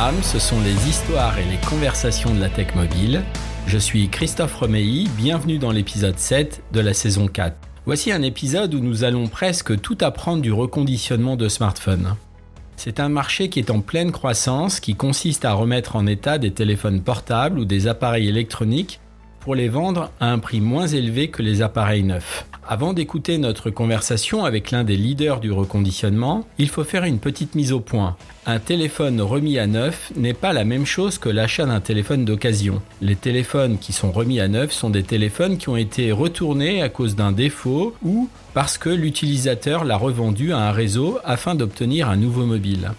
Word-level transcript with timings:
135 0.00 0.12
grammes, 0.12 0.22
ce 0.22 0.38
sont 0.38 0.60
les 0.62 0.88
histoires 0.88 1.38
et 1.38 1.44
les 1.44 1.58
conversations 1.68 2.34
de 2.34 2.40
la 2.40 2.48
tech 2.48 2.74
mobile. 2.74 3.22
Je 3.66 3.76
suis 3.76 4.08
Christophe 4.08 4.54
Romeilly, 4.54 5.10
bienvenue 5.18 5.58
dans 5.58 5.72
l'épisode 5.72 6.18
7 6.18 6.62
de 6.72 6.80
la 6.80 6.94
saison 6.94 7.28
4. 7.28 7.54
Voici 7.84 8.10
un 8.10 8.22
épisode 8.22 8.72
où 8.72 8.80
nous 8.80 9.04
allons 9.04 9.26
presque 9.26 9.78
tout 9.82 9.98
apprendre 10.00 10.40
du 10.40 10.52
reconditionnement 10.52 11.36
de 11.36 11.48
smartphones. 11.50 12.16
C'est 12.76 12.98
un 12.98 13.10
marché 13.10 13.50
qui 13.50 13.58
est 13.58 13.70
en 13.70 13.80
pleine 13.80 14.10
croissance, 14.10 14.80
qui 14.80 14.94
consiste 14.94 15.44
à 15.44 15.52
remettre 15.52 15.96
en 15.96 16.06
état 16.06 16.38
des 16.38 16.52
téléphones 16.52 17.02
portables 17.02 17.58
ou 17.58 17.66
des 17.66 17.86
appareils 17.86 18.28
électroniques 18.28 19.00
pour 19.40 19.54
les 19.54 19.68
vendre 19.68 20.10
à 20.20 20.30
un 20.30 20.38
prix 20.38 20.60
moins 20.60 20.86
élevé 20.86 21.28
que 21.28 21.42
les 21.42 21.62
appareils 21.62 22.02
neufs. 22.02 22.46
Avant 22.68 22.92
d'écouter 22.92 23.38
notre 23.38 23.70
conversation 23.70 24.44
avec 24.44 24.70
l'un 24.70 24.84
des 24.84 24.96
leaders 24.96 25.40
du 25.40 25.50
reconditionnement, 25.50 26.46
il 26.58 26.68
faut 26.68 26.84
faire 26.84 27.02
une 27.02 27.18
petite 27.18 27.56
mise 27.56 27.72
au 27.72 27.80
point. 27.80 28.16
Un 28.46 28.60
téléphone 28.60 29.20
remis 29.20 29.58
à 29.58 29.66
neuf 29.66 30.12
n'est 30.14 30.34
pas 30.34 30.52
la 30.52 30.64
même 30.64 30.86
chose 30.86 31.18
que 31.18 31.28
l'achat 31.28 31.66
d'un 31.66 31.80
téléphone 31.80 32.24
d'occasion. 32.24 32.80
Les 33.00 33.16
téléphones 33.16 33.78
qui 33.78 33.92
sont 33.92 34.12
remis 34.12 34.38
à 34.38 34.46
neuf 34.46 34.70
sont 34.70 34.90
des 34.90 35.02
téléphones 35.02 35.58
qui 35.58 35.68
ont 35.68 35.76
été 35.76 36.12
retournés 36.12 36.80
à 36.80 36.88
cause 36.88 37.16
d'un 37.16 37.32
défaut 37.32 37.94
ou 38.04 38.28
parce 38.54 38.78
que 38.78 38.90
l'utilisateur 38.90 39.84
l'a 39.84 39.96
revendu 39.96 40.52
à 40.52 40.58
un 40.58 40.70
réseau 40.70 41.18
afin 41.24 41.54
d'obtenir 41.54 42.08
un 42.08 42.16
nouveau 42.16 42.46
mobile. 42.46 42.92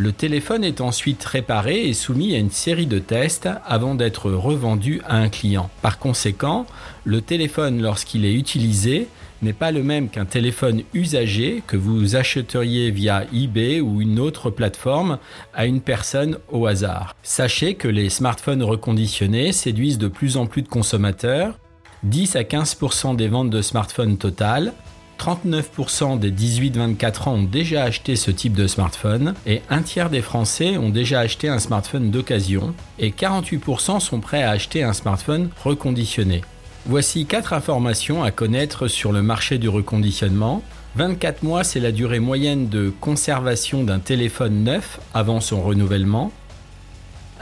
Le 0.00 0.12
téléphone 0.12 0.62
est 0.62 0.80
ensuite 0.80 1.24
réparé 1.24 1.88
et 1.88 1.92
soumis 1.92 2.32
à 2.36 2.38
une 2.38 2.52
série 2.52 2.86
de 2.86 3.00
tests 3.00 3.48
avant 3.66 3.96
d'être 3.96 4.30
revendu 4.30 5.02
à 5.04 5.16
un 5.16 5.28
client. 5.28 5.70
Par 5.82 5.98
conséquent, 5.98 6.66
le 7.04 7.20
téléphone 7.20 7.82
lorsqu'il 7.82 8.24
est 8.24 8.32
utilisé 8.32 9.08
n'est 9.42 9.52
pas 9.52 9.72
le 9.72 9.82
même 9.82 10.08
qu'un 10.08 10.24
téléphone 10.24 10.84
usagé 10.94 11.64
que 11.66 11.76
vous 11.76 12.14
achèteriez 12.14 12.92
via 12.92 13.24
eBay 13.34 13.80
ou 13.80 14.00
une 14.00 14.20
autre 14.20 14.50
plateforme 14.50 15.18
à 15.52 15.66
une 15.66 15.80
personne 15.80 16.38
au 16.52 16.66
hasard. 16.66 17.16
Sachez 17.24 17.74
que 17.74 17.88
les 17.88 18.08
smartphones 18.08 18.62
reconditionnés 18.62 19.50
séduisent 19.50 19.98
de 19.98 20.06
plus 20.06 20.36
en 20.36 20.46
plus 20.46 20.62
de 20.62 20.68
consommateurs. 20.68 21.58
10 22.04 22.36
à 22.36 22.42
15% 22.42 23.16
des 23.16 23.26
ventes 23.26 23.50
de 23.50 23.62
smartphones 23.62 24.16
totales, 24.16 24.72
39% 25.18 26.18
des 26.18 26.30
18-24 26.30 27.28
ans 27.28 27.34
ont 27.34 27.42
déjà 27.42 27.82
acheté 27.82 28.16
ce 28.16 28.30
type 28.30 28.54
de 28.54 28.66
smartphone 28.66 29.34
et 29.46 29.62
un 29.68 29.82
tiers 29.82 30.10
des 30.10 30.22
Français 30.22 30.78
ont 30.78 30.90
déjà 30.90 31.20
acheté 31.20 31.48
un 31.48 31.58
smartphone 31.58 32.10
d'occasion 32.10 32.74
et 32.98 33.10
48% 33.10 34.00
sont 34.00 34.20
prêts 34.20 34.42
à 34.42 34.50
acheter 34.50 34.82
un 34.82 34.92
smartphone 34.92 35.50
reconditionné. 35.64 36.42
Voici 36.86 37.26
4 37.26 37.52
informations 37.52 38.22
à 38.22 38.30
connaître 38.30 38.88
sur 38.88 39.12
le 39.12 39.22
marché 39.22 39.58
du 39.58 39.68
reconditionnement. 39.68 40.62
24 40.96 41.42
mois, 41.42 41.64
c'est 41.64 41.80
la 41.80 41.92
durée 41.92 42.20
moyenne 42.20 42.68
de 42.68 42.92
conservation 43.00 43.84
d'un 43.84 43.98
téléphone 43.98 44.64
neuf 44.64 45.00
avant 45.12 45.40
son 45.40 45.62
renouvellement. 45.62 46.32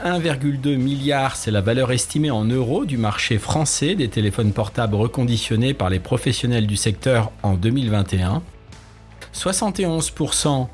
1,2 0.03 0.75
milliard, 0.77 1.35
c'est 1.35 1.49
la 1.49 1.61
valeur 1.61 1.91
estimée 1.91 2.29
en 2.29 2.43
euros 2.43 2.85
du 2.85 2.97
marché 2.97 3.39
français 3.39 3.95
des 3.95 4.09
téléphones 4.09 4.53
portables 4.53 4.95
reconditionnés 4.95 5.73
par 5.73 5.89
les 5.89 5.99
professionnels 5.99 6.67
du 6.67 6.75
secteur 6.75 7.31
en 7.41 7.55
2021. 7.55 8.43
71% 9.33 10.67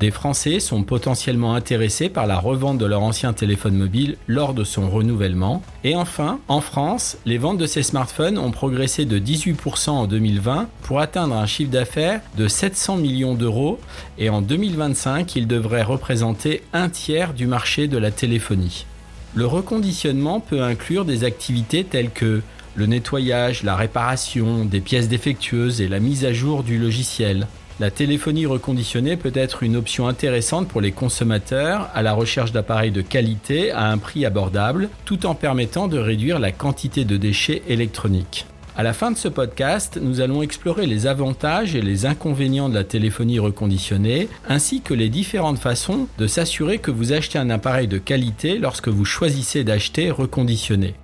des 0.00 0.10
Français 0.12 0.60
sont 0.60 0.84
potentiellement 0.84 1.54
intéressés 1.54 2.08
par 2.08 2.26
la 2.26 2.38
revente 2.38 2.78
de 2.78 2.86
leur 2.86 3.02
ancien 3.02 3.32
téléphone 3.32 3.76
mobile 3.76 4.16
lors 4.28 4.54
de 4.54 4.62
son 4.62 4.88
renouvellement. 4.88 5.62
Et 5.82 5.96
enfin, 5.96 6.38
en 6.46 6.60
France, 6.60 7.18
les 7.26 7.38
ventes 7.38 7.58
de 7.58 7.66
ces 7.66 7.82
smartphones 7.82 8.38
ont 8.38 8.52
progressé 8.52 9.04
de 9.04 9.18
18% 9.18 9.90
en 9.90 10.06
2020 10.06 10.68
pour 10.82 11.00
atteindre 11.00 11.34
un 11.34 11.46
chiffre 11.46 11.72
d'affaires 11.72 12.20
de 12.36 12.46
700 12.46 12.98
millions 12.98 13.34
d'euros 13.34 13.80
et 14.18 14.30
en 14.30 14.40
2025, 14.40 15.34
ils 15.34 15.48
devraient 15.48 15.82
représenter 15.82 16.62
un 16.72 16.88
tiers 16.88 17.34
du 17.34 17.46
marché 17.46 17.88
de 17.88 17.98
la 17.98 18.12
téléphonie. 18.12 18.86
Le 19.34 19.46
reconditionnement 19.46 20.40
peut 20.40 20.62
inclure 20.62 21.04
des 21.04 21.24
activités 21.24 21.84
telles 21.84 22.10
que 22.10 22.42
le 22.76 22.86
nettoyage, 22.86 23.64
la 23.64 23.74
réparation 23.74 24.64
des 24.64 24.80
pièces 24.80 25.08
défectueuses 25.08 25.80
et 25.80 25.88
la 25.88 25.98
mise 25.98 26.24
à 26.24 26.32
jour 26.32 26.62
du 26.62 26.78
logiciel, 26.78 27.48
la 27.80 27.92
téléphonie 27.92 28.46
reconditionnée 28.46 29.16
peut 29.16 29.32
être 29.34 29.62
une 29.62 29.76
option 29.76 30.08
intéressante 30.08 30.66
pour 30.66 30.80
les 30.80 30.90
consommateurs 30.90 31.88
à 31.94 32.02
la 32.02 32.12
recherche 32.12 32.50
d'appareils 32.50 32.90
de 32.90 33.02
qualité 33.02 33.70
à 33.70 33.86
un 33.90 33.98
prix 33.98 34.26
abordable, 34.26 34.88
tout 35.04 35.26
en 35.26 35.36
permettant 35.36 35.86
de 35.86 35.98
réduire 35.98 36.40
la 36.40 36.50
quantité 36.50 37.04
de 37.04 37.16
déchets 37.16 37.62
électroniques. 37.68 38.46
À 38.76 38.82
la 38.82 38.92
fin 38.92 39.10
de 39.12 39.16
ce 39.16 39.28
podcast, 39.28 39.98
nous 40.00 40.20
allons 40.20 40.42
explorer 40.42 40.86
les 40.86 41.06
avantages 41.06 41.76
et 41.76 41.82
les 41.82 42.04
inconvénients 42.06 42.68
de 42.68 42.74
la 42.74 42.84
téléphonie 42.84 43.38
reconditionnée, 43.38 44.28
ainsi 44.48 44.80
que 44.80 44.94
les 44.94 45.08
différentes 45.08 45.58
façons 45.58 46.08
de 46.18 46.26
s'assurer 46.26 46.78
que 46.78 46.90
vous 46.90 47.12
achetez 47.12 47.38
un 47.38 47.50
appareil 47.50 47.86
de 47.86 47.98
qualité 47.98 48.58
lorsque 48.58 48.88
vous 48.88 49.04
choisissez 49.04 49.62
d'acheter 49.62 50.10
reconditionné. 50.10 50.94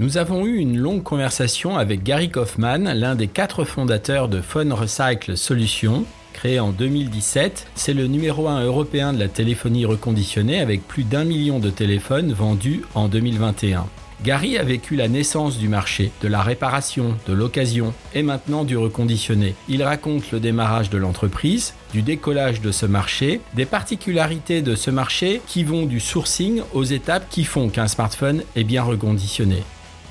Nous 0.00 0.18
avons 0.18 0.46
eu 0.46 0.56
une 0.56 0.78
longue 0.78 1.04
conversation 1.04 1.76
avec 1.76 2.02
Gary 2.02 2.28
Kaufman, 2.28 2.92
l'un 2.94 3.14
des 3.14 3.28
quatre 3.28 3.64
fondateurs 3.64 4.28
de 4.28 4.40
Phone 4.40 4.72
Recycle 4.72 5.36
Solutions, 5.36 6.04
Créé 6.34 6.60
en 6.60 6.72
2017, 6.72 7.68
c'est 7.76 7.94
le 7.94 8.08
numéro 8.08 8.48
1 8.48 8.64
européen 8.64 9.12
de 9.14 9.18
la 9.18 9.28
téléphonie 9.28 9.86
reconditionnée 9.86 10.60
avec 10.60 10.86
plus 10.86 11.04
d'un 11.04 11.24
million 11.24 11.60
de 11.60 11.70
téléphones 11.70 12.32
vendus 12.32 12.82
en 12.94 13.08
2021. 13.08 13.86
Gary 14.22 14.58
a 14.58 14.64
vécu 14.64 14.96
la 14.96 15.08
naissance 15.08 15.58
du 15.58 15.68
marché, 15.68 16.10
de 16.22 16.28
la 16.28 16.42
réparation, 16.42 17.16
de 17.28 17.32
l'occasion 17.32 17.94
et 18.14 18.22
maintenant 18.22 18.64
du 18.64 18.76
reconditionné. 18.76 19.54
Il 19.68 19.82
raconte 19.82 20.32
le 20.32 20.40
démarrage 20.40 20.90
de 20.90 20.98
l'entreprise, 20.98 21.74
du 21.92 22.02
décollage 22.02 22.60
de 22.60 22.72
ce 22.72 22.86
marché, 22.86 23.40
des 23.54 23.66
particularités 23.66 24.60
de 24.60 24.74
ce 24.74 24.90
marché 24.90 25.40
qui 25.46 25.62
vont 25.62 25.86
du 25.86 26.00
sourcing 26.00 26.62
aux 26.72 26.84
étapes 26.84 27.28
qui 27.30 27.44
font 27.44 27.68
qu'un 27.68 27.88
smartphone 27.88 28.42
est 28.56 28.64
bien 28.64 28.82
reconditionné. 28.82 29.62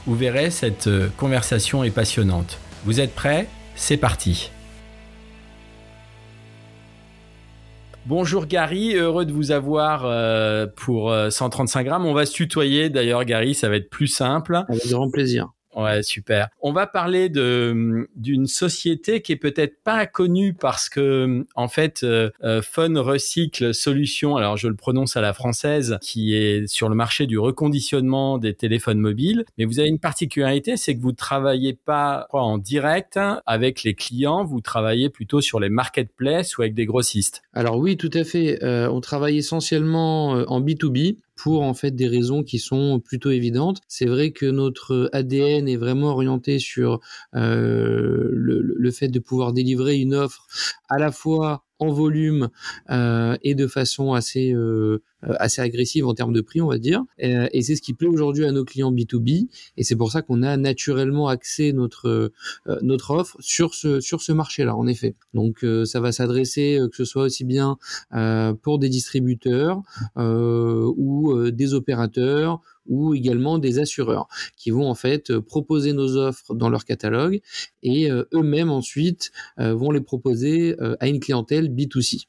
Vous 0.06 0.16
verrez, 0.16 0.52
cette 0.52 0.88
euh, 0.88 1.10
conversation 1.18 1.84
est 1.84 1.92
passionnante. 1.92 2.60
Vous 2.86 3.02
êtes 3.02 3.14
prêts? 3.14 3.48
C'est 3.76 3.98
parti 3.98 4.52
Bonjour 8.06 8.48
Gary, 8.48 8.96
heureux 8.96 9.26
de 9.26 9.32
vous 9.32 9.52
avoir 9.52 10.04
euh, 10.04 10.68
pour 10.76 11.16
135 11.30 11.80
euh, 11.80 11.84
grammes. 11.84 12.06
On 12.06 12.14
va 12.14 12.26
se 12.26 12.34
tutoyer 12.34 12.90
d'ailleurs 12.90 13.24
Gary, 13.24 13.56
ça 13.56 13.70
va 13.70 13.78
être 13.78 13.90
plus 13.90 14.08
simple. 14.08 14.62
Avec 14.68 14.90
grand 14.90 15.10
plaisir. 15.10 15.53
Ouais, 15.76 16.04
super. 16.04 16.50
On 16.62 16.72
va 16.72 16.88
parler 16.88 17.30
de 17.30 18.08
d'une 18.16 18.48
société 18.48 19.22
qui 19.22 19.32
est 19.32 19.38
peut-être 19.38 19.84
pas 19.84 20.06
connue 20.06 20.54
parce 20.54 20.90
que 20.90 21.46
en 21.56 21.68
fait 21.68 22.04
euh, 22.04 22.30
euh, 22.44 22.62
Fun 22.62 23.00
Recycle 23.00 23.74
Solutions, 23.74 24.36
alors 24.36 24.58
je 24.58 24.68
le 24.68 24.76
prononce 24.76 25.18
à 25.18 25.22
la 25.22 25.34
française, 25.34 25.98
qui 26.02 26.36
est 26.36 26.68
sur 26.68 26.90
le 26.90 26.96
marché 26.96 27.26
du 27.26 27.40
reconditionnement 27.40 28.38
des 28.38 28.54
téléphones 28.54 29.00
mobiles, 29.00 29.46
mais 29.58 29.66
vous 29.66 29.80
avez 29.80 29.90
une 29.90 30.00
particularité, 30.00 30.78
c'est 30.78 30.96
que 30.96 31.02
vous 31.02 31.12
travaillez 31.12 31.74
pas 31.74 32.28
en 32.32 32.58
direct 32.58 33.20
avec 33.46 33.84
les 33.84 33.96
clients, 33.96 34.44
vous 34.44 34.62
travaillez 34.62 35.10
plutôt 35.10 35.42
sur 35.42 35.60
les 35.60 35.70
marketplaces 35.70 36.58
ou 36.58 36.62
avec 36.62 36.74
des 36.74 36.86
grossistes. 36.86 37.42
Alors 37.54 37.78
oui, 37.78 37.98
tout 37.98 38.12
à 38.14 38.24
fait. 38.24 38.64
Euh, 38.64 38.90
on 38.90 39.02
travaille 39.02 39.38
essentiellement 39.38 40.30
en 40.30 40.62
B2B 40.62 41.18
pour 41.36 41.64
en 41.64 41.74
fait 41.74 41.92
des 41.92 42.08
raisons 42.08 42.44
qui 42.44 42.60
sont 42.60 43.00
plutôt 43.00 43.32
évidentes. 43.32 43.82
C'est 43.88 44.06
vrai 44.06 44.32
que 44.32 44.46
notre 44.46 45.10
ADN 45.14 45.68
est 45.68 45.78
vraiment 45.78 46.10
orienté 46.10 46.60
sur 46.60 47.00
euh, 47.36 48.30
le, 48.32 48.62
le, 48.62 48.92
fait 48.92 49.08
de 49.08 49.20
pouvoir 49.20 49.54
délivrer 49.54 49.98
une 49.98 50.14
offre 50.14 50.48
à 50.90 51.00
la 51.00 51.12
fois 51.12 51.66
en 51.80 51.92
volume 51.92 52.50
et 52.90 53.56
de 53.56 53.68
façon 53.68 54.14
assez 54.14 54.54
assez 55.22 55.62
agressive 55.62 56.06
en 56.06 56.14
termes 56.14 56.34
de 56.34 56.42
prix, 56.42 56.62
on 56.62 56.68
va 56.68 56.78
dire. 56.78 57.04
Et, 57.18 57.62
c'est 57.62 57.76
ce 57.76 57.82
qui 57.82 57.94
plaît 57.94 58.08
aujourd'hui 58.08 58.46
à 58.46 58.52
nos 58.52 58.66
clients 58.66 58.92
B2B. 58.92 59.48
Et 59.78 59.84
c'est 59.84 59.96
pour 59.96 60.12
ça 60.12 60.22
qu'on 60.22 60.44
a 60.44 60.58
naturellement 60.58 61.28
axé 61.28 61.74
notre 61.74 62.32
notre 62.82 63.12
offre 63.12 63.38
sur 63.40 63.74
ce 63.74 64.00
sur 64.00 64.22
ce 64.22 64.32
marché-là, 64.32 64.76
en 64.76 64.88
effet. 64.88 65.16
Donc 65.34 65.66
ça 65.86 66.00
va 66.00 66.12
s'adresser 66.12 66.80
que 66.92 66.98
ce 66.98 67.06
soit 67.06 67.24
aussi 67.24 67.46
bien 67.46 67.78
pour 68.62 68.80
des 68.80 68.90
distributeurs 68.90 69.82
ou 70.18 71.50
des 71.52 71.74
opérateurs 71.74 72.62
ou 72.88 73.14
également 73.14 73.58
des 73.58 73.80
assureurs 73.80 74.28
qui 74.58 74.72
vont 74.72 74.90
en 74.90 74.96
fait 74.96 75.32
euh, 75.32 75.42
proposer 75.42 75.94
nos 75.94 76.18
offres 76.18 76.54
dans 76.54 76.70
leur 76.70 76.86
catalogue 76.86 77.42
et 77.82 78.12
euh, 78.12 78.24
eux-mêmes 78.34 78.70
ensuite 78.70 79.32
euh, 79.60 79.74
vont 79.74 79.92
les 79.92 80.02
proposer 80.02 80.76
à 81.00 81.08
une 81.08 81.20
clientèle 81.20 81.70
B2C. 81.70 82.26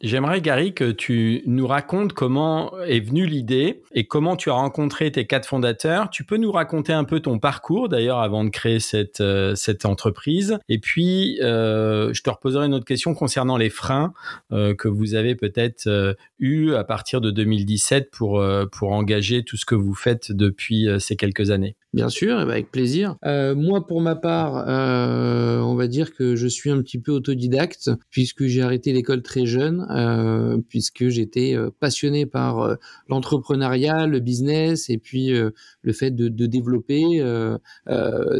J'aimerais, 0.00 0.40
Gary, 0.40 0.74
que 0.74 0.90
tu 0.90 1.42
nous 1.46 1.66
racontes 1.66 2.12
comment 2.12 2.72
est 2.80 3.00
venue 3.00 3.26
l'idée 3.26 3.82
et 3.92 4.06
comment 4.06 4.36
tu 4.36 4.50
as 4.50 4.54
rencontré 4.54 5.10
tes 5.12 5.26
quatre 5.26 5.46
fondateurs. 5.46 6.10
Tu 6.10 6.24
peux 6.24 6.36
nous 6.36 6.52
raconter 6.52 6.92
un 6.92 7.04
peu 7.04 7.20
ton 7.20 7.38
parcours, 7.38 7.88
d'ailleurs, 7.88 8.18
avant 8.18 8.44
de 8.44 8.50
créer 8.50 8.80
cette, 8.80 9.20
euh, 9.20 9.54
cette 9.54 9.84
entreprise. 9.84 10.58
Et 10.68 10.78
puis, 10.78 11.38
euh, 11.42 12.12
je 12.12 12.22
te 12.22 12.30
reposerai 12.30 12.66
une 12.66 12.74
autre 12.74 12.84
question 12.84 13.14
concernant 13.14 13.56
les 13.56 13.70
freins 13.70 14.12
euh, 14.52 14.74
que 14.74 14.88
vous 14.88 15.14
avez 15.14 15.34
peut-être 15.34 16.16
eu 16.38 16.74
à 16.74 16.84
partir 16.84 17.20
de 17.20 17.30
2017 17.30 18.10
pour, 18.10 18.44
pour 18.72 18.92
engager 18.92 19.44
tout 19.44 19.56
ce 19.56 19.64
que 19.64 19.74
vous 19.74 19.94
faites 19.94 20.32
depuis 20.32 20.88
ces 20.98 21.16
quelques 21.16 21.50
années. 21.50 21.76
Bien 21.92 22.08
sûr, 22.08 22.36
ben, 22.38 22.48
avec 22.48 22.70
plaisir. 22.70 23.16
Euh, 23.26 23.54
moi, 23.54 23.86
pour 23.86 24.00
ma 24.00 24.16
part, 24.16 24.64
euh, 24.66 25.60
on 25.60 25.74
va 25.74 25.88
dire 25.88 26.14
que 26.14 26.36
je 26.36 26.46
suis 26.46 26.70
un 26.70 26.80
petit 26.80 26.98
peu 26.98 27.12
autodidacte 27.12 27.90
puisque 28.08 28.46
j'ai 28.46 28.62
arrêté 28.62 28.94
l'école 28.94 29.20
très 29.20 29.44
jeune, 29.44 29.86
euh, 29.90 30.56
puisque 30.70 31.08
j'étais 31.08 31.54
euh, 31.54 31.68
passionné 31.80 32.24
par 32.24 32.78
l'entrepreneuriat, 33.08 34.06
le 34.06 34.20
business 34.20 34.88
et 34.88 34.96
puis 34.96 35.30
le 35.30 35.92
fait 35.92 36.10
de, 36.10 36.28
de 36.28 36.46
développer 36.46 37.22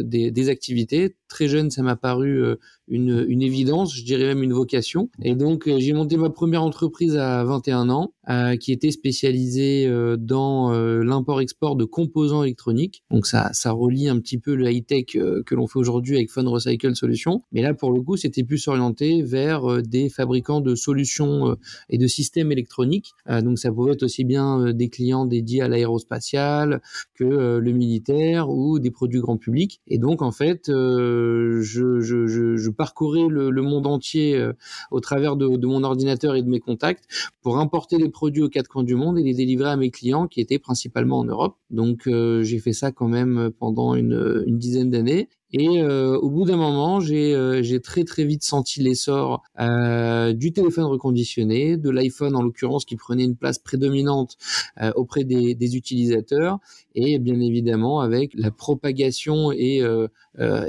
des, 0.01 0.31
des, 0.31 0.49
activités. 0.49 1.15
Très 1.27 1.47
jeune, 1.47 1.69
ça 1.69 1.83
m'a 1.83 1.95
paru 1.95 2.43
une, 2.87 3.25
une, 3.27 3.41
évidence, 3.41 3.95
je 3.95 4.03
dirais 4.03 4.25
même 4.25 4.43
une 4.43 4.53
vocation. 4.53 5.09
Et 5.21 5.35
donc, 5.35 5.69
j'ai 5.77 5.93
monté 5.93 6.17
ma 6.17 6.29
première 6.29 6.63
entreprise 6.63 7.17
à 7.17 7.43
21 7.43 7.89
ans, 7.89 8.13
qui 8.59 8.71
était 8.71 8.91
spécialisée 8.91 9.89
dans 10.17 10.71
l'import-export 10.71 11.75
de 11.75 11.85
composants 11.85 12.43
électroniques. 12.43 13.03
Donc, 13.11 13.25
ça 13.27 13.43
ça, 13.51 13.71
relie 13.71 14.07
un 14.07 14.19
petit 14.19 14.37
peu 14.37 14.55
le 14.55 14.69
high-tech 14.69 15.15
euh, 15.15 15.43
que 15.43 15.55
l'on 15.55 15.67
fait 15.67 15.79
aujourd'hui 15.79 16.15
avec 16.15 16.31
Fun 16.31 16.47
Recycle 16.47 16.95
Solutions. 16.95 17.43
Mais 17.51 17.61
là, 17.61 17.73
pour 17.73 17.91
le 17.91 18.01
coup, 18.01 18.17
c'était 18.17 18.43
plus 18.43 18.67
orienté 18.67 19.21
vers 19.21 19.69
euh, 19.69 19.81
des 19.81 20.09
fabricants 20.09 20.61
de 20.61 20.75
solutions 20.75 21.49
euh, 21.49 21.55
et 21.89 21.97
de 21.97 22.07
systèmes 22.07 22.51
électroniques. 22.51 23.13
donc, 23.27 23.57
ça 23.59 23.71
pouvait 23.71 23.93
être 23.93 24.03
aussi 24.03 24.23
bien 24.23 24.73
des 24.73 24.89
clients 24.89 25.25
dédiés 25.25 25.61
à 25.61 25.67
l'aérospatial 25.67 26.81
que 27.15 27.23
le 27.57 27.71
militaire 27.71 28.49
ou 28.49 28.79
des 28.79 28.91
produits 28.91 29.19
grand 29.19 29.37
public. 29.37 29.81
Et 29.87 29.97
donc, 29.97 30.21
en 30.21 30.31
fait, 30.31 30.65
je, 30.67 31.61
je, 31.61 32.01
je, 32.01 32.57
je 32.57 32.69
parcourais 32.73 33.27
le, 33.29 33.51
monde 33.61 33.87
entier 33.87 34.51
au 34.91 34.99
travers 34.99 35.35
de, 35.35 35.65
mon 35.65 35.83
ordinateur 35.83 36.35
et 36.35 36.41
de 36.41 36.49
mes 36.49 36.59
contacts 36.59 37.05
pour 37.41 37.57
importer 37.57 37.97
les 37.97 38.09
produits 38.09 38.43
aux 38.43 38.49
quatre 38.49 38.67
coins 38.67 38.83
du 38.83 38.95
monde 38.95 39.17
et 39.17 39.23
les 39.23 39.33
délivrer 39.33 39.69
à 39.69 39.77
mes 39.77 39.89
clients 39.89 40.27
qui 40.27 40.41
étaient 40.41 40.59
principalement 40.59 41.19
en 41.19 41.25
Europe. 41.25 41.57
Donc, 41.69 42.03
j'ai 42.07 42.59
fait 42.59 42.73
ça 42.73 42.91
quand 42.91 43.07
même 43.07 43.51
pendant 43.57 43.95
une, 43.95 44.43
une 44.45 44.57
dizaine 44.57 44.89
d'années. 44.89 45.29
Et 45.53 45.81
euh, 45.83 46.17
au 46.17 46.31
bout 46.31 46.45
d'un 46.45 46.57
moment, 46.57 46.99
j'ai 46.99 47.35
euh, 47.35 47.61
très 47.79 48.03
très 48.03 48.25
vite 48.25 48.43
senti 48.43 48.81
l'essor 48.81 49.43
euh, 49.59 50.33
du 50.33 50.51
téléphone 50.51 50.85
reconditionné, 50.85 51.77
de 51.77 51.91
l'iPhone 51.91 52.35
en 52.35 52.41
l'occurrence 52.41 52.85
qui 52.85 52.95
prenait 52.95 53.23
une 53.23 53.35
place 53.35 53.59
prédominante 53.59 54.35
euh, 54.81 54.91
auprès 54.95 55.23
des, 55.23 55.53
des, 55.53 55.75
utilisateurs, 55.77 56.57
et 56.95 57.19
bien 57.19 57.39
évidemment 57.39 57.99
avec 57.99 58.31
la 58.33 58.49
propagation 58.49 59.51
et 59.51 59.81
euh, 59.83 60.07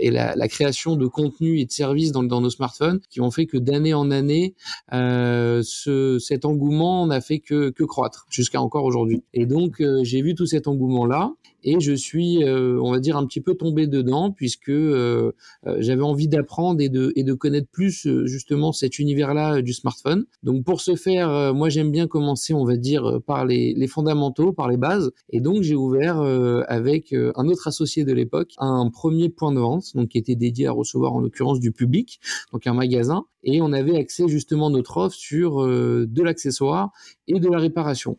et 0.00 0.10
la, 0.10 0.36
la, 0.36 0.48
création 0.48 0.96
de 0.96 1.06
contenus 1.06 1.62
et 1.62 1.64
de 1.64 1.70
services 1.70 2.12
dans, 2.12 2.22
dans 2.22 2.42
nos 2.42 2.50
smartphones 2.50 3.00
qui 3.08 3.22
ont 3.22 3.30
fait 3.30 3.46
que 3.46 3.56
d'année 3.56 3.94
en 3.94 4.10
année, 4.10 4.54
ce, 4.92 6.18
cet 6.20 6.44
engouement 6.44 7.06
n'a 7.06 7.22
fait 7.22 7.38
que, 7.38 7.70
que 7.70 7.84
croître 7.84 8.26
jusqu'à 8.28 8.60
encore 8.60 8.84
aujourd'hui. 8.84 9.22
Et 9.32 9.46
donc 9.46 9.82
j'ai 10.02 10.20
vu 10.20 10.34
tout 10.34 10.44
cet 10.44 10.68
engouement 10.68 11.06
là 11.06 11.32
et 11.64 11.80
je 11.80 11.92
suis, 11.92 12.44
euh, 12.44 12.78
on 12.80 12.92
va 12.92 13.00
dire, 13.00 13.16
un 13.16 13.26
petit 13.26 13.40
peu 13.40 13.54
tombé 13.54 13.86
dedans 13.86 14.30
puisque 14.30 14.68
euh, 14.68 15.32
euh, 15.66 15.76
j'avais 15.80 16.02
envie 16.02 16.28
d'apprendre 16.28 16.80
et 16.80 16.88
de, 16.88 17.12
et 17.16 17.24
de 17.24 17.32
connaître 17.32 17.68
plus 17.72 18.06
justement 18.26 18.72
cet 18.72 18.98
univers-là 18.98 19.62
du 19.62 19.72
smartphone. 19.72 20.26
Donc 20.42 20.64
pour 20.64 20.80
ce 20.80 20.94
faire, 20.94 21.54
moi 21.54 21.68
j'aime 21.68 21.90
bien 21.90 22.06
commencer, 22.06 22.54
on 22.54 22.64
va 22.64 22.76
dire, 22.76 23.20
par 23.26 23.44
les, 23.44 23.74
les 23.74 23.86
fondamentaux, 23.86 24.52
par 24.52 24.68
les 24.68 24.76
bases. 24.76 25.10
Et 25.30 25.40
donc 25.40 25.62
j'ai 25.62 25.74
ouvert 25.74 26.20
avec 26.68 27.12
un 27.12 27.48
autre 27.48 27.66
associé 27.66 28.04
de 28.04 28.12
l'époque 28.12 28.52
un 28.58 28.90
premier 28.90 29.28
point 29.28 29.52
de 29.52 29.58
vente, 29.58 29.94
donc 29.94 30.08
qui 30.08 30.18
était 30.18 30.34
dédié 30.34 30.66
à 30.66 30.72
recevoir 30.72 31.14
en 31.14 31.20
l'occurrence 31.20 31.60
du 31.60 31.72
public, 31.72 32.20
donc 32.52 32.66
un 32.66 32.74
magasin. 32.74 33.24
Et 33.44 33.60
on 33.60 33.72
avait 33.72 33.96
accès 33.96 34.28
justement 34.28 34.70
notre 34.70 34.96
offre 34.96 35.16
sur 35.16 35.66
de 35.66 36.22
l'accessoire 36.22 36.90
et 37.28 37.38
de 37.40 37.48
la 37.48 37.58
réparation. 37.58 38.18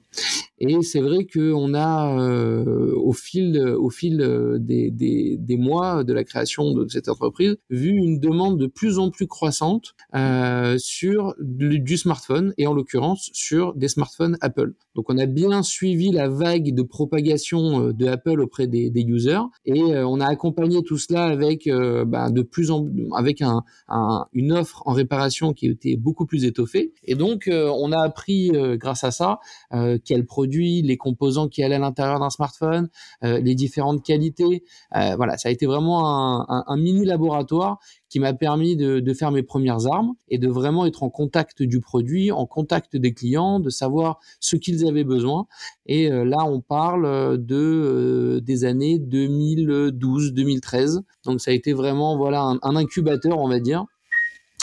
Et 0.59 0.81
c'est 0.83 1.01
vrai 1.01 1.27
qu'on 1.27 1.73
a, 1.73 2.17
euh, 2.17 2.93
au 2.95 3.11
fil, 3.11 3.59
au 3.59 3.89
fil 3.89 4.21
euh, 4.21 4.57
des, 4.57 4.89
des, 4.89 5.35
des, 5.37 5.57
mois 5.57 6.05
de 6.05 6.13
la 6.13 6.23
création 6.23 6.73
de 6.73 6.87
cette 6.87 7.09
entreprise, 7.09 7.57
vu 7.69 7.89
une 7.89 8.19
demande 8.19 8.57
de 8.57 8.67
plus 8.67 8.97
en 8.97 9.09
plus 9.09 9.27
croissante 9.27 9.95
euh, 10.15 10.77
sur 10.77 11.35
du, 11.39 11.97
smartphone 11.97 12.53
et 12.57 12.67
en 12.67 12.73
l'occurrence 12.73 13.29
sur 13.33 13.73
des 13.73 13.89
smartphones 13.89 14.37
Apple. 14.39 14.73
Donc 14.95 15.09
on 15.09 15.17
a 15.17 15.25
bien 15.25 15.61
suivi 15.61 16.11
la 16.11 16.29
vague 16.29 16.73
de 16.73 16.83
propagation 16.83 17.87
euh, 17.87 17.93
de 17.93 18.05
Apple 18.07 18.39
auprès 18.39 18.67
des, 18.67 18.89
des 18.89 19.01
users 19.01 19.41
et 19.65 19.81
euh, 19.81 20.07
on 20.07 20.21
a 20.21 20.27
accompagné 20.27 20.83
tout 20.83 20.97
cela 20.97 21.25
avec 21.25 21.69
bah, 22.07 22.29
de 22.31 22.41
plus 22.41 22.71
en 22.71 22.87
avec 23.15 23.41
un, 23.41 23.63
une 24.33 24.53
offre 24.53 24.83
en 24.85 24.93
réparation 24.93 25.14
qui 25.53 25.67
était 25.67 25.95
beaucoup 25.95 26.25
plus 26.25 26.45
étoffée. 26.45 26.93
Et 27.03 27.15
donc 27.15 27.49
on 27.49 27.91
a 27.91 28.01
appris 28.01 28.51
grâce 28.77 29.03
à 29.03 29.11
ça 29.11 29.39
quel 30.03 30.25
produit 30.25 30.81
les 30.81 30.97
composants 30.97 31.47
qui 31.47 31.63
allaient 31.63 31.75
à 31.75 31.79
l'intérieur 31.79 32.19
d'un 32.19 32.29
smartphone, 32.29 32.89
euh, 33.23 33.39
les 33.39 33.55
différentes 33.55 34.03
qualités. 34.03 34.65
Euh, 34.95 35.15
voilà, 35.15 35.37
ça 35.37 35.47
a 35.49 35.51
été 35.51 35.65
vraiment 35.65 36.45
un, 36.49 36.77
mini 36.77 37.05
laboratoire 37.05 37.79
qui 38.09 38.19
m'a 38.19 38.33
permis 38.33 38.75
de, 38.75 39.13
faire 39.13 39.31
mes 39.31 39.43
premières 39.43 39.87
armes 39.87 40.13
et 40.27 40.37
de 40.37 40.49
vraiment 40.49 40.85
être 40.85 41.03
en 41.03 41.09
contact 41.09 41.63
du 41.63 41.79
produit, 41.79 42.31
en 42.31 42.45
contact 42.45 42.97
des 42.97 43.13
clients, 43.13 43.59
de 43.59 43.69
savoir 43.69 44.19
ce 44.39 44.55
qu'ils 44.55 44.87
avaient 44.87 45.03
besoin. 45.03 45.47
Et 45.85 46.11
euh, 46.11 46.25
là, 46.25 46.45
on 46.45 46.61
parle 46.61 47.37
de 47.43 48.41
des 48.43 48.65
années 48.65 48.99
2012-2013. 48.99 51.01
Donc 51.25 51.41
ça 51.41 51.51
a 51.51 51.53
été 51.53 51.73
vraiment 51.73 52.17
voilà 52.17 52.57
un 52.61 52.75
incubateur, 52.75 53.39
on 53.39 53.47
va 53.47 53.59
dire, 53.59 53.85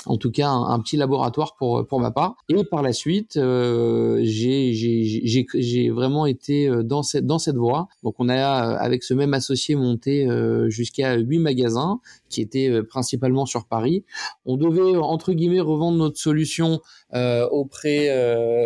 en 0.07 0.17
tout 0.17 0.31
cas 0.31 0.49
un, 0.49 0.81
petit 0.81 0.97
laboratoire 0.97 1.55
pour 1.57 1.87
pour 1.87 2.01
ma 2.01 2.11
part. 2.11 2.37
Et 2.49 2.65
par 2.65 2.83
la 2.83 2.93
suite, 2.93 3.37
euh, 3.37 4.21
j'ai 4.25 5.91
vraiment 5.91 6.27
été 6.27 6.69
euh, 6.69 6.83
dans 6.83 7.03
cette 7.03 7.27
dans 7.27 7.39
cette 7.39 7.57
voie. 7.57 7.89
Donc 8.03 8.15
on 8.19 8.29
a 8.29 8.37
avec 8.37 9.03
ce 9.03 9.15
même 9.15 9.35
associé 9.35 9.75
monté 9.75 10.27
euh, 10.27 10.69
jusqu'à 10.69 11.17
huit 11.17 11.39
magasins 11.39 12.01
qui 12.29 12.41
étaient 12.41 12.83
principalement 12.83 13.47
sur 13.47 13.67
Paris. 13.67 14.05
On 14.47 14.57
devait 14.57 14.97
entre 14.97 15.33
guillemets 15.33 15.61
revendre 15.61 15.99
notre 15.99 16.19
solution 16.19 16.81
auprès 17.51 18.11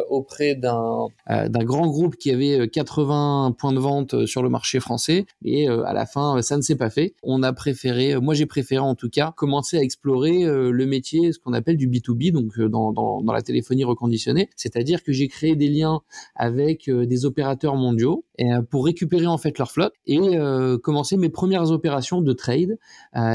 auprès 0.09 0.55
d'un 0.55 1.07
d'un 1.29 1.65
grand 1.65 1.89
groupe 1.89 2.17
qui 2.17 2.31
avait 2.31 2.69
80 2.69 3.57
points 3.59 3.73
de 3.73 3.81
vente 3.81 4.27
sur 4.27 4.45
le 4.45 4.49
marché 4.49 4.79
français. 4.79 5.27
Et 5.45 5.69
à 5.69 5.93
la 5.93 6.07
fin, 6.07 6.41
ça 6.43 6.57
ne 6.57 6.63
s'est 6.63 6.77
pas 6.77 6.91
fait. 6.91 7.15
On 7.25 7.43
a 7.43 7.53
préféré, 7.53 8.15
moi 8.21 8.35
j'ai 8.35 8.47
préféré 8.47 8.81
en 8.81 8.95
tout 8.95 9.11
cas, 9.11 9.33
commencer 9.37 9.79
à 9.79 9.83
explorer 9.83 10.45
le 10.45 10.87
métier 10.87 11.26
ce 11.33 11.39
qu'on 11.39 11.53
appelle 11.53 11.77
du 11.77 11.89
B2B, 11.89 12.33
donc 12.33 12.59
euh, 12.59 12.69
dans, 12.69 13.23
la 13.27 13.43
téléphonie 13.43 13.85
reconditionnée. 13.85 14.49
C'est-à-dire 14.57 15.03
que 15.03 15.13
j'ai 15.13 15.29
créé 15.29 15.57
des 15.57 15.69
liens 15.69 16.01
avec 16.35 16.89
euh, 16.89 17.07
des 17.07 17.25
opérateurs 17.25 17.77
mondiaux 17.77 18.25
euh, 18.41 18.63
pour 18.63 18.85
récupérer 18.85 19.27
en 19.27 19.39
fait 19.39 19.59
leur 19.59 19.71
flotte 19.71 19.95
et 20.07 20.37
commencer 20.83 21.17
mes 21.17 21.29
premières 21.29 21.71
opérations 21.71 22.21
de 22.21 22.33
trade. 22.33 22.79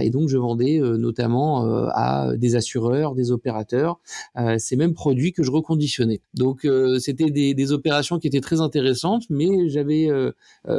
et 0.02 0.10
donc 0.10 0.30
je 0.30 0.38
vendais 0.38 0.80
notamment 0.80 1.66
à 1.90 2.36
des 2.38 2.56
assureurs, 2.56 3.16
des 3.16 3.32
opérateurs, 3.32 4.00
ces 4.58 4.76
mêmes 4.76 4.94
produits 4.94 5.34
que 5.34 5.44
je 5.44 5.52
reconditionnais. 5.52 6.22
Donc 6.34 6.68
c'était 7.00 7.30
des, 7.30 7.72
opérations 7.72 8.20
qui 8.20 8.28
étaient 8.28 8.42
très 8.42 8.62
intéressantes, 8.62 9.24
mais 9.30 9.70
j'avais 9.70 10.10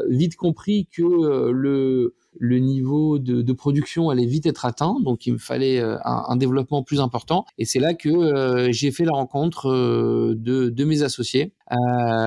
vite 0.08 0.36
compris 0.36 0.88
que 0.92 1.50
le 1.50 2.14
le 2.38 2.58
niveau 2.58 3.18
de, 3.18 3.52
production 3.52 4.10
allait 4.10 4.26
vite 4.26 4.46
être 4.46 4.64
atteint, 4.64 4.96
donc 5.00 5.26
il 5.26 5.34
me 5.34 5.38
fallait 5.38 5.78
euh, 5.78 5.98
un, 6.04 6.36
développement 6.36 6.82
plus 6.82 7.00
important. 7.00 7.44
Et 7.58 7.64
c'est 7.64 7.78
là 7.78 7.94
que 7.94 8.08
euh, 8.08 8.72
j'ai 8.72 8.90
fait 8.90 9.04
la 9.04 9.12
rencontre 9.12 9.68
euh, 9.68 10.34
de, 10.36 10.84
mes 10.84 11.02
associés, 11.02 11.52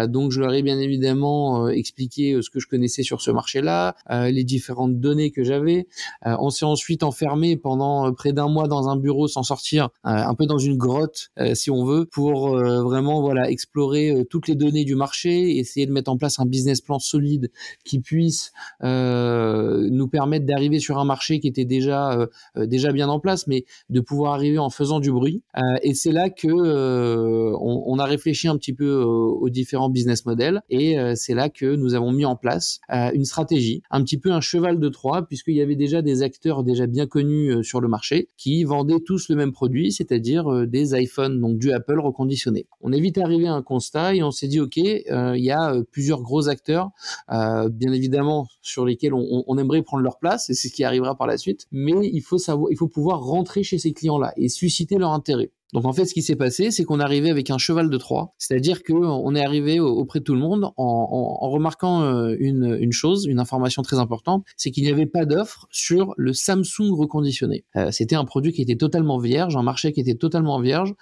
donc 0.08 0.32
je 0.32 0.40
leur 0.40 0.54
ai 0.54 0.62
bien 0.62 0.80
évidemment 0.80 1.70
expliqué 1.70 2.40
ce 2.42 2.50
que 2.50 2.60
je 2.60 2.68
connaissais 2.68 3.04
sur 3.04 3.22
ce 3.22 3.32
marché-là, 3.32 3.96
les 4.10 4.44
différentes 4.44 5.00
données 5.00 5.32
que 5.32 5.44
j'avais. 5.44 5.88
on 6.24 6.50
s'est 6.50 6.66
ensuite 6.66 7.04
enfermé 7.04 7.58
pendant 7.58 8.12
près 8.14 8.34
d'un 8.34 8.48
mois 8.48 8.68
dans 8.68 8.90
un 8.90 8.96
bureau 8.96 9.28
sans 9.28 9.44
sortir, 9.44 9.90
un 10.04 10.34
peu 10.36 10.46
dans 10.46 10.58
une 10.58 10.78
grotte 10.78 11.30
si 11.54 11.70
on 11.70 11.86
veut, 11.86 12.06
pour 12.06 12.58
vraiment 12.58 13.22
voilà 13.22 13.50
explorer 13.50 14.26
toutes 14.30 14.48
les 14.48 14.56
données 14.56 14.86
du 14.86 14.96
marché, 14.96 15.58
essayer 15.58 15.86
de 15.86 15.92
mettre 15.92 16.12
en 16.12 16.18
place 16.18 16.40
un 16.40 16.46
business 16.46 16.82
plan 16.82 17.00
solide 17.00 17.52
qui 17.84 18.00
puisse 18.00 18.52
nous 18.82 20.08
permettre 20.08 20.46
d'arriver 20.46 20.80
sur 20.80 20.98
un 20.98 21.06
marché 21.06 21.40
qui 21.40 21.48
était 21.48 21.66
déjà 21.66 22.28
déjà 22.56 22.92
bien 22.92 23.10
en 23.10 23.20
place, 23.20 23.48
mais 23.48 23.66
de 23.90 24.00
pouvoir 24.00 24.34
arriver 24.34 24.58
en 24.58 24.70
faisant 24.70 25.00
du 25.00 25.12
bruit. 25.12 25.44
et 25.84 25.94
c'est 25.94 26.12
là 26.12 26.30
que 26.30 26.48
on, 26.48 27.84
on, 27.86 28.00
a 28.00 28.06
réfléchi 28.06 28.48
un 28.48 28.58
petit 28.58 28.74
peu 28.74 29.04
aux, 29.42 29.50
différents 29.50 29.90
business 29.90 30.26
models 30.26 30.62
et 30.70 30.98
c'est 31.16 31.34
là 31.34 31.50
que 31.50 31.76
nous 31.76 31.94
avons 31.94 32.12
mis 32.12 32.26
en 32.26 32.36
place 32.36 32.80
une 32.90 33.26
stratégie, 33.26 33.82
un 33.92 34.04
petit 34.04 34.18
peu 34.18 34.32
un 34.32 34.42
cheval 34.42 34.80
de 34.80 34.90
Troie, 34.90 35.26
puisqu'il 35.28 35.56
y 35.56 35.62
avait 35.62 35.76
déjà 35.76 36.02
des 36.02 36.24
acteurs 36.24 36.64
déjà 36.64 36.88
bien 36.88 37.08
connus 37.08 37.64
sur 37.64 37.80
le 37.80 37.88
marché 37.88 38.28
qui 38.38 38.64
vendaient 38.64 39.00
tous 39.06 39.30
le 39.30 39.36
même 39.36 39.52
produit, 39.52 39.92
c'est-à-dire 39.92 40.68
des 40.68 41.00
iPhones, 41.00 41.40
donc 41.40 41.58
du 41.58 41.72
Apple 41.72 42.00
reconditionné. 42.00 42.68
On 42.82 42.92
est 42.92 43.00
vite 43.00 43.18
arrivé 43.18 43.48
à 43.48 43.54
un 43.54 43.62
constat 43.62 44.16
et 44.16 44.24
on 44.24 44.32
s'est 44.32 44.48
dit 44.48 44.60
ok, 44.60 44.78
il 44.78 45.04
y 45.36 45.52
a 45.52 45.76
plusieurs 45.92 46.22
gros 46.22 46.50
acteurs, 46.50 46.90
bien 47.30 47.92
évidemment 47.92 48.48
sur 48.62 48.86
lesquels 48.86 49.14
on, 49.14 49.44
on 49.48 49.58
aimerait 49.58 49.84
prendre 49.84 50.04
leur 50.04 50.18
place 50.18 50.50
et 50.50 50.54
c'est 50.54 50.68
ce 50.68 50.74
qui 50.74 50.84
arrivera 50.84 51.16
par 51.16 51.28
la 51.28 51.38
suite, 51.38 51.68
mais 51.72 51.94
il 52.04 52.22
faut 52.22 52.38
savoir, 52.38 52.72
il 52.72 52.78
faut 52.78 52.88
pouvoir 52.88 53.22
rentrer 53.22 53.64
chez 53.64 53.78
ces 53.78 53.94
clients-là 53.94 54.34
et 54.38 54.50
susciter 54.50 54.98
leur 54.98 55.12
intérêt. 55.12 55.52
Donc 55.74 55.86
en 55.86 55.94
fait, 55.94 56.06
ce 56.06 56.14
qui 56.14 56.22
s'est 56.22 56.36
passé, 56.36 56.72
c'est 56.72 56.84
qu'on 56.84 57.00
est 57.00 57.04
arrivé 57.04 57.30
avec 57.30 57.50
un 57.50 57.58
cheval 57.58 57.90
de 57.90 57.98
Troie, 57.98 58.34
c'est-à-dire 58.38 58.84
qu'on 58.84 59.36
est 59.36 59.44
arrivé 59.44 59.80
auprès 59.80 60.20
de 60.20 60.24
tout 60.24 60.34
le 60.34 60.40
monde 60.40 60.72
en, 60.78 61.50
remarquant 61.50 62.04
euh, 62.04 62.36
une, 62.40 62.92
chose, 62.92 63.26
une 63.26 63.40
information 63.40 63.82
très 63.82 63.98
importante, 63.98 64.44
c'est 64.58 64.72
qu'il 64.72 64.84
n'y 64.84 64.90
avait 64.90 65.06
pas 65.06 65.26
d'offre 65.26 65.68
sur 65.72 66.14
le 66.18 66.34
Samsung 66.34 66.92
reconditionné. 66.92 67.66
Euh, 67.76 67.92
c'était 67.92 68.16
un 68.16 68.26
produit 68.26 68.54
qui 68.54 68.62
était 68.62 68.76
totalement 68.76 69.18
vierge, 69.18 69.56
un 69.56 69.64
marché 69.64 69.92
qui 69.92 70.02
était 70.02 70.16
totalement 70.16 70.60
vierge, 70.60 70.94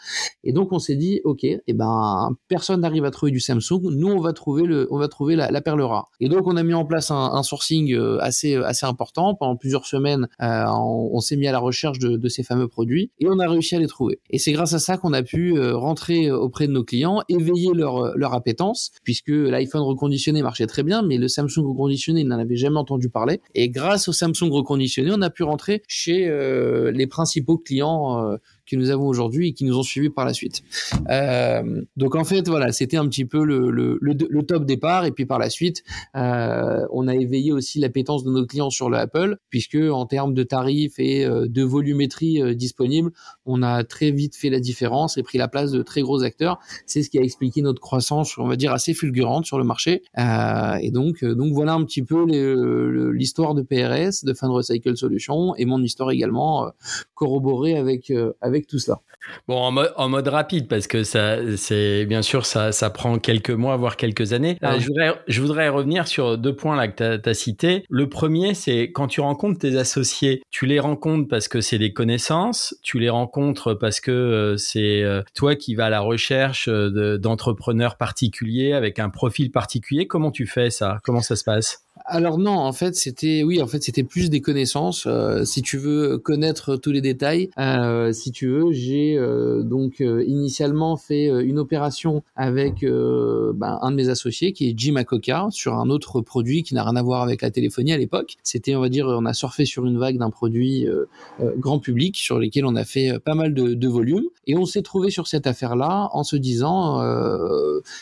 et 0.44 0.54
donc 0.54 0.72
on 0.72 0.80
s'est 0.80 0.96
dit, 0.96 1.22
ok, 1.24 1.44
eh 1.44 1.74
ben 1.74 2.36
personne 2.48 2.82
n'arrive 2.82 3.06
à 3.06 3.12
trouver 3.12 3.32
du 3.32 3.40
Samsung, 3.40 3.82
nous 3.92 4.08
on 4.08 4.22
va 4.22 4.34
trouver 4.34 4.64
le, 4.64 4.88
on 4.92 4.98
va 4.98 5.08
trouver 5.08 5.36
la, 5.36 5.62
perle 5.62 5.82
rare. 5.82 6.10
Et 6.20 6.30
donc 6.30 6.48
on 6.48 6.56
a 6.56 6.64
mis 6.64 6.74
en 6.74 6.86
place 6.86 7.12
un, 7.12 7.44
sourcing 7.44 7.94
euh, 7.94 8.18
assez 8.22 8.56
assez 8.56 8.86
important 8.86 9.36
pendant 9.36 9.56
plusieurs 9.56 9.86
semaines. 9.86 10.28
on, 10.40 11.20
s'est 11.20 11.36
mis 11.36 11.48
à 11.48 11.52
la 11.52 11.60
recherche 11.60 12.00
de, 12.00 12.28
ces 12.28 12.44
fameux 12.44 12.68
produits 12.68 13.12
et 13.20 13.28
on 13.28 13.40
a 13.40 13.48
réussi 13.48 13.76
à 13.76 13.80
les 13.80 13.88
trouver. 13.88 14.20
Et 14.30 14.40
c'est 14.40 14.54
à 14.72 14.80
ça 14.80 14.98
qu'on 14.98 15.14
a 15.14 15.24
pu 15.24 15.58
euh, 15.58 15.76
rentrer 15.76 16.28
euh, 16.28 16.38
auprès 16.38 16.68
de 16.68 16.72
nos 16.72 16.84
clients, 16.84 17.22
éveiller 17.28 17.74
leur, 17.74 17.98
euh, 17.98 18.14
leur 18.16 18.34
appétence, 18.34 18.92
puisque 19.04 19.30
l'iPhone 19.30 19.82
reconditionné 19.82 20.42
marchait 20.42 20.68
très 20.68 20.84
bien, 20.84 21.02
mais 21.02 21.18
le 21.18 21.28
Samsung 21.28 21.68
reconditionné, 21.68 22.22
ils 22.22 22.28
n'en 22.28 22.40
avaient 22.40 22.56
jamais 22.56 22.78
entendu 22.78 23.10
parler. 23.10 23.42
Et 23.56 23.70
grâce 23.70 24.08
au 24.08 24.14
Samsung 24.14 24.50
reconditionné, 24.52 25.12
on 25.14 25.22
a 25.22 25.30
pu 25.30 25.44
rentrer 25.44 25.84
chez 25.88 26.30
les 26.94 27.08
principaux 27.08 27.58
clients 27.58 28.38
que 28.66 28.76
nous 28.76 28.90
avons 28.90 29.08
aujourd'hui 29.08 29.50
et 29.50 29.54
qui 29.54 29.66
nous 29.66 29.78
ont 29.78 29.84
suivis 29.84 30.10
par 30.10 30.26
la 30.26 30.34
suite. 30.34 30.64
Euh, 31.10 31.82
donc 31.98 32.16
en 32.16 32.24
fait, 32.24 32.48
voilà, 32.48 32.72
c'était 32.72 32.98
un 32.98 33.08
petit 33.08 33.26
peu 33.26 33.44
le, 33.44 33.72
le, 33.72 33.98
le, 34.02 34.44
top 34.44 34.66
départ. 34.66 35.06
Et 35.06 35.12
puis 35.12 35.26
par 35.26 35.40
la 35.40 35.50
suite, 35.50 35.84
euh, 36.16 36.86
on 36.92 37.08
a 37.08 37.16
éveillé 37.16 37.52
aussi 37.52 37.80
l'appétence 37.80 38.24
de 38.24 38.32
nos 38.32 38.46
clients 38.46 38.70
sur 38.70 38.90
le 38.90 38.98
Apple, 38.98 39.38
puisque 39.50 39.76
en 39.76 40.06
termes 40.06 40.34
de 40.34 40.44
tarifs 40.44 41.00
et 41.00 41.26
euh, 41.26 41.48
de 41.48 41.64
volumétrie 41.64 42.42
euh, 42.42 42.54
disponible, 42.54 43.12
on 43.46 43.62
a 43.62 43.84
très 43.84 44.12
vite 44.12 44.36
fait 44.36 44.50
la 44.50 44.60
différence 44.60 45.18
et 45.18 45.24
pris 45.24 45.38
la 45.38 45.48
place 45.48 45.72
de 45.72 45.82
très 45.82 46.02
gros 46.02 46.24
acteurs. 46.24 46.60
C'est 46.86 47.04
ce 47.04 47.10
qui 47.10 47.20
a 47.20 47.22
expliqué 47.22 47.62
notre 47.62 47.82
croissance, 47.82 48.38
on 48.38 48.48
va 48.48 48.56
dire, 48.56 48.72
assez 48.72 48.94
fulgurante 48.94 49.46
sur 49.46 49.58
le 49.58 49.64
marché. 49.64 50.04
Euh, 50.18 50.76
et 50.82 50.92
donc, 50.92 51.24
donc 51.24 51.54
voilà 51.54 51.74
un 51.74 51.84
petit 51.84 52.04
peu 52.04 52.26
l'histoire 53.12 53.56
de 53.56 53.62
PRS, 53.62 54.24
de 54.24 54.34
Fan 54.34 54.50
Recycle 54.50 54.96
Solutions, 54.96 55.56
et 55.56 55.66
mon 55.66 55.82
histoire 55.82 56.12
également 56.12 56.72
corroborée 57.14 57.76
avec, 57.76 58.12
avec 58.42 58.53
avec 58.54 58.68
tout 58.68 58.80
cela 58.80 59.00
Bon, 59.48 59.56
en 59.56 59.72
mode, 59.72 59.94
en 59.96 60.10
mode, 60.10 60.28
rapide, 60.28 60.68
parce 60.68 60.88
que 60.88 61.04
ça, 61.04 61.38
c'est 61.58 62.06
bien 62.06 62.22
sûr, 62.22 62.46
ça, 62.46 62.72
ça 62.72 62.90
prend 62.90 63.20
quelques 63.20 63.52
mois, 63.52 63.78
voire 63.78 63.96
quelques 63.96 64.34
années. 64.34 64.58
Euh, 64.64 64.74
ah. 64.74 64.80
je, 64.80 64.88
voudrais, 64.88 65.14
je 65.28 65.42
voudrais 65.42 65.70
revenir 65.70 66.08
sur 66.08 66.38
deux 66.38 66.56
points 66.56 66.76
là 66.76 66.88
que 66.88 67.18
tu 67.18 67.30
as, 67.30 67.34
cités. 67.34 67.86
Le 67.90 68.10
premier, 68.10 68.54
c'est 68.54 68.92
quand 68.92 69.08
tu 69.08 69.22
rencontres 69.22 69.60
tes 69.60 69.78
associés, 69.78 70.44
tu 70.50 70.66
les 70.66 70.80
rencontres 70.80 71.28
parce 71.28 71.48
que 71.48 71.62
c'est 71.62 71.78
des 71.78 71.94
connaissances, 71.94 72.76
tu 72.84 73.00
les 73.00 73.10
rencontres 73.10 73.74
parce 73.74 74.00
que 74.00 74.12
euh, 74.12 74.58
c'est 74.58 75.04
euh, 75.04 75.22
toi 75.34 75.56
qui 75.56 75.76
vas 75.76 75.86
à 75.86 75.90
la 75.90 76.02
recherche 76.02 76.70
d'entrepreneurs 76.70 77.98
particuliers 77.98 78.74
avec 78.74 79.00
un 79.00 79.10
profil 79.10 79.52
particulier. 79.52 80.08
Comment 80.08 80.32
tu 80.32 80.46
fais 80.46 80.70
ça? 80.70 81.00
Comment 81.04 81.22
ça 81.22 81.36
se 81.36 81.44
passe? 81.44 81.83
Alors 82.06 82.38
non, 82.38 82.58
en 82.58 82.74
fait, 82.74 82.96
c'était 82.96 83.44
oui, 83.44 83.62
en 83.62 83.68
fait, 83.68 83.82
c'était 83.82 84.04
plus 84.04 84.30
des 84.30 84.42
connaissances. 84.42 85.06
Euh, 85.08 85.46
si 85.46 85.62
tu 85.62 85.78
veux 85.78 86.18
connaître 86.18 86.76
tous 86.76 86.92
les 86.92 87.02
détails, 87.02 87.50
euh, 87.58 88.12
si 88.12 88.32
tu 88.32 88.48
veux, 88.48 88.72
j'ai 88.72 89.18
euh, 89.18 89.64
donc 89.64 90.00
initialement 90.00 90.98
fait 90.98 91.28
une 91.28 91.60
opération 91.60 92.24
avec 92.36 92.82
ben, 92.84 93.80
un 93.82 93.92
de 93.92 93.96
mes 93.96 94.10
associés 94.10 94.52
qui 94.54 94.70
est 94.70 94.74
Jim 94.78 94.96
Akoka 94.96 95.48
sur 95.52 95.76
un 95.76 95.90
autre 95.90 96.22
produit 96.22 96.64
qui 96.64 96.74
n'a 96.74 96.84
rien 96.84 96.96
à 96.96 97.02
voir 97.02 97.22
avec 97.22 97.42
la 97.42 97.52
téléphonie 97.52 97.94
à 97.94 97.98
l'époque. 97.98 98.36
C'était, 98.44 98.76
on 98.76 98.82
va 98.82 98.90
dire, 98.90 99.08
on 99.08 99.26
a 99.26 99.34
surfé 99.34 99.66
sur 99.66 99.86
une 99.86 99.98
vague 99.98 100.18
d'un 100.18 100.30
produit 100.30 100.88
grand 101.58 101.80
public 101.80 102.18
sur 102.18 102.40
lesquels 102.40 102.66
on 102.66 102.76
a 102.76 102.84
fait 102.84 103.20
pas 103.20 103.36
mal 103.36 103.54
de, 103.54 103.74
de 103.74 103.88
volume 103.88 104.26
et 104.48 104.58
on 104.58 104.66
s'est 104.66 104.82
trouvé 104.82 105.10
sur 105.10 105.28
cette 105.28 105.48
affaire-là 105.48 106.10
en 106.12 106.24
se 106.24 106.36
disant, 106.36 107.02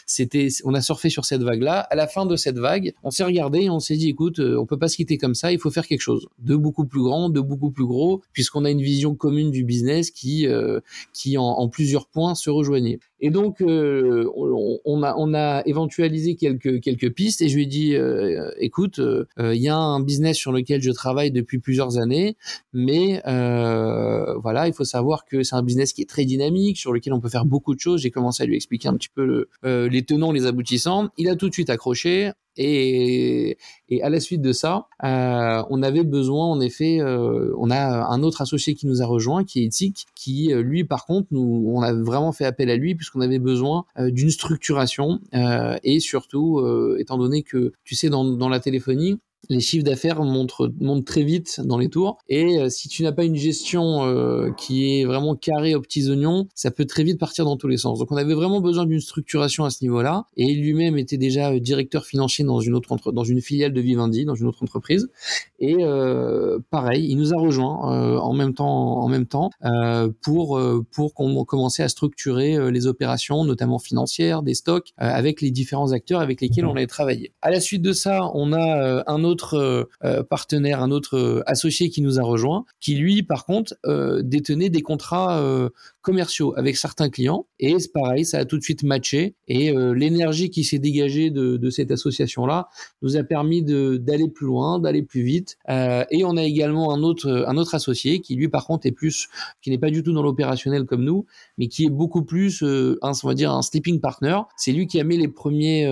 c'était, 0.06 0.48
on 0.64 0.74
a 0.74 0.82
surfé 0.82 1.10
sur 1.10 1.26
cette 1.26 1.44
vague-là. 1.44 1.80
À 1.80 1.96
la 1.96 2.08
fin 2.08 2.26
de 2.26 2.36
cette 2.36 2.58
vague, 2.58 2.94
on 3.04 3.12
s'est 3.12 3.24
regardé, 3.24 3.70
on 3.70 3.80
s'est 3.80 3.91
dit, 3.98 4.10
écoute, 4.10 4.40
euh, 4.40 4.58
on 4.60 4.66
peut 4.66 4.78
pas 4.78 4.88
se 4.88 4.96
quitter 4.96 5.18
comme 5.18 5.36
ça, 5.36 5.52
il 5.52 5.60
faut 5.60 5.72
faire 5.72 5.88
quelque 5.88 6.02
chose 6.02 6.28
de 6.40 6.56
beaucoup 6.56 6.86
plus 6.86 7.02
grand, 7.02 7.30
de 7.30 7.42
beaucoup 7.42 7.72
plus 7.72 7.86
gros, 7.86 8.22
puisqu'on 8.34 8.66
a 8.66 8.72
une 8.72 8.82
vision 8.82 9.16
commune 9.16 9.52
du 9.52 9.64
business 9.64 10.12
qui, 10.12 10.48
euh, 10.48 10.80
qui 11.14 11.38
en, 11.38 11.68
plusieurs 11.70 12.08
points 12.08 12.36
se 12.36 12.50
rejoignait. 12.50 13.00
Et 13.22 13.30
donc, 13.30 13.62
euh, 13.62 14.30
on, 14.36 15.04
a, 15.04 15.16
on 15.16 15.34
a 15.34 15.62
éventualisé 15.66 16.36
quelques, 16.36 16.82
quelques 16.82 17.14
pistes 17.14 17.42
et 17.42 17.50
je 17.50 17.56
lui 17.56 17.64
ai 17.64 17.66
dit, 17.68 17.96
écoute, 18.58 19.00
il 19.38 19.62
y 19.62 19.70
a 19.70 19.78
un 19.78 20.00
business 20.00 20.38
sur 20.38 20.52
lequel 20.52 20.82
je 20.82 20.92
travaille 20.92 21.32
depuis 21.32 21.60
plusieurs 21.60 21.98
années, 21.98 22.36
mais 22.74 23.22
voilà, 23.24 24.68
il 24.68 24.74
faut 24.74 24.84
savoir 24.84 25.26
que 25.26 25.44
c'est 25.44 25.56
un 25.56 25.64
business 25.64 25.94
qui 25.94 26.02
est 26.02 26.10
très 26.10 26.26
dynamique, 26.26 26.78
sur 26.78 26.94
lequel 26.94 27.14
on 27.14 27.20
peut 27.20 27.30
faire 27.30 27.46
beaucoup 27.46 27.76
de 27.76 27.80
choses. 27.80 28.02
J'ai 28.02 28.12
commencé 28.12 28.44
à 28.44 28.46
lui 28.46 28.56
expliquer 28.56 28.88
un 28.88 28.96
petit 28.96 29.10
peu 29.14 29.46
les 29.64 30.04
tenants, 30.04 30.32
les 30.32 30.48
aboutissants. 30.48 31.10
Il 31.18 31.30
a 31.30 31.36
tout 31.36 31.48
de 31.48 31.54
suite 31.54 31.70
accroché. 31.70 32.32
Et, 32.58 33.58
et, 33.88 34.04
à 34.04 34.10
la 34.10 34.20
suite 34.20 34.42
de 34.42 34.52
ça, 34.52 34.88
euh, 35.04 35.64
on 35.70 35.82
avait 35.84 36.04
besoin, 36.04 36.48
en 36.48 36.60
effet, 36.60 37.00
euh, 37.00 37.54
on 37.58 37.72
a 37.72 38.06
un 38.06 38.24
autre 38.24 38.42
associé 38.42 38.76
qui 38.76 38.88
nous 38.88 39.02
a 39.02 39.06
rejoint, 39.06 39.46
qui 39.46 39.62
est 39.62 39.66
Ethic, 39.66 40.06
qui 40.16 40.54
euh, 40.54 40.62
lui, 40.62 40.84
par 40.84 41.06
contre, 41.06 41.28
nous, 41.32 41.72
on 41.74 41.82
a 41.82 41.94
vraiment 41.94 42.34
fait 42.34 42.46
appel 42.46 42.70
à 42.70 42.76
lui 42.76 42.96
puisqu'on 43.12 43.22
avait 43.22 43.40
besoin 43.40 43.86
euh, 44.00 44.10
d'une 44.10 44.30
structuration 44.30 45.20
euh, 45.34 45.78
et 45.84 46.00
surtout, 46.00 46.66
étant 46.98 47.18
donné 47.18 47.44
que, 47.44 47.74
tu 47.84 47.96
sais, 47.96 48.10
dans, 48.10 48.24
dans 48.24 48.50
la 48.50 48.60
téléphonie, 48.60 49.20
les 49.50 49.60
chiffres 49.60 49.84
d'affaires 49.84 50.22
montent, 50.24 50.54
montent 50.80 51.06
très 51.06 51.24
vite 51.24 51.62
dans 51.64 51.78
les 51.78 51.90
tours. 51.90 52.18
Et 52.30 52.60
euh, 52.60 52.70
si 52.70 52.88
tu 52.88 53.04
n'as 53.04 53.12
pas 53.12 53.24
une 53.24 53.36
gestion 53.36 54.06
euh, 54.06 54.52
qui 54.52 55.00
est 55.00 55.06
vraiment 55.06 55.36
carrée 55.36 55.76
aux 55.76 55.82
petits 55.82 56.10
oignons, 56.10 56.48
ça 56.56 56.72
peut 56.72 56.86
très 56.86 57.04
vite 57.04 57.20
partir 57.20 57.46
dans 57.46 57.58
tous 57.58 57.68
les 57.68 57.78
sens. 57.78 58.00
Donc 58.00 58.12
on 58.12 58.18
avait 58.18 58.34
vraiment 58.34 58.62
besoin 58.62 58.86
d'une 58.86 59.00
structuration 59.00 59.66
à 59.66 59.70
ce 59.70 59.84
niveau-là. 59.84 60.26
Et 60.38 60.54
lui-même 60.54 60.98
était 60.98 61.18
déjà 61.18 61.52
euh, 61.52 61.60
directeur 61.60 62.06
financier 62.06 62.46
dans 62.46 62.60
une 62.60 62.76
autre 62.76 62.92
entre, 62.92 63.12
dans 63.12 63.24
une 63.24 63.42
filiale 63.42 63.74
de 63.74 63.82
Vivendi, 63.82 64.26
dans 64.26 64.36
une 64.36 64.48
autre 64.48 64.64
entreprise. 64.64 65.10
Et 65.60 65.78
pareil, 66.72 67.06
il 67.08 67.18
nous 67.18 67.34
a 67.36 67.38
rejoint 67.38 68.18
en 68.20 68.34
même 68.34 68.54
temps, 68.56 68.98
en 69.00 69.08
même 69.08 69.28
temps 69.28 69.52
pour 70.22 70.60
pour 70.92 71.14
qu'on 71.14 71.46
commence 71.46 71.80
à 71.80 71.88
structurer 71.88 72.72
les 72.72 72.88
opérations, 72.88 73.44
notamment 73.44 73.78
financières, 73.78 74.42
des 74.42 74.56
stocks, 74.56 74.94
avec 74.98 75.40
les 75.40 75.52
différents 75.52 75.92
acteurs 75.92 76.20
avec 76.20 76.42
lesquels 76.42 76.66
on 76.66 76.74
allait 76.76 76.88
travailler. 76.88 77.32
À 77.44 77.52
la 77.52 77.60
suite 77.60 77.84
de 77.84 77.94
ça, 77.94 78.32
on 78.34 78.54
a 78.54 79.04
un 79.06 79.24
autre 79.24 79.31
autre 79.32 79.56
euh, 79.56 79.90
euh, 80.04 80.24
partenaire, 80.24 80.84
un 80.84 80.92
autre 80.92 81.18
euh, 81.18 81.44
associé 81.48 81.90
qui 81.90 82.02
nous 82.02 82.20
a 82.20 82.24
rejoint, 82.24 82.66
qui 82.80 82.96
lui, 82.96 83.24
par 83.24 83.46
contre, 83.46 83.74
détenait 84.22 84.70
des 84.70 84.82
contrats 84.82 85.42
commerciaux 86.02 86.54
avec 86.58 86.78
certains 86.78 87.10
clients. 87.10 87.46
Et 87.60 87.78
c'est 87.80 87.92
pareil, 87.92 88.26
ça 88.26 88.40
a 88.40 88.46
tout 88.46 88.58
de 88.58 88.64
suite 88.64 88.84
matché. 88.84 89.36
Et 89.48 89.74
l'énergie 89.94 90.50
qui 90.50 90.64
s'est 90.64 90.80
dégagée 90.80 91.30
de, 91.30 91.70
cette 91.70 91.92
association-là 91.92 92.68
nous 93.02 93.18
a 93.18 93.24
permis 93.24 93.64
d'aller 93.64 94.28
plus 94.30 94.46
loin, 94.46 94.80
d'aller 94.80 95.04
plus 95.04 95.24
vite. 95.24 95.58
et 95.70 96.24
on 96.26 96.38
a 96.38 96.44
également 96.44 96.94
un 96.94 97.04
autre, 97.04 97.46
un 97.48 97.58
autre 97.58 97.76
associé 97.76 98.20
qui, 98.20 98.36
lui, 98.36 98.50
par 98.50 98.66
contre, 98.66 98.86
est 98.88 98.92
plus, 98.92 99.30
qui 99.62 99.70
n'est 99.70 99.78
pas 99.78 99.90
du 99.90 100.04
tout 100.04 100.12
dans 100.12 100.24
l'opérationnel 100.24 100.86
comme 100.86 101.04
nous, 101.04 101.26
mais 101.58 101.68
qui 101.68 101.86
est 101.86 101.90
beaucoup 101.90 102.24
plus, 102.24 102.64
un, 102.64 103.12
on 103.24 103.28
va 103.28 103.34
dire, 103.34 103.52
un 103.52 103.62
sleeping 103.62 104.00
partner. 104.00 104.40
C'est 104.58 104.72
lui 104.72 104.88
qui 104.88 105.00
a 105.00 105.04
mis 105.04 105.18
les 105.18 105.28
premiers, 105.28 105.86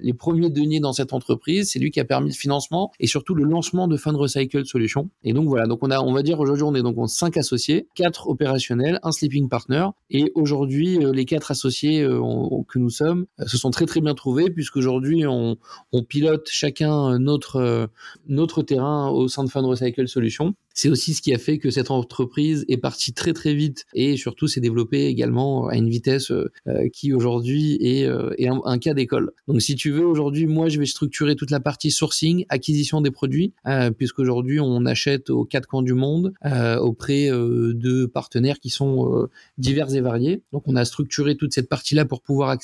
les 0.00 0.14
premiers 0.14 0.50
deniers 0.50 0.80
dans 0.80 0.92
cette 0.92 1.12
entreprise. 1.12 1.70
C'est 1.70 1.78
lui 1.78 1.90
qui 1.90 2.00
a 2.00 2.04
permis 2.04 2.30
de 2.30 2.36
financement 2.36 2.92
et 3.00 3.06
surtout 3.06 3.34
le 3.34 3.44
lancement 3.44 3.88
de 3.88 3.96
Fund 3.96 4.16
Recycle 4.16 4.64
Solutions. 4.66 5.10
Et 5.22 5.32
donc 5.32 5.48
voilà, 5.48 5.66
donc 5.66 5.80
on 5.82 5.90
a, 5.90 6.00
on 6.00 6.12
va 6.12 6.22
dire 6.22 6.40
aujourd'hui 6.40 6.64
on 6.64 6.74
est 6.74 6.82
donc 6.82 6.98
en 6.98 7.06
cinq 7.06 7.36
associés, 7.36 7.88
quatre 7.94 8.28
opérationnels, 8.28 8.98
sleeping 9.18 9.48
partner. 9.48 9.86
Et 10.10 10.32
aujourd'hui, 10.34 10.98
les 11.12 11.24
quatre 11.24 11.50
associés 11.50 12.02
que 12.02 12.78
nous 12.78 12.90
sommes 12.90 13.26
se 13.46 13.56
sont 13.56 13.70
très 13.70 13.86
très 13.86 14.00
bien 14.00 14.14
trouvés 14.14 14.50
puisqu'aujourd'hui 14.50 15.26
on, 15.26 15.56
on 15.92 16.02
pilote 16.02 16.48
chacun 16.50 17.18
notre 17.18 17.90
notre 18.26 18.62
terrain 18.62 19.10
au 19.10 19.28
sein 19.28 19.44
de 19.44 19.50
Fund 19.50 19.66
Recycle 19.66 20.08
Solutions. 20.08 20.54
C'est 20.78 20.88
aussi 20.88 21.12
ce 21.12 21.22
qui 21.22 21.34
a 21.34 21.38
fait 21.38 21.58
que 21.58 21.72
cette 21.72 21.90
entreprise 21.90 22.64
est 22.68 22.76
partie 22.76 23.12
très 23.12 23.32
très 23.32 23.52
vite 23.52 23.84
et 23.94 24.16
surtout 24.16 24.46
s'est 24.46 24.60
développée 24.60 25.06
également 25.06 25.66
à 25.66 25.74
une 25.74 25.88
vitesse 25.88 26.30
euh, 26.30 26.88
qui 26.92 27.12
aujourd'hui 27.12 27.76
est, 27.80 28.04
euh, 28.06 28.30
un, 28.64 28.78
cas 28.78 28.94
d'école. 28.94 29.32
Donc 29.48 29.60
si 29.60 29.74
tu 29.74 29.90
veux, 29.90 30.06
aujourd'hui, 30.06 30.46
moi 30.46 30.68
je 30.68 30.78
vais 30.78 30.86
structurer 30.86 31.34
toute 31.34 31.50
la 31.50 31.58
partie 31.58 31.90
sourcing, 31.90 32.44
acquisition 32.48 33.00
des 33.00 33.10
produits, 33.10 33.54
euh, 33.66 33.90
puisqu'aujourd'hui 33.90 34.60
on 34.60 34.86
achète 34.86 35.30
aux 35.30 35.44
quatre 35.44 35.66
coins 35.66 35.82
du 35.82 35.94
monde 35.94 36.32
euh, 36.46 36.76
auprès 36.76 37.28
euh, 37.28 37.74
de 37.74 38.06
partenaires 38.06 38.60
qui 38.60 38.70
sont 38.70 39.26
divers 39.56 39.92
et 39.96 40.00
variés. 40.00 40.42
Donc 40.52 40.62
on 40.66 40.76
a 40.76 40.84
structuré 40.84 41.36
toute 41.36 41.52
cette 41.52 41.68
partie-là 41.68 42.04
pour 42.04 42.22
pouvoir 42.22 42.56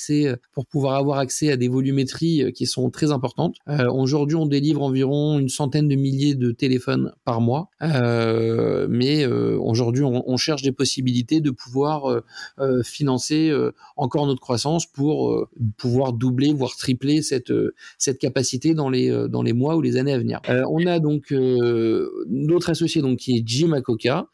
pour 0.53 0.65
pouvoir 0.67 0.95
avoir 0.95 1.17
accès 1.17 1.51
à 1.51 1.57
des 1.57 1.67
volumétries 1.67 2.53
qui 2.53 2.65
sont 2.65 2.89
très 2.89 3.11
importantes. 3.11 3.57
aujourd'hui, 3.89 4.37
on 4.37 4.45
délivre 4.45 4.83
environ 4.83 5.37
une 5.37 5.49
centaine 5.49 5.89
de 5.89 5.95
milliers 5.95 6.35
de 6.35 6.51
téléphones 6.51 7.11
par 7.25 7.41
mois. 7.41 7.69
Euh, 7.81 8.04
mais 8.89 9.25
euh, 9.25 9.57
aujourd'hui, 9.59 10.03
on, 10.03 10.37
cherche 10.37 10.61
des 10.61 10.71
possibilités 10.71 11.39
de 11.39 11.49
pouvoir 11.49 12.21
euh, 12.59 12.83
financer 12.83 13.51
encore 13.95 14.27
notre 14.27 14.41
croissance 14.41 14.85
pour 14.85 15.47
pouvoir 15.77 16.13
doubler, 16.13 16.53
voire 16.53 16.75
tripler 16.75 17.21
cette 17.21 17.53
cette 17.97 18.19
capacité 18.19 18.73
dans 18.73 18.89
les 18.89 19.09
dans 19.29 19.41
les 19.41 19.53
mois 19.53 19.75
ou 19.75 19.81
les 19.81 19.97
années 19.97 20.13
à 20.13 20.17
venir. 20.17 20.41
on 20.47 20.85
a 20.85 20.99
donc 20.99 21.31
notre 22.27 22.69
associé 22.69 23.01
donc 23.01 23.19
qui 23.19 23.37
est 23.37 23.43
Jim 23.45 23.71
Akoka, 23.71 24.27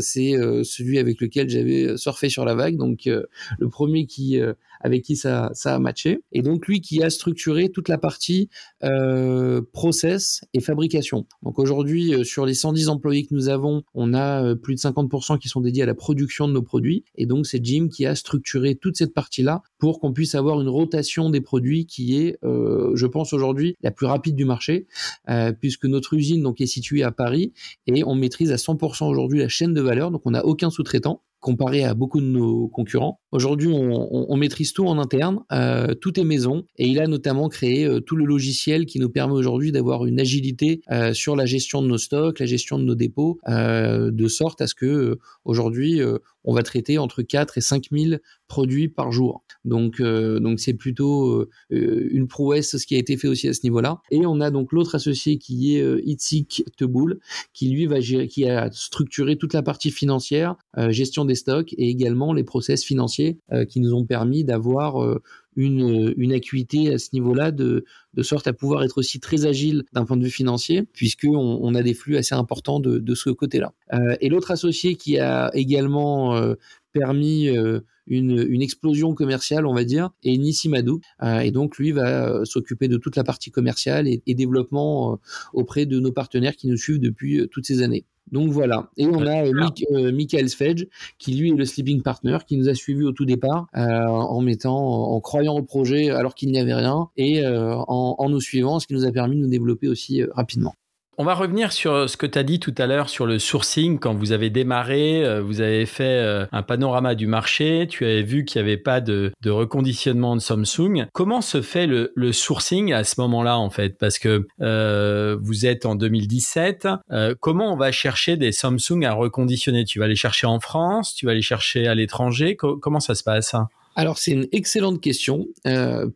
c'est 0.00 0.32
celui 0.64 0.98
avec 0.98 1.20
lequel 1.20 1.48
j'avais 1.48 1.96
surfé 1.96 2.28
sur 2.28 2.44
la 2.44 2.54
vague, 2.54 2.76
donc 2.76 3.04
le 3.04 3.68
premier 3.68 4.06
qui 4.06 4.40
avec 4.80 5.02
qui 5.02 5.16
ça, 5.16 5.50
ça 5.54 5.74
a 5.74 5.78
matché. 5.78 6.20
Et 6.32 6.42
donc 6.42 6.66
lui 6.66 6.80
qui 6.80 7.02
a 7.02 7.10
structuré 7.10 7.70
toute 7.70 7.88
la 7.88 7.98
partie 7.98 8.48
euh, 8.82 9.62
process 9.72 10.42
et 10.52 10.60
fabrication. 10.60 11.26
Donc 11.42 11.58
aujourd'hui, 11.58 12.14
euh, 12.14 12.24
sur 12.24 12.46
les 12.46 12.54
110 12.54 12.88
employés 12.88 13.26
que 13.26 13.34
nous 13.34 13.48
avons, 13.48 13.82
on 13.94 14.14
a 14.14 14.44
euh, 14.44 14.54
plus 14.54 14.74
de 14.74 14.80
50% 14.80 15.38
qui 15.38 15.48
sont 15.48 15.60
dédiés 15.60 15.82
à 15.82 15.86
la 15.86 15.94
production 15.94 16.48
de 16.48 16.52
nos 16.52 16.62
produits. 16.62 17.04
Et 17.16 17.26
donc 17.26 17.46
c'est 17.46 17.64
Jim 17.64 17.88
qui 17.90 18.06
a 18.06 18.14
structuré 18.14 18.74
toute 18.74 18.96
cette 18.96 19.14
partie-là 19.14 19.62
pour 19.78 20.00
qu'on 20.00 20.12
puisse 20.12 20.34
avoir 20.34 20.60
une 20.60 20.68
rotation 20.68 21.30
des 21.30 21.40
produits 21.40 21.86
qui 21.86 22.18
est, 22.18 22.38
euh, 22.44 22.92
je 22.94 23.06
pense 23.06 23.32
aujourd'hui, 23.32 23.76
la 23.82 23.90
plus 23.90 24.06
rapide 24.06 24.34
du 24.36 24.44
marché, 24.44 24.86
euh, 25.28 25.52
puisque 25.52 25.84
notre 25.84 26.14
usine 26.14 26.42
donc 26.42 26.60
est 26.60 26.66
située 26.66 27.02
à 27.02 27.10
Paris 27.10 27.52
et 27.86 28.04
on 28.04 28.14
maîtrise 28.14 28.52
à 28.52 28.56
100% 28.56 29.08
aujourd'hui 29.08 29.40
la 29.40 29.48
chaîne 29.48 29.74
de 29.74 29.80
valeur. 29.80 30.10
Donc 30.10 30.22
on 30.24 30.30
n'a 30.30 30.44
aucun 30.44 30.70
sous-traitant 30.70 31.22
comparé 31.44 31.84
à 31.84 31.92
beaucoup 31.92 32.22
de 32.22 32.26
nos 32.26 32.68
concurrents. 32.68 33.20
Aujourd'hui, 33.30 33.68
on, 33.70 34.36
maîtrise 34.38 34.72
tout 34.72 34.86
en 34.86 34.98
interne, 34.98 35.40
euh, 35.52 35.92
tout 35.94 36.18
est 36.18 36.24
maison, 36.24 36.64
et 36.78 36.88
il 36.88 36.98
a 37.00 37.06
notamment 37.06 37.50
créé 37.50 37.84
euh, 37.84 38.00
tout 38.00 38.16
le 38.16 38.24
logiciel 38.24 38.86
qui 38.86 38.98
nous 38.98 39.10
permet 39.10 39.34
aujourd'hui 39.34 39.70
d'avoir 39.70 40.06
une 40.06 40.18
agilité 40.18 40.80
euh, 40.90 41.12
sur 41.12 41.36
la 41.36 41.44
gestion 41.44 41.82
de 41.82 41.88
nos 41.88 41.98
stocks, 41.98 42.38
la 42.38 42.46
gestion 42.46 42.78
de 42.78 42.84
nos 42.84 42.94
dépôts, 42.94 43.38
de 43.46 44.28
sorte 44.28 44.62
à 44.62 44.66
ce 44.66 44.74
que 44.74 45.18
aujourd'hui, 45.44 46.00
on 46.44 46.54
va 46.54 46.62
traiter 46.62 46.98
entre 46.98 47.22
4 47.22 47.58
et 47.58 47.60
5 47.60 47.86
000 47.90 48.20
produits 48.48 48.88
par 48.88 49.10
jour. 49.10 49.42
Donc, 49.64 50.00
euh, 50.00 50.38
donc 50.40 50.60
c'est 50.60 50.74
plutôt 50.74 51.30
euh, 51.30 51.48
une 51.70 52.28
prouesse 52.28 52.76
ce 52.76 52.86
qui 52.86 52.94
a 52.94 52.98
été 52.98 53.16
fait 53.16 53.28
aussi 53.28 53.48
à 53.48 53.54
ce 53.54 53.60
niveau-là. 53.64 54.00
Et 54.10 54.26
on 54.26 54.40
a 54.40 54.50
donc 54.50 54.72
l'autre 54.72 54.94
associé 54.94 55.38
qui 55.38 55.76
est 55.76 55.82
euh, 55.82 56.02
Itzik 56.04 56.64
Teboul, 56.76 57.20
qui 57.52 57.70
lui 57.70 57.86
va 57.86 58.00
gérer, 58.00 58.28
qui 58.28 58.46
a 58.46 58.70
structuré 58.70 59.36
toute 59.36 59.54
la 59.54 59.62
partie 59.62 59.90
financière, 59.90 60.56
euh, 60.76 60.90
gestion 60.90 61.24
des 61.24 61.34
stocks 61.34 61.72
et 61.78 61.88
également 61.88 62.32
les 62.32 62.44
process 62.44 62.84
financiers 62.84 63.38
qui 63.68 63.80
nous 63.80 63.94
ont 63.94 64.04
permis 64.04 64.44
d'avoir 64.44 65.18
une, 65.56 66.14
une 66.16 66.32
acuité 66.32 66.92
à 66.92 66.98
ce 66.98 67.10
niveau-là 67.12 67.50
de, 67.50 67.84
de 68.14 68.22
sorte 68.22 68.46
à 68.46 68.52
pouvoir 68.52 68.82
être 68.84 68.98
aussi 68.98 69.20
très 69.20 69.46
agile 69.46 69.84
d'un 69.92 70.04
point 70.04 70.16
de 70.16 70.24
vue 70.24 70.30
financier, 70.30 70.82
puisqu'on 70.92 71.58
on 71.62 71.74
a 71.74 71.82
des 71.82 71.94
flux 71.94 72.16
assez 72.16 72.34
importants 72.34 72.80
de, 72.80 72.98
de 72.98 73.14
ce 73.14 73.30
côté-là. 73.30 73.72
Euh, 73.92 74.16
et 74.20 74.28
l'autre 74.28 74.50
associé 74.50 74.96
qui 74.96 75.18
a 75.18 75.50
également 75.54 76.36
euh, 76.36 76.54
permis 76.92 77.48
euh, 77.48 77.80
une, 78.06 78.44
une, 78.48 78.62
explosion 78.62 79.14
commerciale, 79.14 79.66
on 79.66 79.74
va 79.74 79.84
dire, 79.84 80.10
est 80.22 80.36
Nissimadou. 80.36 81.00
Euh, 81.22 81.40
et 81.40 81.50
donc, 81.50 81.78
lui 81.78 81.92
va 81.92 82.44
s'occuper 82.44 82.88
de 82.88 82.96
toute 82.96 83.16
la 83.16 83.24
partie 83.24 83.50
commerciale 83.50 84.06
et, 84.08 84.22
et 84.26 84.34
développement 84.34 85.18
auprès 85.52 85.86
de 85.86 85.98
nos 85.98 86.12
partenaires 86.12 86.56
qui 86.56 86.68
nous 86.68 86.76
suivent 86.76 87.00
depuis 87.00 87.48
toutes 87.50 87.66
ces 87.66 87.82
années. 87.82 88.04
Donc 88.32 88.50
voilà. 88.50 88.90
Et 88.96 89.06
on 89.06 89.26
a 89.26 89.44
euh, 89.44 90.12
Michael 90.12 90.48
Sfedge, 90.48 90.86
qui 91.18 91.34
lui 91.34 91.50
est 91.50 91.54
le 91.54 91.64
sleeping 91.64 92.02
partner, 92.02 92.38
qui 92.46 92.56
nous 92.56 92.68
a 92.68 92.74
suivis 92.74 93.04
au 93.04 93.12
tout 93.12 93.24
départ, 93.24 93.66
euh, 93.76 94.06
en 94.06 94.40
mettant, 94.40 94.76
en 94.76 95.20
croyant 95.20 95.54
au 95.54 95.62
projet 95.62 96.10
alors 96.10 96.34
qu'il 96.34 96.50
n'y 96.50 96.58
avait 96.58 96.74
rien, 96.74 97.08
et 97.16 97.44
euh, 97.44 97.74
en, 97.76 98.16
en, 98.18 98.28
nous 98.28 98.40
suivant, 98.40 98.80
ce 98.80 98.86
qui 98.86 98.94
nous 98.94 99.04
a 99.04 99.12
permis 99.12 99.36
de 99.36 99.42
nous 99.42 99.50
développer 99.50 99.88
aussi 99.88 100.22
euh, 100.22 100.28
rapidement. 100.32 100.74
On 101.16 101.22
va 101.22 101.34
revenir 101.34 101.72
sur 101.72 102.10
ce 102.10 102.16
que 102.16 102.26
tu 102.26 102.36
as 102.36 102.42
dit 102.42 102.58
tout 102.58 102.74
à 102.76 102.86
l'heure 102.86 103.08
sur 103.08 103.24
le 103.24 103.38
sourcing. 103.38 104.00
Quand 104.00 104.14
vous 104.14 104.32
avez 104.32 104.50
démarré, 104.50 105.24
euh, 105.24 105.40
vous 105.40 105.60
avez 105.60 105.86
fait 105.86 106.02
euh, 106.02 106.44
un 106.50 106.62
panorama 106.62 107.14
du 107.14 107.28
marché, 107.28 107.86
tu 107.88 108.04
avais 108.04 108.24
vu 108.24 108.44
qu'il 108.44 108.60
n'y 108.60 108.68
avait 108.68 108.76
pas 108.76 109.00
de, 109.00 109.32
reconditionnement 109.46 110.34
de 110.34 110.40
Samsung. 110.40 111.06
Comment 111.12 111.40
se 111.40 111.62
fait 111.62 111.86
le, 111.86 112.32
sourcing 112.32 112.92
à 112.92 113.04
ce 113.04 113.20
moment-là, 113.20 113.58
en 113.58 113.70
fait? 113.70 113.96
Parce 113.96 114.18
que 114.18 114.48
euh, 114.60 115.36
vous 115.40 115.66
êtes 115.66 115.86
en 115.86 115.94
2017. 115.94 116.88
Euh, 117.12 117.36
comment 117.38 117.72
on 117.72 117.76
va 117.76 117.92
chercher 117.92 118.36
des 118.36 118.50
Samsung 118.50 119.04
à 119.04 119.12
reconditionner? 119.12 119.84
Tu 119.84 120.00
vas 120.00 120.08
les 120.08 120.16
chercher 120.16 120.48
en 120.48 120.58
France? 120.58 121.14
Tu 121.14 121.26
vas 121.26 121.34
les 121.34 121.42
chercher 121.42 121.86
à 121.86 121.94
l'étranger? 121.94 122.56
Comment 122.56 123.00
ça 123.00 123.14
se 123.14 123.22
passe? 123.22 123.54
Alors 123.96 124.18
c'est 124.18 124.32
une 124.32 124.48
excellente 124.50 125.00
question, 125.00 125.46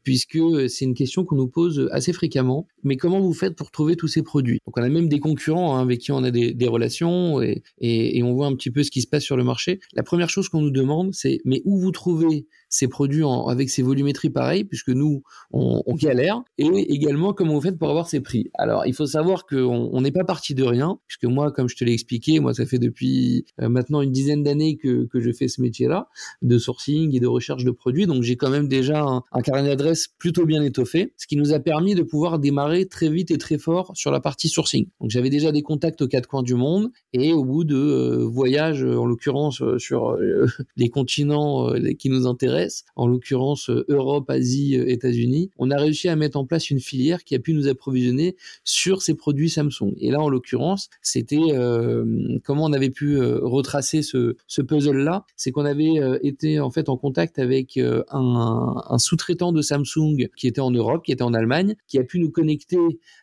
puisque 0.02 0.40
c'est 0.68 0.84
une 0.84 0.94
question 0.94 1.24
qu'on 1.24 1.37
nous 1.37 1.46
pose 1.46 1.88
assez 1.92 2.12
fréquemment. 2.12 2.66
Mais 2.82 2.96
comment 2.96 3.20
vous 3.20 3.32
faites 3.32 3.56
pour 3.56 3.70
trouver 3.70 3.96
tous 3.96 4.08
ces 4.08 4.22
produits? 4.22 4.58
Donc 4.66 4.76
on 4.78 4.82
a 4.82 4.88
même 4.88 5.08
des 5.08 5.20
concurrents 5.20 5.76
hein, 5.76 5.82
avec 5.82 6.00
qui 6.00 6.12
on 6.12 6.22
a 6.22 6.30
des, 6.30 6.68
relations 6.68 7.40
et, 7.40 8.22
on 8.22 8.34
voit 8.34 8.46
un 8.46 8.54
petit 8.54 8.70
peu 8.70 8.82
ce 8.82 8.90
qui 8.90 9.00
se 9.00 9.06
passe 9.06 9.22
sur 9.22 9.36
le 9.36 9.44
marché. 9.44 9.80
La 9.94 10.02
première 10.02 10.28
chose 10.28 10.48
qu'on 10.48 10.60
nous 10.60 10.70
demande, 10.70 11.14
c'est 11.14 11.40
mais 11.44 11.62
où 11.64 11.78
vous 11.78 11.90
trouvez 11.90 12.46
ces 12.68 12.88
produits 12.88 13.24
avec 13.48 13.70
ces 13.70 13.82
volumétries 13.82 14.30
pareilles, 14.30 14.64
puisque 14.64 14.90
nous, 14.90 15.22
on, 15.52 15.82
galère, 15.94 16.42
et 16.58 16.66
également 16.92 17.32
comment 17.32 17.54
vous 17.54 17.60
faites 17.60 17.78
pour 17.78 17.88
avoir 17.88 18.08
ces 18.08 18.20
prix? 18.20 18.50
Alors, 18.54 18.86
il 18.86 18.94
faut 18.94 19.06
savoir 19.06 19.46
qu'on 19.46 20.00
n'est 20.00 20.12
pas 20.12 20.24
parti 20.24 20.54
de 20.54 20.64
rien, 20.64 20.98
puisque 21.06 21.24
moi, 21.24 21.50
comme 21.50 21.68
je 21.68 21.76
te 21.76 21.84
l'ai 21.84 21.92
expliqué, 21.92 22.40
moi, 22.40 22.54
ça 22.54 22.66
fait 22.66 22.78
depuis 22.78 23.46
euh, 23.60 23.68
maintenant 23.68 24.02
une 24.02 24.12
dizaine 24.12 24.42
d'années 24.42 24.76
que, 24.76 25.06
que 25.06 25.20
je 25.20 25.32
fais 25.32 25.48
ce 25.48 25.62
métier-là, 25.62 26.08
de 26.42 26.58
sourcing 26.58 27.14
et 27.16 27.20
de 27.20 27.26
recherche 27.26 27.64
de 27.64 27.70
produits, 27.70 28.06
donc 28.06 28.22
j'ai 28.22 28.36
quand 28.36 28.50
même 28.50 28.68
déjà 28.68 29.00
un, 29.00 29.22
un 29.32 29.40
carnet 29.40 29.68
d'adresses 29.68 30.08
plutôt 30.18 30.44
bien 30.44 30.62
étoffé, 30.62 31.14
ce 31.16 31.26
qui 31.26 31.36
nous 31.36 31.52
a 31.52 31.60
permis 31.60 31.94
de 31.94 32.02
pouvoir 32.02 32.38
démarrer 32.38 32.67
très 32.88 33.09
vite 33.09 33.31
et 33.31 33.38
très 33.38 33.59
fort 33.59 33.92
sur 33.94 34.11
la 34.11 34.20
partie 34.20 34.48
sourcing. 34.48 34.87
Donc 35.00 35.11
j'avais 35.11 35.31
déjà 35.31 35.52
des 35.52 35.62
contacts 35.62 36.02
aux 36.02 36.09
quatre 36.09 36.28
coins 36.28 36.42
du 36.42 36.54
monde, 36.54 36.90
et 37.12 37.33
au 37.33 37.44
bout 37.44 37.64
de 37.64 37.76
euh, 37.76 38.24
voyages, 38.24 38.83
en 38.85 39.07
l'occurrence 39.07 39.62
euh, 39.62 39.78
sur 39.78 40.11
euh, 40.11 40.46
les 40.76 40.88
continents 40.88 41.72
qui 41.98 42.11
nous 42.11 42.26
intéressent, 42.26 42.85
en 42.96 43.07
l'occurrence 43.07 43.70
Europe, 43.88 44.28
Asie, 44.31 44.74
États-Unis, 44.74 45.50
on 45.59 45.70
a 45.70 45.76
réussi 45.76 46.09
à 46.09 46.16
mettre 46.16 46.38
en 46.38 46.44
place 46.44 46.70
une 46.70 46.81
filière 46.81 47.24
qui 47.24 47.35
a 47.35 47.38
pu 47.38 47.54
nous 47.54 47.68
approvisionner 47.68 48.37
sur 48.64 49.02
ces 49.02 49.14
produits 49.14 49.50
Samsung. 49.50 49.94
Et 49.98 50.11
là, 50.11 50.20
en 50.20 50.28
l'occurrence, 50.28 50.88
c'était 51.02 51.38
comment 52.44 52.64
on 52.64 52.72
avait 52.72 52.90
pu 52.90 53.20
retracer 53.20 54.02
ce, 54.02 54.35
puzzle-là, 54.62 55.24
c'est 55.37 55.50
qu'on 55.50 55.64
avait 55.64 56.18
été 56.22 56.61
en 56.61 56.70
fait 56.70 56.88
en 56.88 56.96
contact 56.96 57.38
avec 57.38 57.78
un 57.78 58.98
sous-traitant 58.98 59.52
de 59.52 59.62
Samsung 59.62 60.28
qui 60.37 60.46
était 60.46 60.61
en 60.61 60.70
Europe, 60.70 61.04
qui 61.04 61.12
était 61.12 61.22
en 61.22 61.35
Allemagne, 61.35 61.74
qui 61.87 61.98
a 61.98 62.04
pu 62.04 62.18
nous 62.18 62.31
connecter 62.31 62.57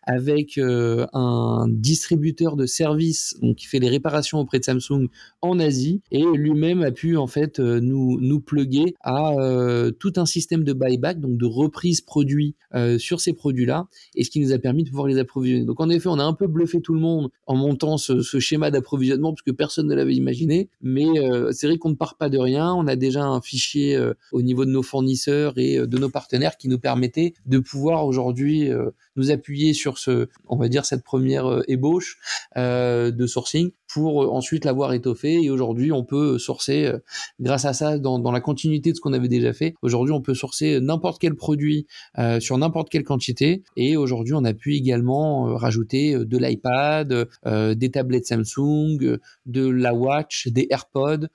avec 0.04 0.60
un 0.60 1.66
distributeur 1.70 2.56
de 2.56 2.66
services 2.66 3.36
donc 3.42 3.56
qui 3.58 3.66
fait 3.66 3.80
les 3.80 3.90
réparations 3.90 4.40
auprès 4.40 4.60
de 4.60 4.66
Samsung 4.66 5.08
en 5.42 5.60
Asie, 5.60 6.02
et 6.12 6.24
lui-même 6.24 6.82
a 6.82 6.92
pu 6.92 7.18
en 7.18 7.28
fait 7.28 7.60
nous 7.60 8.20
nous 8.20 8.40
pluguer 8.40 8.96
à 9.02 9.34
euh, 9.34 9.92
tout 9.92 10.14
un 10.18 10.26
système 10.26 10.64
de 10.64 10.74
buyback, 10.74 11.20
donc 11.20 11.38
de 11.38 11.46
reprise 11.46 12.02
produit 12.02 12.56
euh, 12.74 12.98
sur 12.98 13.22
ces 13.22 13.34
produits-là, 13.34 13.88
et 14.16 14.24
ce 14.24 14.30
qui 14.30 14.40
nous 14.40 14.52
a 14.52 14.58
permis 14.58 14.84
de 14.84 14.90
pouvoir 14.90 15.08
les 15.08 15.18
approvisionner. 15.18 15.66
Donc 15.66 15.80
en 15.80 15.90
effet, 15.90 16.10
on 16.10 16.20
a 16.20 16.24
un 16.24 16.34
peu 16.34 16.48
bluffé 16.48 16.82
tout 16.82 16.94
le 16.94 17.00
monde 17.00 17.30
en 17.46 17.56
montant 17.56 17.98
ce, 17.98 18.22
ce 18.22 18.40
schéma 18.40 18.72
d'approvisionnement, 18.72 19.32
parce 19.32 19.42
que 19.42 19.52
personne 19.52 19.88
ne 19.88 19.96
l'avait 19.96 20.16
imaginé, 20.16 20.70
mais 20.82 21.20
euh, 21.20 21.52
c'est 21.52 21.68
vrai 21.68 21.78
qu'on 21.78 21.90
ne 21.90 21.96
part 21.96 22.16
pas 22.16 22.30
de 22.30 22.38
rien, 22.38 22.74
on 22.74 22.88
a 22.88 22.96
déjà 22.96 23.24
un 23.24 23.42
fichier 23.42 23.96
euh, 23.96 24.14
au 24.32 24.42
niveau 24.42 24.66
de 24.66 24.72
nos 24.72 24.84
fournisseurs 24.84 25.58
et 25.58 25.78
euh, 25.78 25.88
de 25.88 25.98
nos 25.98 26.10
partenaires 26.10 26.58
qui 26.58 26.68
nous 26.68 26.80
permettait 26.80 27.34
de 27.46 27.60
pouvoir 27.60 28.06
aujourd'hui 28.06 28.70
nous 29.16 29.25
appuyer 29.32 29.74
sur 29.74 29.98
ce, 29.98 30.28
on 30.48 30.58
va 30.58 30.68
dire 30.68 30.86
cette 30.86 31.04
première 31.04 31.62
ébauche 31.68 32.18
de 32.56 33.26
sourcing 33.28 33.72
pour 33.88 34.34
ensuite 34.34 34.66
l'avoir 34.66 34.94
étoffé. 34.94 35.42
Et 35.42 35.50
aujourd'hui, 35.50 35.92
on 35.92 36.04
peut 36.04 36.38
sourcer, 36.38 36.92
grâce 37.40 37.66
à 37.66 37.74
ça, 37.74 37.98
dans, 37.98 38.20
dans 38.20 38.32
la 38.32 38.42
continuité 38.42 38.92
de 38.92 38.96
ce 38.96 39.02
qu'on 39.02 39.14
avait 39.14 39.28
déjà 39.28 39.54
fait. 39.54 39.76
Aujourd'hui, 39.82 40.14
on 40.14 40.22
peut 40.22 40.34
sourcer 40.34 40.80
n'importe 40.82 41.22
quel 41.22 41.36
produit 41.36 41.88
sur 42.40 42.58
n'importe 42.58 42.90
quelle 42.90 43.04
quantité. 43.04 43.64
Et 43.78 43.96
aujourd'hui, 43.98 44.34
on 44.34 44.44
a 44.44 44.54
pu 44.54 44.76
également 44.76 45.56
rajouter 45.56 46.16
de 46.18 46.38
l'iPad, 46.38 47.28
des 47.46 47.92
tablettes 47.92 48.26
Samsung, 48.26 49.20
de 49.46 49.68
la 49.68 49.94
Watch, 49.94 50.48
des 50.48 50.68
AirPods 50.70 51.28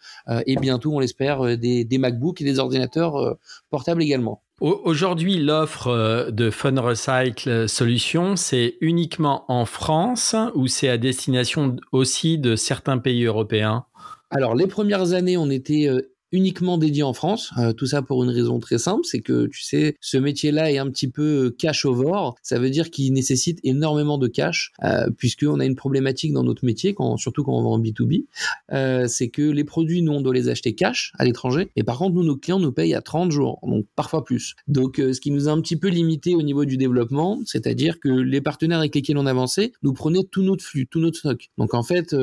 et 0.47 0.57
bientôt, 0.57 0.93
on 0.95 0.99
l'espère, 0.99 1.57
des, 1.57 1.85
des 1.85 1.99
MacBooks 1.99 2.41
et 2.41 2.45
des 2.45 2.59
ordinateurs 2.59 3.39
portables 3.71 4.03
également. 4.03 4.43
Aujourd'hui, 4.61 5.39
l'offre 5.39 5.87
euh, 5.87 6.31
de 6.31 6.51
Fun 6.51 6.79
Recycle 6.79 7.67
Solutions, 7.67 8.37
c'est 8.37 8.77
uniquement 8.83 9.47
en 9.49 9.65
France 9.65 10.37
ou 10.55 10.67
c'est 10.67 10.91
à 10.91 10.99
destination 10.99 11.77
aussi 11.93 12.37
de 12.37 12.57
certains 12.57 12.99
pays 12.99 13.25
européens? 13.25 13.87
Alors, 14.29 14.55
les 14.55 14.67
premières 14.67 15.15
années, 15.15 15.39
on 15.39 15.49
était 15.49 15.89
euh, 15.89 16.10
uniquement 16.33 16.79
dédié 16.79 17.03
en 17.03 17.13
France. 17.13 17.53
Euh, 17.59 17.73
tout 17.73 17.87
ça 17.87 18.03
pour 18.03 18.25
une 18.25 18.31
raison 18.31 18.59
très 18.59 18.79
simple, 18.79 19.03
c'est 19.05 19.21
que 19.21 19.47
tu 19.47 19.63
sais, 19.63 19.97
ce 20.01 20.17
métier-là 20.17 20.73
est 20.73 20.79
un 20.79 20.89
petit 20.91 21.09
peu 21.09 21.55
cash 21.59 21.85
over. 21.85 22.31
Ça 22.43 22.59
veut 22.59 22.71
dire 22.71 22.91
qu'il 22.91 23.13
nécessite 23.13 23.59
énormément 23.65 24.19
de 24.19 24.29
cash, 24.29 24.73
euh, 24.85 25.09
puisqu'on 25.17 25.61
a 25.61 25.65
une 25.65 25.77
problématique 25.77 26.33
dans 26.33 26.45
notre 26.45 26.65
métier, 26.65 26.95
surtout 27.17 27.45
quand 27.45 27.53
on 27.53 27.63
va 27.63 27.69
en 27.69 27.79
B2B, 27.79 28.27
euh, 28.73 29.07
c'est 29.09 29.29
que 29.29 29.43
les 29.43 29.65
produits, 29.65 30.03
nous, 30.03 30.13
on 30.13 30.21
doit 30.21 30.35
les 30.35 30.49
acheter 30.49 30.75
cash 30.75 31.13
à 31.19 31.25
l'étranger. 31.25 31.71
Et 31.77 31.83
par 31.83 31.99
contre, 31.99 32.15
nous, 32.15 32.25
nos 32.25 32.37
clients 32.37 32.61
nous 32.61 32.73
payent 32.73 32.95
à 32.95 33.03
30 33.03 33.31
jours, 33.33 33.59
donc 33.63 33.87
parfois 33.97 34.25
plus. 34.25 34.55
Donc, 34.69 34.99
euh, 34.99 35.13
ce 35.13 35.21
qui 35.21 35.31
nous 35.31 35.49
a 35.49 35.53
un 35.53 35.61
petit 35.61 35.77
peu 35.77 35.89
limité 35.89 36.35
au 36.35 36.43
niveau 36.43 36.65
du 36.65 36.77
développement, 36.77 37.41
c'est-à-dire 37.45 38.01
que 38.01 38.09
les 38.09 38.41
partenaires 38.41 38.79
avec 38.79 38.95
lesquels 38.95 39.19
on 39.19 39.27
avançait 39.27 39.73
nous 39.83 39.93
prenaient 39.93 40.25
tout 40.31 40.43
notre 40.43 40.65
flux, 40.65 40.87
tout 40.87 41.01
notre 41.01 41.19
stock. 41.19 41.49
Donc, 41.59 41.75
en 41.75 41.83
fait, 41.83 42.15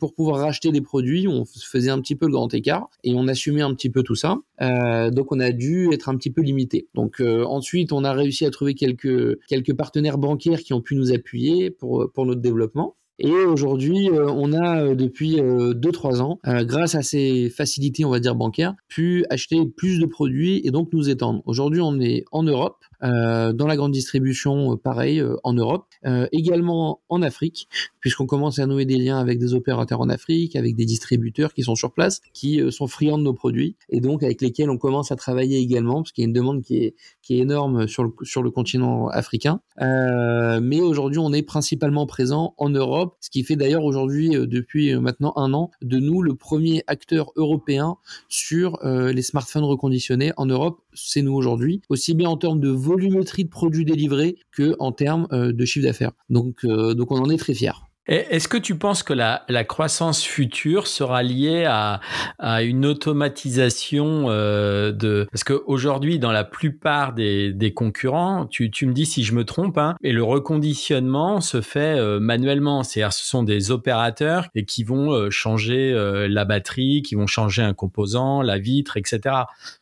pour 0.00 0.14
pouvoir 0.14 0.40
racheter 0.40 0.70
les 0.70 0.80
produits, 0.80 1.28
on 1.28 1.44
faisait 1.44 1.90
un 1.90 2.00
petit 2.00 2.16
peu 2.16 2.26
le 2.26 2.32
grand 2.32 2.52
écart 2.52 2.88
et 3.04 3.14
on 3.14 3.28
a 3.28 3.34
assumer 3.36 3.60
un 3.60 3.74
petit 3.74 3.90
peu 3.90 4.02
tout 4.02 4.14
ça. 4.14 4.38
Euh, 4.62 5.10
donc 5.10 5.30
on 5.30 5.40
a 5.40 5.52
dû 5.52 5.90
être 5.92 6.08
un 6.08 6.16
petit 6.16 6.30
peu 6.30 6.40
limité. 6.40 6.88
Donc 6.94 7.20
euh, 7.20 7.44
ensuite, 7.44 7.92
on 7.92 8.02
a 8.02 8.12
réussi 8.12 8.46
à 8.46 8.50
trouver 8.50 8.74
quelques 8.74 9.38
quelques 9.46 9.74
partenaires 9.74 10.16
bancaires 10.16 10.60
qui 10.60 10.72
ont 10.72 10.80
pu 10.80 10.96
nous 10.96 11.12
appuyer 11.12 11.70
pour 11.70 12.10
pour 12.12 12.24
notre 12.24 12.40
développement. 12.40 12.96
Et 13.18 13.32
aujourd'hui, 13.32 14.10
euh, 14.10 14.26
on 14.28 14.52
a 14.52 14.94
depuis 14.94 15.36
2-3 15.36 16.20
ans, 16.20 16.38
grâce 16.44 16.94
à 16.94 17.02
ces 17.02 17.48
facilités, 17.48 18.04
on 18.04 18.10
va 18.10 18.20
dire 18.20 18.34
bancaires, 18.34 18.74
pu 18.88 19.24
acheter 19.30 19.58
plus 19.74 19.98
de 20.00 20.06
produits 20.06 20.60
et 20.64 20.70
donc 20.70 20.92
nous 20.92 21.08
étendre. 21.08 21.42
Aujourd'hui, 21.46 21.80
on 21.80 21.98
est 21.98 22.24
en 22.30 22.42
Europe, 22.42 22.84
euh, 23.02 23.52
dans 23.52 23.66
la 23.66 23.76
grande 23.76 23.92
distribution, 23.92 24.72
euh, 24.72 24.76
pareil, 24.76 25.20
euh, 25.20 25.36
en 25.44 25.52
Europe, 25.52 25.86
également 26.30 27.00
en 27.08 27.20
Afrique, 27.20 27.68
puisqu'on 28.00 28.26
commence 28.26 28.60
à 28.60 28.66
nouer 28.66 28.84
des 28.84 28.96
liens 28.96 29.18
avec 29.18 29.40
des 29.40 29.54
opérateurs 29.54 30.00
en 30.00 30.08
Afrique, 30.08 30.54
avec 30.54 30.76
des 30.76 30.84
distributeurs 30.84 31.52
qui 31.52 31.62
sont 31.62 31.74
sur 31.74 31.92
place, 31.92 32.20
qui 32.32 32.60
sont 32.70 32.86
friands 32.86 33.18
de 33.18 33.24
nos 33.24 33.32
produits, 33.32 33.74
et 33.88 34.00
donc 34.00 34.22
avec 34.22 34.40
lesquels 34.40 34.70
on 34.70 34.78
commence 34.78 35.10
à 35.10 35.16
travailler 35.16 35.58
également, 35.58 36.02
parce 36.02 36.12
qu'il 36.12 36.22
y 36.22 36.26
a 36.26 36.28
une 36.28 36.32
demande 36.32 36.62
qui 36.62 36.76
est, 36.76 36.94
qui 37.22 37.34
est 37.34 37.38
énorme 37.38 37.88
sur 37.88 38.04
le, 38.04 38.12
sur 38.22 38.42
le 38.44 38.50
continent 38.52 39.08
africain. 39.08 39.60
mais 39.80 40.80
aujourd'hui, 40.80 41.18
on 41.18 41.32
est 41.32 41.42
principalement 41.42 42.06
présent 42.06 42.54
en 42.56 42.70
Europe, 42.70 43.16
ce 43.20 43.30
qui 43.30 43.42
fait 43.42 43.56
d'ailleurs 43.56 43.84
aujourd'hui, 43.84 44.30
depuis 44.30 44.94
maintenant 44.94 45.32
un 45.34 45.52
an, 45.54 45.72
de 45.82 45.98
nous 45.98 46.22
le 46.22 46.36
premier 46.36 46.84
acteur 46.86 47.32
européen 47.34 47.96
sur 48.28 48.78
les 48.84 49.22
smartphones 49.22 49.64
reconditionnés 49.64 50.32
en 50.36 50.46
Europe. 50.46 50.80
C'est 50.96 51.22
nous 51.22 51.34
aujourd'hui, 51.34 51.82
aussi 51.88 52.14
bien 52.14 52.28
en 52.28 52.36
termes 52.36 52.60
de 52.60 52.70
volumétrie 52.70 53.44
de 53.44 53.50
produits 53.50 53.84
délivrés 53.84 54.36
que 54.52 54.74
en 54.78 54.92
termes 54.92 55.28
euh, 55.32 55.52
de 55.52 55.64
chiffre 55.64 55.86
d'affaires. 55.86 56.12
Donc, 56.30 56.64
euh, 56.64 56.94
donc 56.94 57.12
on 57.12 57.16
en 57.16 57.30
est 57.30 57.36
très 57.36 57.54
fiers. 57.54 57.85
Est-ce 58.08 58.46
que 58.46 58.56
tu 58.56 58.76
penses 58.76 59.02
que 59.02 59.12
la, 59.12 59.44
la, 59.48 59.64
croissance 59.64 60.22
future 60.22 60.86
sera 60.86 61.24
liée 61.24 61.64
à, 61.64 62.00
à 62.38 62.62
une 62.62 62.86
automatisation 62.86 64.26
euh, 64.28 64.92
de 64.92 65.26
parce 65.32 65.42
qu'aujourd'hui 65.42 66.20
dans 66.20 66.30
la 66.30 66.44
plupart 66.44 67.14
des, 67.14 67.52
des 67.52 67.74
concurrents, 67.74 68.46
tu, 68.46 68.70
tu, 68.70 68.86
me 68.86 68.92
dis 68.92 69.06
si 69.06 69.24
je 69.24 69.34
me 69.34 69.44
trompe, 69.44 69.76
hein, 69.78 69.96
et 70.04 70.12
le 70.12 70.22
reconditionnement 70.22 71.40
se 71.40 71.60
fait 71.60 71.98
euh, 71.98 72.20
manuellement, 72.20 72.84
c'est-à-dire 72.84 73.12
ce 73.12 73.26
sont 73.26 73.42
des 73.42 73.72
opérateurs 73.72 74.46
et 74.54 74.64
qui 74.64 74.84
vont 74.84 75.12
euh, 75.12 75.30
changer 75.30 75.94
la 76.28 76.44
batterie, 76.44 77.02
qui 77.02 77.16
vont 77.16 77.26
changer 77.26 77.62
un 77.62 77.74
composant, 77.74 78.40
la 78.42 78.58
vitre, 78.58 78.96
etc. 78.96 79.34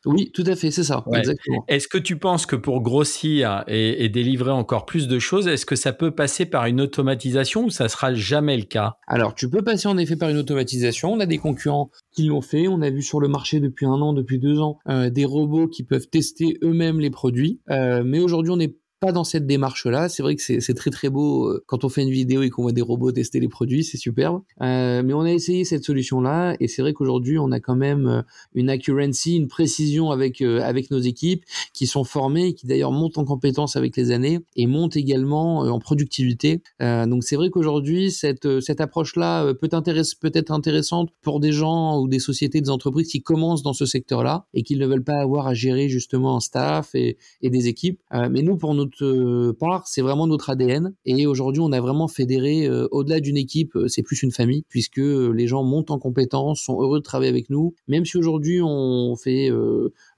Oui, 0.07 0.31
tout 0.33 0.45
à 0.47 0.57
fait, 0.57 0.71
c'est 0.71 0.85
ça. 0.85 1.05
Exactement. 1.13 1.65
Est-ce 1.69 1.89
que 1.89 1.99
tu 1.99 2.17
penses 2.17 2.47
que 2.47 2.57
pour 2.57 2.81
grossir 2.81 3.65
et, 3.69 4.05
et 4.05 4.09
délivrer 4.09 4.51
encore 4.51 4.87
plus 4.87 5.09
de 5.09 5.19
choses, 5.19 5.47
est-ce 5.47 5.67
que 5.67 5.77
ça 5.77 5.93
peut 5.93 6.11
passer 6.11 6.47
par 6.47 6.67
une 6.67 6.81
automatisation 6.81 7.65
ou 7.65 7.71
ça 7.71 7.89
sera 7.89 8.14
jamais 8.15 8.57
le 8.57 8.65
cas. 8.65 8.97
Alors, 9.07 9.35
tu 9.35 9.49
peux 9.49 9.63
passer 9.63 9.89
en 9.89 9.99
effet 9.99 10.17
par 10.17 10.29
une 10.29 10.39
automatisation. 10.39 11.13
On 11.13 11.21
a 11.21 11.27
des 11.27 11.39
concurrents 11.39 11.91
qui 12.13 12.25
l'ont 12.25 12.41
fait. 12.41 12.69
On 12.69 12.81
a 12.83 12.91
vu 12.91 13.03
sur 13.03 13.21
le 13.21 13.29
marché 13.29 13.61
depuis 13.61 13.87
un 13.87 14.01
an, 14.01 14.13
depuis 14.13 14.39
deux 14.39 14.61
ans, 14.61 14.79
euh, 14.89 15.11
des 15.11 15.25
robots 15.25 15.69
qui 15.69 15.85
peuvent 15.85 16.09
tester 16.09 16.59
eux-mêmes 16.63 17.01
les 17.01 17.11
produits. 17.11 17.61
Euh, 17.71 18.03
mais 18.05 18.21
aujourd'hui, 18.21 18.51
on 18.51 18.61
est 18.61 18.77
dans 19.13 19.25
cette 19.25 19.47
démarche-là. 19.47 20.09
C'est 20.09 20.23
vrai 20.23 20.37
que 20.37 20.43
c'est 20.43 20.75
très 20.75 20.91
très 20.91 21.11
beau 21.11 21.49
euh, 21.49 21.65
quand 21.67 21.85
on 21.85 21.89
fait 21.89 22.03
une 22.03 22.11
vidéo 22.11 22.43
et 22.43 22.51
qu'on 22.51 22.63
voit 22.63 22.73
des 22.73 22.83
robots 22.83 23.13
tester 23.13 23.41
les 23.41 23.49
produits, 23.49 23.85
c'est 23.85 23.97
superbe. 23.97 24.43
Euh, 24.63 25.03
mais 25.05 25.13
on 25.13 25.23
a 25.23 25.33
essayé 25.33 25.65
cette 25.65 25.85
solution-là 25.85 26.57
et 26.61 26.69
c'est 26.69 26.83
vrai 26.83 26.93
qu'aujourd'hui 26.93 27.39
on 27.39 27.51
a 27.53 27.61
quand 27.61 27.77
même 27.77 28.07
euh, 28.07 28.23
une 28.55 28.71
accuracy, 28.71 29.37
une 29.37 29.49
précision 29.49 30.11
avec 30.11 30.41
avec 30.43 30.91
nos 30.91 30.99
équipes 30.99 31.45
qui 31.73 31.87
sont 31.87 32.05
formées, 32.05 32.55
qui 32.55 32.67
d'ailleurs 32.67 32.93
montent 32.93 33.19
en 33.19 33.25
compétences 33.25 33.77
avec 33.77 33.97
les 33.97 34.11
années 34.11 34.41
et 34.57 34.67
montent 34.67 34.97
également 34.97 35.61
en 35.61 35.79
productivité. 35.79 36.63
donc 36.81 37.25
c'est 37.25 37.37
vrai 37.37 37.51
qu'aujourd'hui 37.51 38.11
cette 38.11 38.61
cette 38.61 38.81
approche-là 38.81 39.55
peut 39.55 39.69
être 40.35 40.51
intéressante 40.53 41.11
pour 41.23 41.41
des 41.41 41.53
gens 41.53 42.01
ou 42.01 42.09
des 42.09 42.19
sociétés, 42.19 42.61
des 42.61 42.71
entreprises 42.71 43.09
qui 43.09 43.23
commencent 43.23 43.63
dans 43.63 43.73
ce 43.73 43.87
secteur-là 43.87 44.47
et 44.55 44.63
qui 44.63 44.77
ne 44.77 44.87
veulent 44.87 45.05
pas 45.05 45.21
avoir 45.21 45.47
à 45.47 45.55
gérer 45.55 45.89
justement 45.89 46.37
un 46.37 46.41
staff 46.41 46.95
et, 46.95 47.17
et 47.43 47.51
des 47.51 47.69
équipes. 47.69 48.01
mais 48.31 48.43
nous 48.43 48.57
pour 48.57 48.75
notre 48.75 48.94
part, 49.59 49.87
c'est 49.87 50.03
vraiment 50.03 50.27
notre 50.27 50.51
ADN. 50.51 50.95
Et 51.05 51.27
aujourd'hui, 51.27 51.61
on 51.61 51.73
a 51.73 51.81
vraiment 51.81 52.09
fédéré, 52.09 52.67
euh, 52.67 52.87
au-delà 52.91 53.21
d'une 53.21 53.37
équipe, 53.37 53.77
euh, 53.77 53.89
c'est 53.89 54.03
plus 54.03 54.23
une 54.23 54.31
famille, 54.31 54.65
puisque 54.69 54.99
euh, 54.99 55.31
les 55.31 55.47
gens 55.47 55.63
montent 55.63 55.91
en 55.91 55.99
compétences, 55.99 56.61
sont 56.61 56.81
heureux 56.81 56.99
de 56.99 57.05
travailler 57.05 57.31
avec 57.31 57.51
nous. 57.51 57.75
Même 57.89 58.05
si 58.05 58.17
aujourd'hui, 58.17 58.61
on 58.63 59.17
fait 59.17 59.51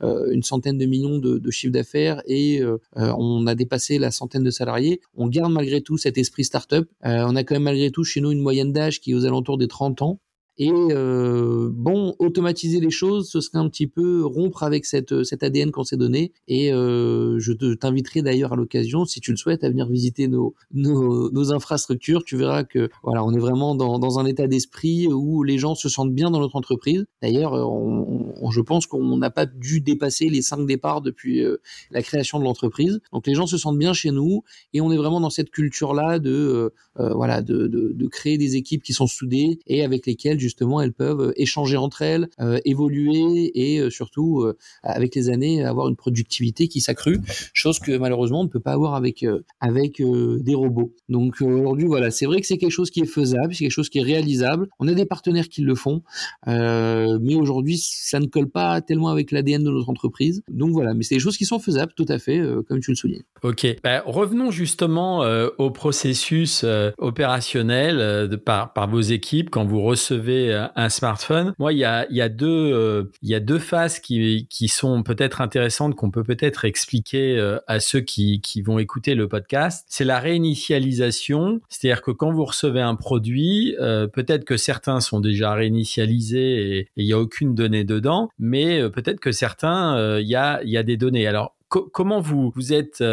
une 0.01 0.43
centaine 0.43 0.79
de 0.79 0.87
millions 0.87 1.19
de, 1.19 1.39
de 1.39 1.51
chiffres 1.51 1.73
d'affaires 1.73 2.23
et 2.27 2.63
on 2.95 3.47
a 3.47 3.55
dépassé 3.55 3.99
la 3.99 4.11
centaine 4.11 4.43
de 4.43 4.51
salariés, 4.51 5.01
on 5.15 5.29
garde 5.29 5.53
malgré 5.53 5.81
tout 5.81 5.97
cet 5.97 6.19
esprit 6.19 6.45
startup. 6.45 6.89
on 7.03 7.37
a 7.37 7.45
quand 7.45 7.55
même 7.55 7.65
malgré 7.65 7.91
tout 7.91 8.05
chez 8.05 8.21
nous 8.21 8.31
une 8.31 8.41
moyenne 8.41 8.73
d'âge 8.73 9.01
qui 9.01 9.13
est 9.13 9.15
aux 9.15 9.25
alentours 9.25 9.59
des 9.59 9.69
30 9.69 10.03
ans. 10.03 10.21
Et 10.59 10.71
euh, 10.73 11.71
bon, 11.73 12.15
automatiser 12.19 12.81
les 12.81 12.91
choses, 12.91 13.29
ce 13.29 13.41
serait 13.41 13.59
un 13.59 13.69
petit 13.69 13.87
peu 13.87 14.25
rompre 14.25 14.63
avec 14.63 14.87
cette, 14.87 15.25
cet 15.25 15.43
ADN 15.43 15.71
qu'on 15.71 15.85
s'est 15.85 15.97
donné. 15.97 16.33
Et 16.49 16.73
euh, 16.73 17.39
je 17.39 17.53
t'inviterai 17.53 18.23
d'ailleurs 18.23 18.53
à 18.55 18.57
l'occasion, 18.57 19.05
si 19.05 19.21
tu 19.21 19.31
le 19.31 19.37
souhaites, 19.37 19.65
à 19.65 19.69
venir 19.69 19.89
visiter 19.89 20.29
nos, 20.29 20.55
nos, 20.73 21.31
nos 21.31 21.53
infrastructures. 21.53 22.25
Tu 22.25 22.37
verras 22.37 22.65
que 22.65 22.89
voilà, 23.03 23.25
on 23.25 23.33
est 23.33 23.39
vraiment 23.39 23.75
dans, 23.75 23.99
dans 23.99 24.19
un 24.19 24.27
état 24.27 24.47
d'esprit 24.47 25.09
où 25.09 25.43
les 25.43 25.59
gens 25.59 25.75
se 25.75 25.89
sentent 25.89 26.15
bien 26.15 26.31
dans 26.31 26.41
notre 26.41 26.57
entreprise. 26.57 27.05
D'ailleurs, 27.23 27.53
on, 27.53 28.51
je 28.51 28.61
pense 28.61 28.87
qu'on 28.87 29.17
n'a 29.17 29.31
pas 29.31 29.47
dû 29.47 29.81
dépasser 29.81 30.29
les 30.29 30.43
cinq 30.43 30.67
départs 30.67 31.01
depuis 31.01 31.43
euh, 31.43 31.59
la 31.91 32.03
création 32.03 32.39
de 32.39 32.45
l'entreprise. 32.45 33.01
Donc 33.13 33.27
les 33.27 33.35
gens 33.35 33.47
se 33.47 33.59
sentent 33.59 33.79
bien 33.79 33.93
chez 33.93 34.11
nous 34.11 34.43
et 34.73 34.81
on 34.81 34.91
est 34.93 34.97
vraiment 34.97 35.21
dans 35.21 35.31
cette 35.31 35.51
culture-là 35.51 36.19
de 36.19 36.31
euh, 36.31 36.75
euh, 36.99 37.13
voilà 37.15 37.43
de, 37.43 37.67
de, 37.67 37.93
de, 37.95 38.07
créer 38.07 38.39
des 38.39 38.57
équipes 38.57 38.83
qui 38.83 38.93
sont 38.93 39.07
soudées 39.07 39.59
et 39.67 39.85
avec 39.85 40.07
lesquelles 40.07 40.41
justement 40.47 40.81
elles 40.81 40.93
peuvent 40.93 41.21
euh, 41.21 41.33
échanger 41.37 41.77
entre 41.77 42.03
elles, 42.03 42.29
euh, 42.41 42.59
évoluer 42.65 43.51
et 43.55 43.81
euh, 43.81 43.91
surtout 43.91 44.47
avec 44.83 45.15
les 45.15 45.29
années 45.29 45.65
avoir 45.65 45.89
une 45.89 45.97
productivité 45.97 46.69
qui 46.69 46.81
s'accrue, 46.81 47.21
chose 47.53 47.79
que 47.79 47.97
malheureusement 47.97 48.41
on 48.41 48.45
ne 48.45 48.49
peut 48.49 48.61
pas 48.61 48.73
avoir 48.73 48.95
avec 48.95 49.25
avec 49.61 50.01
des 50.03 50.55
robots. 50.55 50.95
Donc 51.09 51.41
aujourd'hui 51.41 51.87
voilà, 51.87 52.11
c'est 52.11 52.27
vrai 52.27 52.41
que 52.41 52.47
c'est 52.47 52.59
quelque 52.59 52.71
chose 52.71 52.91
qui 52.91 53.01
est 53.01 53.07
faisable, 53.07 53.55
c'est 53.55 53.65
quelque 53.65 53.71
chose 53.71 53.89
qui 53.89 53.99
est 53.99 54.03
réalisable. 54.03 54.69
On 54.79 54.89
a 54.89 54.95
des 54.95 55.07
partenaires 55.07 55.49
qui 55.49 55.63
le 55.63 55.75
font, 55.75 56.03
mais 56.47 57.35
aujourd'hui 57.35 57.79
ça 57.79 58.21
ne 58.21 58.27
colle 58.27 58.49
pas 58.49 58.81
tellement 58.81 59.09
avec 59.09 59.31
l'ADN 59.31 59.65
de 59.65 59.71
notre 59.71 59.89
entreprise. 59.89 60.43
Donc 60.49 60.71
voilà, 60.73 60.95
mais 60.95 61.03
c'est 61.03 61.17
des 61.17 61.21
choses 61.21 61.37
qui 61.37 61.45
sont 61.45 61.59
faisables 61.59 61.93
tout 61.97 62.07
à 62.09 62.19
fait, 62.19 62.41
comme 62.69 62.81
tu 62.81 62.91
le 62.91 62.97
soulignes. 62.97 63.25
Ok, 63.43 63.67
bah, 63.83 64.03
revenons 64.07 64.51
justement 64.51 65.21
au 65.59 65.71
processus 65.71 66.65
opérationnel 66.99 68.39
par, 68.45 68.73
par 68.73 68.89
vos 68.89 69.01
équipes 69.01 69.51
quand 69.51 69.65
vous 69.65 69.83
recevez 69.83 70.36
euh, 70.37 70.67
un 70.77 70.89
smartphone. 70.89 71.55
Moi, 71.59 71.73
il 71.73 71.79
y 71.79 71.85
a, 71.85 72.07
euh, 72.11 73.05
deux 73.23 73.59
phases 73.59 73.99
qui, 73.99 74.47
sont 74.69 75.03
peut-être 75.03 75.41
intéressantes 75.41 75.95
qu'on 75.95 76.11
peut 76.11 76.23
peut-être 76.23 76.65
expliquer 76.65 77.39
euh, 77.39 77.59
à 77.67 77.81
ceux 77.81 78.01
qui, 78.01 78.41
vont 78.65 78.79
écouter 78.79 79.15
le 79.15 79.29
podcast. 79.29 79.85
C'est 79.89 80.05
la 80.05 80.19
réinitialisation, 80.19 81.61
c'est-à-dire 81.69 82.03
que 82.03 82.11
quand 82.11 82.33
vous 82.33 82.45
recevez 82.45 82.81
un 82.81 82.95
produit, 82.95 83.77
peut-être 83.79 84.45
que 84.45 84.57
certains 84.57 85.01
sont 85.01 85.21
déjà 85.21 85.53
réinitialisés 85.53 86.79
et 86.79 86.89
il 86.97 87.05
n'y 87.05 87.13
a 87.13 87.19
aucune 87.19 87.55
donnée 87.55 87.85
dedans, 87.85 88.31
mais 88.39 88.89
peut-être 88.91 89.21
que 89.21 89.31
certains, 89.31 90.19
il 90.19 90.27
y 90.27 90.35
a, 90.35 90.63
il 90.65 90.71
y 90.71 90.79
a 90.79 90.83
des 90.83 90.97
données. 90.97 91.27
Alors 91.27 91.55
comment 91.69 92.21
vous 92.21 92.51
vous 92.55 92.73
êtes 92.73 93.05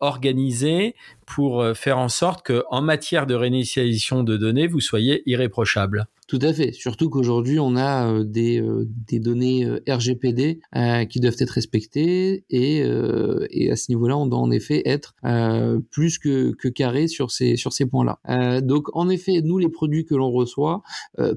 organisé 0.00 0.94
pour 1.26 1.64
faire 1.74 1.98
en 1.98 2.08
sorte 2.08 2.44
que, 2.44 2.64
en 2.70 2.82
matière 2.82 3.26
de 3.26 3.34
réinitialisation 3.34 4.22
de 4.22 4.36
données, 4.36 4.66
vous 4.66 4.80
soyez 4.80 5.22
irréprochable. 5.26 6.06
Tout 6.26 6.40
à 6.42 6.52
fait. 6.52 6.72
Surtout 6.72 7.08
qu'aujourd'hui, 7.08 7.60
on 7.60 7.76
a 7.76 8.08
euh, 8.08 8.24
des, 8.24 8.60
euh, 8.60 8.84
des 9.06 9.20
données 9.20 9.64
euh, 9.64 9.78
RGPD 9.88 10.60
qui 11.08 11.20
doivent 11.20 11.36
être 11.38 11.50
respectées 11.50 12.44
et, 12.50 12.78
et 13.50 13.70
à 13.70 13.76
ce 13.76 13.90
niveau-là, 13.90 14.16
on 14.16 14.26
doit 14.26 14.38
en 14.38 14.50
effet 14.50 14.82
être 14.84 15.14
plus 15.90 16.18
que, 16.18 16.52
que 16.52 16.68
carré 16.68 17.08
sur 17.08 17.30
ces, 17.30 17.56
sur 17.56 17.72
ces 17.72 17.86
points-là. 17.86 18.60
donc, 18.60 18.94
en 18.94 19.08
effet, 19.08 19.40
nous, 19.42 19.58
les 19.58 19.68
produits 19.68 20.04
que 20.04 20.14
l'on 20.14 20.30
reçoit 20.30 20.82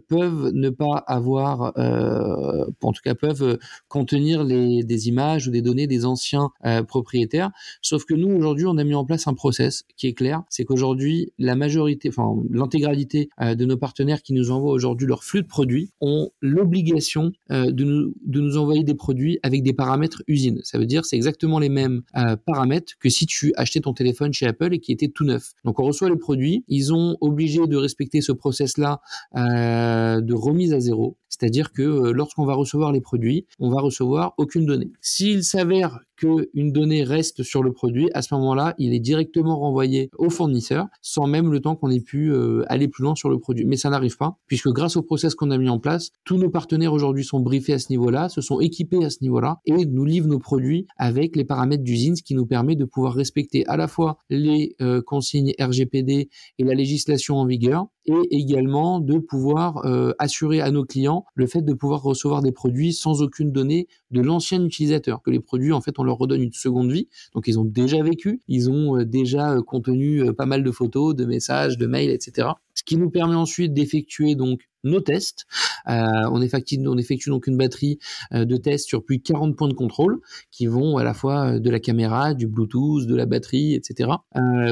peuvent 0.07 0.51
ne 0.53 0.69
pas 0.69 1.03
avoir, 1.07 1.73
en 1.77 2.91
tout 2.91 3.01
cas, 3.03 3.15
peuvent 3.15 3.57
contenir 3.87 4.43
les, 4.43 4.83
des 4.83 5.07
images 5.07 5.47
ou 5.47 5.51
des 5.51 5.61
données 5.61 5.87
des 5.87 6.05
anciens 6.05 6.49
propriétaires. 6.87 7.51
Sauf 7.81 8.05
que 8.05 8.13
nous, 8.13 8.29
aujourd'hui, 8.29 8.65
on 8.65 8.77
a 8.77 8.83
mis 8.83 8.95
en 8.95 9.05
place 9.05 9.27
un 9.27 9.33
process 9.33 9.78
qui 9.97 10.07
est 10.07 10.13
clair. 10.13 10.43
C'est 10.49 10.65
qu'aujourd'hui, 10.65 11.31
la 11.37 11.55
majorité, 11.55 12.09
enfin, 12.09 12.35
l'intégralité 12.49 13.29
de 13.39 13.65
nos 13.65 13.77
partenaires 13.77 14.21
qui 14.21 14.33
nous 14.33 14.51
envoient 14.51 14.71
aujourd'hui 14.71 15.07
leur 15.07 15.23
flux 15.23 15.41
de 15.41 15.47
produits 15.47 15.91
ont 16.01 16.29
l'obligation 16.41 17.31
euh, 17.51 17.71
de, 17.71 17.83
nous, 17.83 18.13
de 18.25 18.41
nous 18.41 18.57
envoyer 18.57 18.83
des 18.83 18.95
produits 18.95 19.39
avec 19.43 19.63
des 19.63 19.73
paramètres 19.73 20.23
usine. 20.27 20.59
Ça 20.63 20.77
veut 20.77 20.85
dire 20.85 21.05
c'est 21.05 21.15
exactement 21.15 21.59
les 21.59 21.69
mêmes 21.69 22.01
euh, 22.15 22.35
paramètres 22.35 22.93
que 22.99 23.09
si 23.09 23.25
tu 23.25 23.53
achetais 23.55 23.81
ton 23.81 23.93
téléphone 23.93 24.33
chez 24.33 24.47
Apple 24.47 24.73
et 24.73 24.79
qui 24.79 24.91
était 24.91 25.09
tout 25.09 25.25
neuf. 25.25 25.53
Donc 25.65 25.79
on 25.79 25.83
reçoit 25.83 26.09
les 26.09 26.17
produits, 26.17 26.63
ils 26.67 26.93
ont 26.93 27.17
obligé 27.21 27.65
de 27.67 27.77
respecter 27.77 28.21
ce 28.21 28.31
process-là 28.31 29.01
euh, 29.35 30.21
de 30.21 30.33
remise 30.33 30.73
à 30.73 30.79
zéro. 30.79 31.17
C'est-à-dire 31.29 31.71
que 31.71 31.81
euh, 31.81 32.11
lorsqu'on 32.11 32.45
va 32.45 32.53
recevoir 32.53 32.91
les 32.91 33.01
produits, 33.01 33.45
on 33.59 33.69
va 33.69 33.81
recevoir 33.81 34.33
aucune 34.37 34.65
donnée. 34.65 34.91
S'il 35.01 35.43
s'avère 35.43 35.99
qu'une 36.19 36.71
donnée 36.71 37.03
reste 37.03 37.43
sur 37.43 37.63
le 37.63 37.71
produit, 37.71 38.09
à 38.13 38.21
ce 38.21 38.33
moment-là, 38.35 38.75
il 38.77 38.93
est 38.93 38.99
directement 38.99 39.57
renvoyé 39.57 40.09
au 40.17 40.29
fournisseur 40.29 40.87
sans 41.01 41.27
même 41.27 41.51
le 41.51 41.61
temps 41.61 41.75
qu'on 41.75 41.89
ait 41.89 42.01
pu 42.01 42.31
euh, 42.31 42.63
aller 42.67 42.87
plus 42.87 43.03
loin 43.03 43.15
sur 43.15 43.29
le 43.29 43.39
produit. 43.39 43.65
Mais 43.65 43.77
ça 43.77 43.89
n'arrive 43.89 44.17
pas, 44.17 44.37
puisque 44.47 44.69
grâce 44.69 44.97
au 44.97 45.01
process 45.01 45.33
qu'on 45.33 45.51
a 45.51 45.57
mis 45.57 45.69
en 45.69 45.79
place, 45.79 46.11
tous 46.25 46.37
nos 46.37 46.49
partenaires 46.49 46.93
aujourd'hui 46.93 47.23
sont 47.23 47.39
briefés 47.39 47.73
à 47.73 47.79
ce 47.79 47.87
niveau-là, 47.89 48.29
se 48.29 48.41
sont 48.41 48.59
équipés 48.59 49.03
à 49.05 49.09
ce 49.09 49.19
niveau-là 49.21 49.59
et 49.65 49.85
nous 49.85 50.05
livrent 50.05 50.27
nos 50.27 50.39
produits 50.39 50.87
avec 50.97 51.35
les 51.35 51.45
paramètres 51.45 51.83
d'usine, 51.83 52.15
ce 52.15 52.23
qui 52.23 52.35
nous 52.35 52.45
permet 52.45 52.75
de 52.75 52.85
pouvoir 52.85 53.13
respecter 53.13 53.65
à 53.67 53.77
la 53.77 53.87
fois 53.87 54.17
les 54.29 54.75
euh, 54.81 55.01
consignes 55.01 55.53
RGPD 55.59 56.29
et 56.57 56.63
la 56.63 56.73
législation 56.73 57.37
en 57.37 57.45
vigueur, 57.45 57.87
et 58.05 58.37
également 58.37 58.99
de 58.99 59.19
pouvoir 59.19 59.85
assurer 60.17 60.61
à 60.61 60.71
nos 60.71 60.83
clients 60.83 61.25
le 61.35 61.45
fait 61.45 61.61
de 61.61 61.73
pouvoir 61.73 62.01
recevoir 62.01 62.41
des 62.41 62.51
produits 62.51 62.91
sans 62.91 63.21
aucune 63.21 63.51
donnée 63.51 63.87
de 64.09 64.21
l'ancien 64.21 64.63
utilisateur, 64.63 65.21
que 65.21 65.29
les 65.29 65.39
produits, 65.39 65.73
en 65.73 65.81
fait, 65.81 65.99
on 65.99 66.03
leur 66.09 66.17
redonne 66.17 66.41
une 66.41 66.53
seconde 66.53 66.91
vie. 66.91 67.07
Donc, 67.33 67.47
ils 67.47 67.59
ont 67.59 67.65
déjà 67.65 68.01
vécu, 68.03 68.41
ils 68.47 68.69
ont 68.69 68.97
euh, 68.97 69.05
déjà 69.05 69.53
euh, 69.53 69.61
contenu 69.61 70.23
euh, 70.23 70.33
pas 70.33 70.45
mal 70.45 70.63
de 70.63 70.71
photos, 70.71 71.15
de 71.15 71.25
messages, 71.25 71.77
de 71.77 71.87
mails, 71.87 72.09
etc. 72.09 72.49
Ce 72.73 72.83
qui 72.83 72.97
nous 72.97 73.09
permet 73.09 73.35
ensuite 73.35 73.73
d'effectuer 73.73 74.35
donc 74.35 74.61
nos 74.85 75.01
tests. 75.01 75.45
on, 75.85 76.41
effectue, 76.41 76.79
on 76.87 76.97
effectue 76.97 77.29
donc 77.29 77.47
une 77.47 77.57
batterie 77.57 77.99
de 78.31 78.55
tests 78.55 78.87
sur 78.87 79.03
plus 79.03 79.17
de 79.17 79.23
40 79.23 79.57
points 79.57 79.67
de 79.67 79.73
contrôle 79.73 80.21
qui 80.51 80.67
vont 80.67 80.95
à 80.95 81.03
la 81.03 81.13
fois 81.13 81.59
de 81.59 81.69
la 81.69 81.81
caméra, 81.81 82.33
du 82.33 82.47
Bluetooth, 82.47 83.05
de 83.05 83.15
la 83.15 83.25
batterie, 83.25 83.73
etc. 83.73 84.11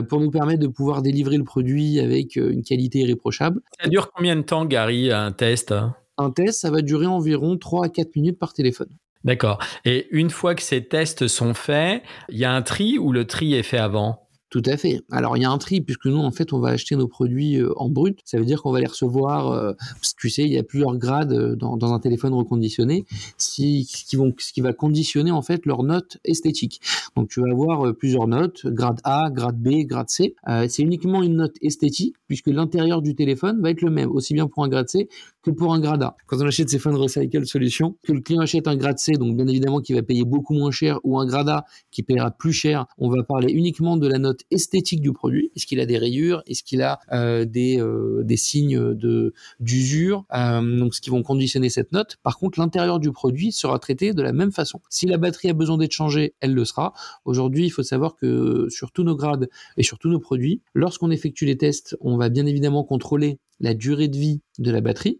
pour 0.08 0.21
nous 0.21 0.32
permettre 0.32 0.62
de 0.62 0.67
pouvoir 0.67 1.02
délivrer 1.02 1.36
le 1.36 1.43
produit 1.43 2.00
avec 2.00 2.38
une 2.38 2.63
qualité 2.63 3.00
irréprochable. 3.00 3.60
Ça 3.82 3.89
dure 3.89 4.10
combien 4.13 4.38
de 4.38 4.43
temps, 4.43 4.63
Gary, 4.63 5.12
un 5.12 5.34
test 5.34 5.73
un 6.17 6.32
test, 6.32 6.62
ça 6.62 6.71
va 6.71 6.82
durer 6.82 7.06
environ 7.06 7.58
3 7.58 7.86
à 7.86 7.89
4 7.89 8.15
minutes 8.15 8.39
par 8.39 8.54
téléphone. 8.54 8.89
D'accord. 9.28 9.60
Et 9.84 10.08
une 10.12 10.30
fois 10.30 10.56
que 10.56 10.62
ces 10.62 10.86
tests 10.86 11.28
sont 11.28 11.54
faits, 11.54 12.02
il 12.30 12.38
y 12.38 12.46
a 12.46 12.54
un 12.54 12.62
tri 12.62 12.98
ou 12.98 13.12
le 13.12 13.28
tri 13.28 13.56
est 13.56 13.63
fait 13.63 13.78
avant? 13.78 14.28
Tout 14.50 14.63
à 14.66 14.78
fait. 14.78 15.02
Alors 15.12 15.36
il 15.36 15.42
y 15.42 15.46
a 15.46 15.52
un 15.52 15.58
tri 15.58 15.82
puisque 15.82 16.06
nous 16.06 16.20
en 16.20 16.32
fait 16.32 16.54
on 16.54 16.60
va 16.60 16.70
acheter 16.70 16.96
nos 16.96 17.10
produits 17.10 17.58
euh, 17.58 17.74
en 17.76 17.90
brut. 17.90 18.20
Ça 18.24 18.38
veut 18.38 18.46
dire 18.46 18.62
qu'on 18.62 18.72
va 18.72 18.80
les 18.80 18.88
recevoir. 18.88 19.52
Euh, 19.52 19.74
tu 20.18 20.30
sais, 20.30 20.44
il 20.44 20.54
y 20.54 20.58
a 20.58 20.63
plusieurs 20.63 20.96
grades 20.96 21.34
euh, 21.34 21.58
dans, 21.58 21.94
un 21.94 22.00
téléphone 22.00 22.34
reconditionné, 22.34 23.06
si, 23.38 23.84
ce 23.84 24.54
qui 24.54 24.62
va 24.62 24.72
conditionner 24.72 25.32
en 25.32 25.42
fait 25.42 25.66
leur 25.66 25.84
note 25.84 26.20
esthétique. 26.24 26.80
Donc 27.18 27.28
tu 27.28 27.42
vas 27.42 27.52
avoir 27.52 27.94
plusieurs 27.96 28.28
notes, 28.28 28.66
grade 28.66 29.02
A, 29.04 29.30
grade 29.30 29.60
B, 29.60 29.86
grade 29.86 30.10
C. 30.10 30.36
c'est 30.70 30.84
uniquement 30.84 31.22
une 31.22 31.36
note 31.36 31.56
esthétique 31.62 32.16
puisque 32.28 32.48
l'intérieur 32.48 33.02
du 33.02 33.16
téléphone 33.16 33.62
va 33.62 33.72
être 33.72 33.82
le 33.82 33.90
même, 33.90 34.10
aussi 34.10 34.34
bien 34.34 34.48
pour 34.48 34.63
un 34.63 34.70
grade 34.70 34.88
C 34.88 35.10
que 35.48 35.52
pour 35.52 35.74
un 35.74 35.80
grade 35.80 36.04
A. 36.04 36.18
Quand 36.26 36.38
on 36.42 36.46
achète 36.46 36.70
ces 36.70 36.78
phones 36.78 36.96
Recycle 36.96 37.46
Solutions, 37.46 37.96
que 38.04 38.12
le 38.12 38.20
client 38.20 38.42
achète 38.42 38.68
un 38.68 38.76
grade 38.76 39.00
C, 39.00 39.14
donc 39.14 39.38
bien 39.38 39.48
évidemment 39.48 39.80
qui 39.80 39.94
va 39.94 40.04
payer 40.04 40.26
beaucoup 40.26 40.54
moins 40.54 40.72
cher, 40.72 41.00
ou 41.06 41.20
un 41.20 41.26
grade 41.26 41.48
A 41.48 41.66
qui 41.90 42.04
paiera 42.04 42.32
plus 42.32 42.52
cher, 42.52 42.86
on 42.98 43.10
va 43.10 43.24
parler 43.24 43.54
uniquement 43.54 43.96
de 43.96 44.08
la 44.08 44.18
note 44.18 44.42
esthétique 44.52 45.00
du 45.00 45.14
produit. 45.14 45.52
Est-ce 45.56 45.66
qu'il 45.66 45.80
a 45.80 45.86
des 45.86 45.98
rayures? 45.98 46.44
Est-ce 46.48 46.64
qu'il 46.64 46.82
a 46.82 47.00
euh, 47.14 47.46
des, 47.46 47.80
euh, 47.80 48.24
des 48.26 48.36
signes 48.36 48.94
de 48.94 49.34
d'usure? 49.62 50.26
Euh, 50.34 50.80
Donc, 50.80 50.94
ce 50.94 51.00
qui 51.00 51.10
vont 51.10 51.24
conditionner 51.24 51.70
cette 51.70 51.94
note. 51.94 52.18
Par 52.24 52.38
contre, 52.38 52.60
l'intérieur 52.60 53.00
du 53.00 53.14
produit 53.14 53.54
sera 53.54 53.80
traité 53.80 54.14
de 54.14 54.22
la 54.22 54.34
même 54.34 54.52
façon. 54.52 54.82
Si 54.90 55.06
la 55.06 55.18
batterie 55.18 55.50
a 55.50 55.54
besoin 55.54 55.78
d'être 55.78 55.94
changée, 55.94 56.36
elle 56.42 56.54
le 56.54 56.66
sera. 56.66 56.94
Aujourd'hui, 57.24 57.66
il 57.66 57.70
faut 57.70 57.84
savoir 57.84 58.18
que 58.18 58.68
sur 58.70 58.92
tous 58.92 59.04
nos 59.04 59.16
grades 59.16 59.48
et 59.78 59.84
sur 59.84 59.98
tous 59.98 60.10
nos 60.10 60.20
produits, 60.20 60.62
lorsqu'on 60.74 61.10
effectue 61.10 61.46
les 61.46 61.58
tests, 61.58 61.96
on 62.02 62.18
va 62.18 62.28
bien 62.28 62.46
évidemment 62.46 62.84
contrôler 62.84 63.40
la 63.60 63.74
durée 63.74 64.08
de 64.08 64.17
vie 64.17 64.41
de 64.60 64.72
la 64.72 64.82
batterie 64.82 65.20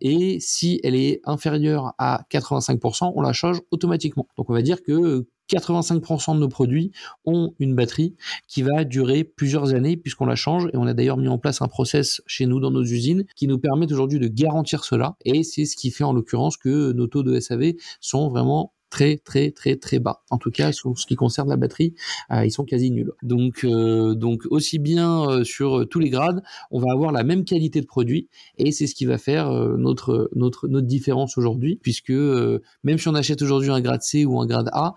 et 0.00 0.38
si 0.40 0.80
elle 0.84 0.94
est 0.94 1.20
inférieure 1.24 1.94
à 1.98 2.24
85%, 2.30 3.12
on 3.14 3.20
la 3.22 3.32
change 3.32 3.60
automatiquement. 3.70 4.26
Donc 4.36 4.50
on 4.50 4.54
va 4.54 4.62
dire 4.62 4.82
que 4.82 5.26
85% 5.50 6.34
de 6.34 6.40
nos 6.40 6.48
produits 6.48 6.92
ont 7.24 7.54
une 7.58 7.74
batterie 7.74 8.14
qui 8.46 8.62
va 8.62 8.84
durer 8.84 9.24
plusieurs 9.24 9.74
années 9.74 9.96
puisqu'on 9.96 10.26
la 10.26 10.36
change 10.36 10.66
et 10.72 10.76
on 10.76 10.86
a 10.86 10.94
d'ailleurs 10.94 11.16
mis 11.16 11.28
en 11.28 11.38
place 11.38 11.60
un 11.62 11.68
process 11.68 12.22
chez 12.26 12.46
nous 12.46 12.60
dans 12.60 12.70
nos 12.70 12.84
usines 12.84 13.24
qui 13.34 13.46
nous 13.46 13.58
permet 13.58 13.90
aujourd'hui 13.92 14.18
de 14.18 14.28
garantir 14.28 14.84
cela 14.84 15.16
et 15.24 15.42
c'est 15.42 15.64
ce 15.64 15.76
qui 15.76 15.90
fait 15.90 16.04
en 16.04 16.12
l'occurrence 16.12 16.56
que 16.56 16.92
nos 16.92 17.06
taux 17.06 17.22
de 17.22 17.38
SAV 17.40 17.72
sont 18.00 18.28
vraiment 18.28 18.72
très 18.90 19.16
très 19.16 19.52
très 19.52 19.76
très 19.76 19.98
bas. 19.98 20.22
En 20.30 20.38
tout 20.38 20.50
cas, 20.50 20.72
sur 20.72 20.98
ce 20.98 21.06
qui 21.06 21.14
concerne 21.14 21.48
la 21.48 21.56
batterie, 21.56 21.94
euh, 22.32 22.44
ils 22.44 22.50
sont 22.50 22.64
quasi 22.64 22.90
nuls. 22.90 23.12
Donc 23.22 23.64
euh, 23.64 24.14
donc 24.14 24.42
aussi 24.50 24.78
bien 24.78 25.28
euh, 25.30 25.44
sur 25.44 25.88
tous 25.88 26.00
les 26.00 26.10
grades, 26.10 26.42
on 26.70 26.80
va 26.80 26.92
avoir 26.92 27.12
la 27.12 27.22
même 27.22 27.44
qualité 27.44 27.80
de 27.80 27.86
produit 27.86 28.28
et 28.58 28.72
c'est 28.72 28.86
ce 28.86 28.94
qui 28.94 29.06
va 29.06 29.16
faire 29.16 29.50
notre 29.50 30.30
notre 30.34 30.68
notre 30.68 30.86
différence 30.86 31.38
aujourd'hui 31.38 31.78
puisque 31.82 32.10
même 32.10 32.98
si 32.98 33.08
on 33.08 33.14
achète 33.14 33.40
aujourd'hui 33.42 33.70
un 33.70 33.80
grade 33.80 34.02
C 34.02 34.24
ou 34.24 34.40
un 34.40 34.46
grade 34.46 34.68
A, 34.72 34.94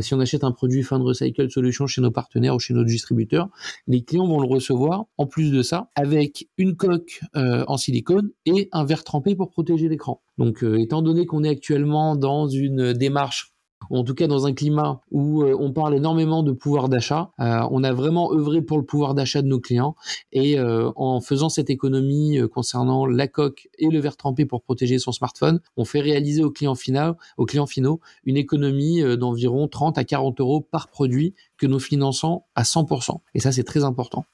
si 0.00 0.14
on 0.14 0.20
achète 0.20 0.44
un 0.44 0.52
produit 0.52 0.82
Fan 0.82 1.02
Recycle 1.02 1.50
Solution 1.50 1.86
chez 1.86 2.00
nos 2.00 2.10
partenaires 2.10 2.54
ou 2.54 2.60
chez 2.60 2.74
nos 2.74 2.84
distributeurs, 2.84 3.48
les 3.88 4.02
clients 4.04 4.26
vont 4.26 4.40
le 4.40 4.46
recevoir 4.46 5.06
en 5.18 5.26
plus 5.26 5.50
de 5.50 5.62
ça 5.62 5.90
avec 5.96 6.48
une 6.56 6.76
coque 6.76 7.20
en 7.34 7.76
silicone 7.76 8.30
et 8.46 8.68
un 8.72 8.84
verre 8.84 9.04
trempé 9.04 9.34
pour 9.34 9.50
protéger 9.50 9.88
l'écran. 9.88 10.22
Donc 10.42 10.62
étant 10.62 11.02
donné 11.02 11.24
qu'on 11.24 11.44
est 11.44 11.48
actuellement 11.48 12.16
dans 12.16 12.48
une 12.48 12.92
démarche 12.92 13.52
en 13.90 14.04
tout 14.04 14.14
cas 14.14 14.26
dans 14.26 14.46
un 14.46 14.52
climat 14.52 15.00
où 15.10 15.42
euh, 15.42 15.56
on 15.58 15.72
parle 15.72 15.94
énormément 15.94 16.42
de 16.42 16.52
pouvoir 16.52 16.88
d'achat. 16.88 17.30
Euh, 17.40 17.66
on 17.70 17.84
a 17.84 17.92
vraiment 17.92 18.32
œuvré 18.32 18.62
pour 18.62 18.78
le 18.78 18.84
pouvoir 18.84 19.14
d'achat 19.14 19.42
de 19.42 19.46
nos 19.46 19.60
clients 19.60 19.96
et 20.32 20.58
euh, 20.58 20.90
en 20.96 21.20
faisant 21.20 21.48
cette 21.48 21.70
économie 21.70 22.38
concernant 22.52 23.06
la 23.06 23.28
coque 23.28 23.68
et 23.78 23.88
le 23.88 23.98
verre 24.00 24.16
trempé 24.16 24.46
pour 24.46 24.62
protéger 24.62 24.98
son 24.98 25.12
smartphone, 25.12 25.60
on 25.76 25.84
fait 25.84 26.00
réaliser 26.00 26.42
aux 26.42 26.50
clients 26.50 26.74
finaux 26.74 28.00
une 28.24 28.36
économie 28.36 29.02
d'environ 29.16 29.68
30 29.68 29.98
à 29.98 30.04
40 30.04 30.40
euros 30.40 30.60
par 30.60 30.88
produit 30.88 31.34
que 31.62 31.68
nous 31.68 31.78
finançons 31.78 32.42
à 32.56 32.64
100%. 32.64 33.20
Et 33.34 33.40
ça, 33.40 33.52
c'est 33.52 33.62
très 33.62 33.84
important. 33.84 34.24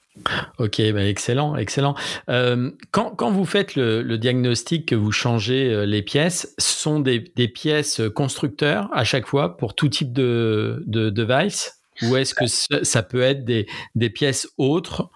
Ok, 0.57 0.81
bah 0.91 1.05
excellent, 1.05 1.55
excellent. 1.55 1.93
Euh, 2.27 2.71
quand, 2.89 3.11
quand, 3.11 3.29
vous 3.29 3.45
faites 3.45 3.75
le, 3.75 4.01
le, 4.01 4.17
diagnostic, 4.17 4.87
que 4.87 4.95
vous 4.95 5.11
changez 5.11 5.71
euh, 5.71 5.85
les 5.85 6.01
pièces, 6.01 6.55
ce 6.57 6.73
sont 6.73 6.99
des, 6.99 7.31
des, 7.35 7.47
pièces 7.47 8.01
constructeurs 8.15 8.89
à 8.91 9.03
chaque 9.03 9.27
fois 9.27 9.57
pour 9.57 9.75
tout 9.75 9.89
type 9.89 10.11
de, 10.11 10.83
de 10.87 11.11
device? 11.11 11.79
Ou 12.01 12.15
est-ce 12.15 12.33
que 12.33 12.47
ça, 12.47 13.03
peut 13.03 13.21
être 13.21 13.45
des, 13.45 13.67
des, 13.93 14.09
pièces 14.09 14.47
autres? 14.57 15.11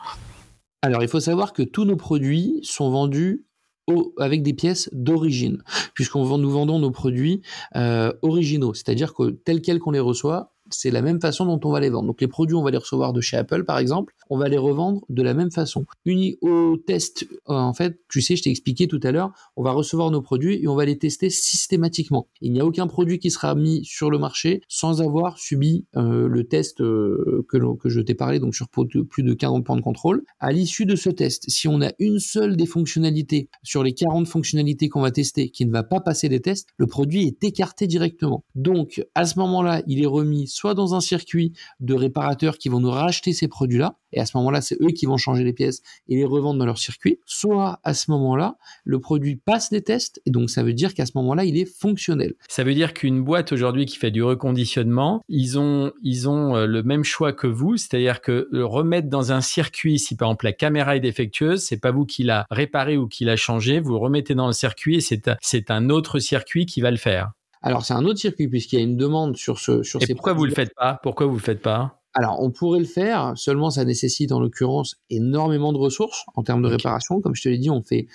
Alors, 0.84 1.02
il 1.02 1.10
faut 1.10 1.20
savoir 1.20 1.52
que 1.52 1.64
tous 1.64 1.86
nos 1.86 1.96
produits 1.96 2.60
sont 2.62 2.92
vendus 2.92 3.44
au, 3.88 4.14
avec 4.20 4.44
des 4.44 4.54
pièces 4.54 4.90
d'origine, 4.94 5.64
puisqu'on 5.96 6.38
nous 6.38 6.52
vendons 6.52 6.78
nos 6.78 6.92
produits 6.92 7.42
euh, 7.76 8.14
originaux, 8.22 8.74
c'est-à-dire 8.74 9.14
que 9.14 9.32
tel 9.32 9.62
quel 9.62 9.80
qu'on 9.80 9.92
les 9.92 10.00
reçoit, 10.00 10.53
c'est 10.70 10.92
la 10.92 11.02
même 11.02 11.20
façon 11.22 11.46
dont 11.46 11.60
on 11.64 11.72
va 11.72 11.80
les 11.80 11.90
vendre. 11.90 12.08
Donc 12.08 12.22
les 12.22 12.28
produits, 12.28 12.56
on 12.56 12.64
va 12.64 12.72
les 12.72 12.78
recevoir 12.78 13.14
de 13.14 13.22
chez 13.22 13.38
Apple, 13.38 13.64
par 13.64 13.78
exemple, 13.78 14.14
on 14.30 14.38
va 14.38 14.50
les 14.50 14.58
revendre 14.58 15.02
de 15.10 15.22
la 15.22 15.34
même 15.34 15.52
façon. 15.52 15.86
Uni 16.06 16.38
au 16.42 16.78
test, 16.78 17.26
euh, 17.50 17.54
en 17.54 17.74
fait, 17.74 18.00
tu 18.10 18.22
sais, 18.22 18.36
je 18.36 18.44
t'ai 18.44 18.50
expliqué 18.50 18.88
tout 18.88 19.00
à 19.04 19.12
l'heure, 19.12 19.32
on 19.56 19.64
va 19.64 19.72
recevoir 19.72 20.12
nos 20.12 20.22
produits 20.22 20.62
et 20.62 20.68
on 20.68 20.76
va 20.76 20.86
les 20.86 20.98
tester 20.98 21.30
systématiquement. 21.30 22.28
Il 22.42 22.54
n'y 22.54 22.60
a 22.60 22.66
aucun 22.66 22.88
produit 22.88 23.20
qui 23.20 23.32
sera 23.32 23.56
mis 23.56 23.84
sur 23.86 24.10
le 24.10 24.18
marché 24.18 24.62
sans 24.68 25.02
avoir 25.02 25.38
subi 25.38 25.86
euh, 25.96 26.28
le 26.28 26.44
test 26.48 26.82
euh, 26.82 27.46
que, 27.50 27.58
que 27.78 27.90
je 27.90 28.02
t'ai 28.02 28.16
parlé, 28.16 28.40
donc 28.40 28.56
sur 28.56 28.68
plus 28.70 29.24
de 29.24 29.34
40 29.34 29.66
points 29.66 29.76
de 29.76 29.82
contrôle. 29.82 30.24
À 30.40 30.52
l'issue 30.52 30.86
de 30.86 30.96
ce 30.96 31.10
test, 31.10 31.46
si 31.48 31.68
on 31.68 31.82
a 31.82 31.92
une 32.00 32.20
seule 32.20 32.56
des 32.56 32.66
fonctionnalités 32.66 33.50
sur 33.64 33.84
les 33.84 33.94
40 33.94 34.28
fonctionnalités 34.28 34.90
qu'on 34.90 35.02
va 35.02 35.12
tester 35.12 35.50
qui 35.50 35.66
ne 35.66 35.72
va 35.72 35.84
pas 35.84 36.00
passer 36.00 36.30
les 36.30 36.40
tests, 36.40 36.70
le 36.78 36.88
produit 36.88 37.28
est 37.28 37.44
écarté 37.44 37.88
directement. 37.88 38.44
Donc, 38.56 39.06
à 39.16 39.26
ce 39.26 39.40
moment-là, 39.40 39.82
il 39.88 40.02
est 40.02 40.08
remis 40.08 40.48
soit 40.54 40.74
dans 40.74 40.96
un 40.96 41.02
circuit 41.02 41.54
de 41.80 41.94
réparateurs 41.94 42.58
qui 42.58 42.70
vont 42.70 42.80
nous 42.80 42.92
racheter 42.92 43.34
ces 43.34 43.48
produits-là, 43.48 43.98
et 44.14 44.20
à 44.20 44.26
ce 44.26 44.38
moment-là, 44.38 44.62
c'est 44.62 44.80
eux 44.82 44.92
qui 44.92 45.06
vont 45.06 45.18
changer 45.18 45.44
les 45.44 45.54
pièces 45.54 45.82
et 46.08 46.16
les 46.16 46.26
revendre 46.26 46.60
dans 46.60 46.66
leur 46.66 46.78
circuit, 46.78 47.20
soit 47.26 47.80
à 47.84 47.94
ce 47.94 48.12
moment-là, 48.12 48.58
le 48.86 49.00
produit 49.00 49.36
passe 49.36 49.70
des 49.70 49.82
tests, 49.82 50.22
et 50.26 50.32
donc 50.32 50.50
ça 50.50 50.64
veut 50.64 50.74
dire 50.74 50.94
qu'à 50.94 51.06
ce 51.06 51.14
moment-là, 51.16 51.46
il 51.46 51.58
est 51.58 51.66
fonctionnel. 51.66 52.36
Ça 52.48 52.64
veut 52.64 52.74
dire 52.74 52.94
qu'une 52.94 53.24
boîte 53.24 53.52
aujourd'hui 53.52 53.86
qui 53.86 53.98
fait 53.98 54.12
du 54.12 54.24
reconditionnement, 54.24 55.24
ils 55.28 55.58
ont, 55.58 55.92
ils 56.04 56.30
ont 56.30 56.56
euh, 56.56 56.66
le 56.68 56.84
même 56.84 57.04
choix 57.04 57.34
que 57.34 57.48
vous, 57.48 57.78
c'est-à-dire 57.78 58.22
que 58.22 58.48
remettre 58.62 59.10
dans 59.10 59.32
un 59.32 59.42
circuit, 59.42 60.00
si 60.00 60.16
par 60.16 60.30
exemple 60.30 60.46
la 60.46 60.54
caméra 60.54 60.96
est 60.96 61.00
défectueuse, 61.00 61.62
c'est 61.62 61.80
pas 61.80 61.92
vous 61.92 62.06
qui 62.06 62.24
l'a 62.24 62.46
réparé 62.52 62.98
ou 62.98 63.08
qui 63.08 63.26
l'a 63.26 63.36
changé, 63.36 63.80
vous 63.80 63.98
remettez 64.00 64.36
dans 64.36 64.48
le 64.48 64.54
circuit 64.54 64.98
et 64.98 65.02
c'est 65.42 65.72
un 65.72 65.90
autre 65.90 66.20
circuit 66.20 66.66
qui 66.66 66.82
va 66.82 66.92
le 66.92 66.98
faire. 66.98 67.32
Alors 67.64 67.86
c'est 67.86 67.94
un 67.94 68.06
autre 68.06 68.20
circuit 68.20 68.48
puisqu'il 68.50 68.78
y 68.78 68.82
a 68.82 68.86
une 68.86 68.98
demande 68.98 69.38
sur 69.38 69.58
ce 69.58 69.82
sur 69.84 70.02
Et 70.04 70.14
pourquoi 70.14 70.34
vous 70.34 70.46
le 70.46 70.52
faites 70.52 70.76
pas? 70.76 71.00
Pourquoi 71.02 71.26
vous 71.26 71.36
le 71.36 71.42
faites 71.42 71.62
pas? 71.62 72.04
Alors, 72.16 72.44
on 72.44 72.52
pourrait 72.52 72.80
le 72.80 72.86
faire, 72.86 73.34
seulement 73.36 73.72
ça 73.72 73.86
nécessite 73.86 74.32
en 74.32 74.40
l'occurrence 74.40 74.98
énormément 75.10 75.74
de 75.74 75.80
ressources 75.80 76.26
en 76.36 76.44
termes 76.44 76.62
de 76.62 76.68
réparation. 76.68 77.22
Comme 77.22 77.34
je 77.34 77.42
te 77.42 77.50
l'ai 77.50 77.58
dit, 77.58 77.72
on 77.72 77.82
fait 77.82 78.06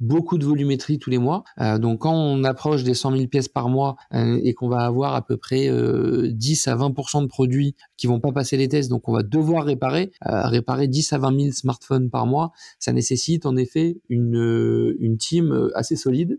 beaucoup 0.00 0.38
de 0.38 0.44
volumétrie 0.44 0.98
tous 0.98 1.10
les 1.10 1.18
mois. 1.18 1.44
Euh, 1.60 1.78
donc 1.78 2.00
quand 2.00 2.14
on 2.14 2.44
approche 2.44 2.84
des 2.84 2.94
100 2.94 3.12
000 3.12 3.26
pièces 3.26 3.48
par 3.48 3.68
mois 3.68 3.96
euh, 4.14 4.40
et 4.42 4.54
qu'on 4.54 4.68
va 4.68 4.80
avoir 4.80 5.14
à 5.14 5.24
peu 5.24 5.36
près 5.36 5.68
10 5.68 6.68
euh, 6.68 6.70
à 6.70 6.76
20% 6.76 7.22
de 7.22 7.26
produits 7.26 7.74
qui 7.96 8.06
vont 8.06 8.20
pas 8.20 8.32
passer 8.32 8.56
les 8.56 8.68
tests, 8.68 8.90
donc 8.90 9.08
on 9.08 9.12
va 9.12 9.22
devoir 9.22 9.64
réparer, 9.64 10.12
réparer 10.22 10.86
10 10.86 11.12
à 11.12 11.18
20 11.18 11.40
000 11.40 11.52
smartphones 11.52 12.10
par 12.10 12.26
mois, 12.26 12.52
ça 12.78 12.92
nécessite 12.92 13.44
en 13.44 13.56
effet 13.56 13.96
une, 14.08 14.94
une 15.00 15.18
team 15.18 15.70
assez 15.74 15.96
solide. 15.96 16.38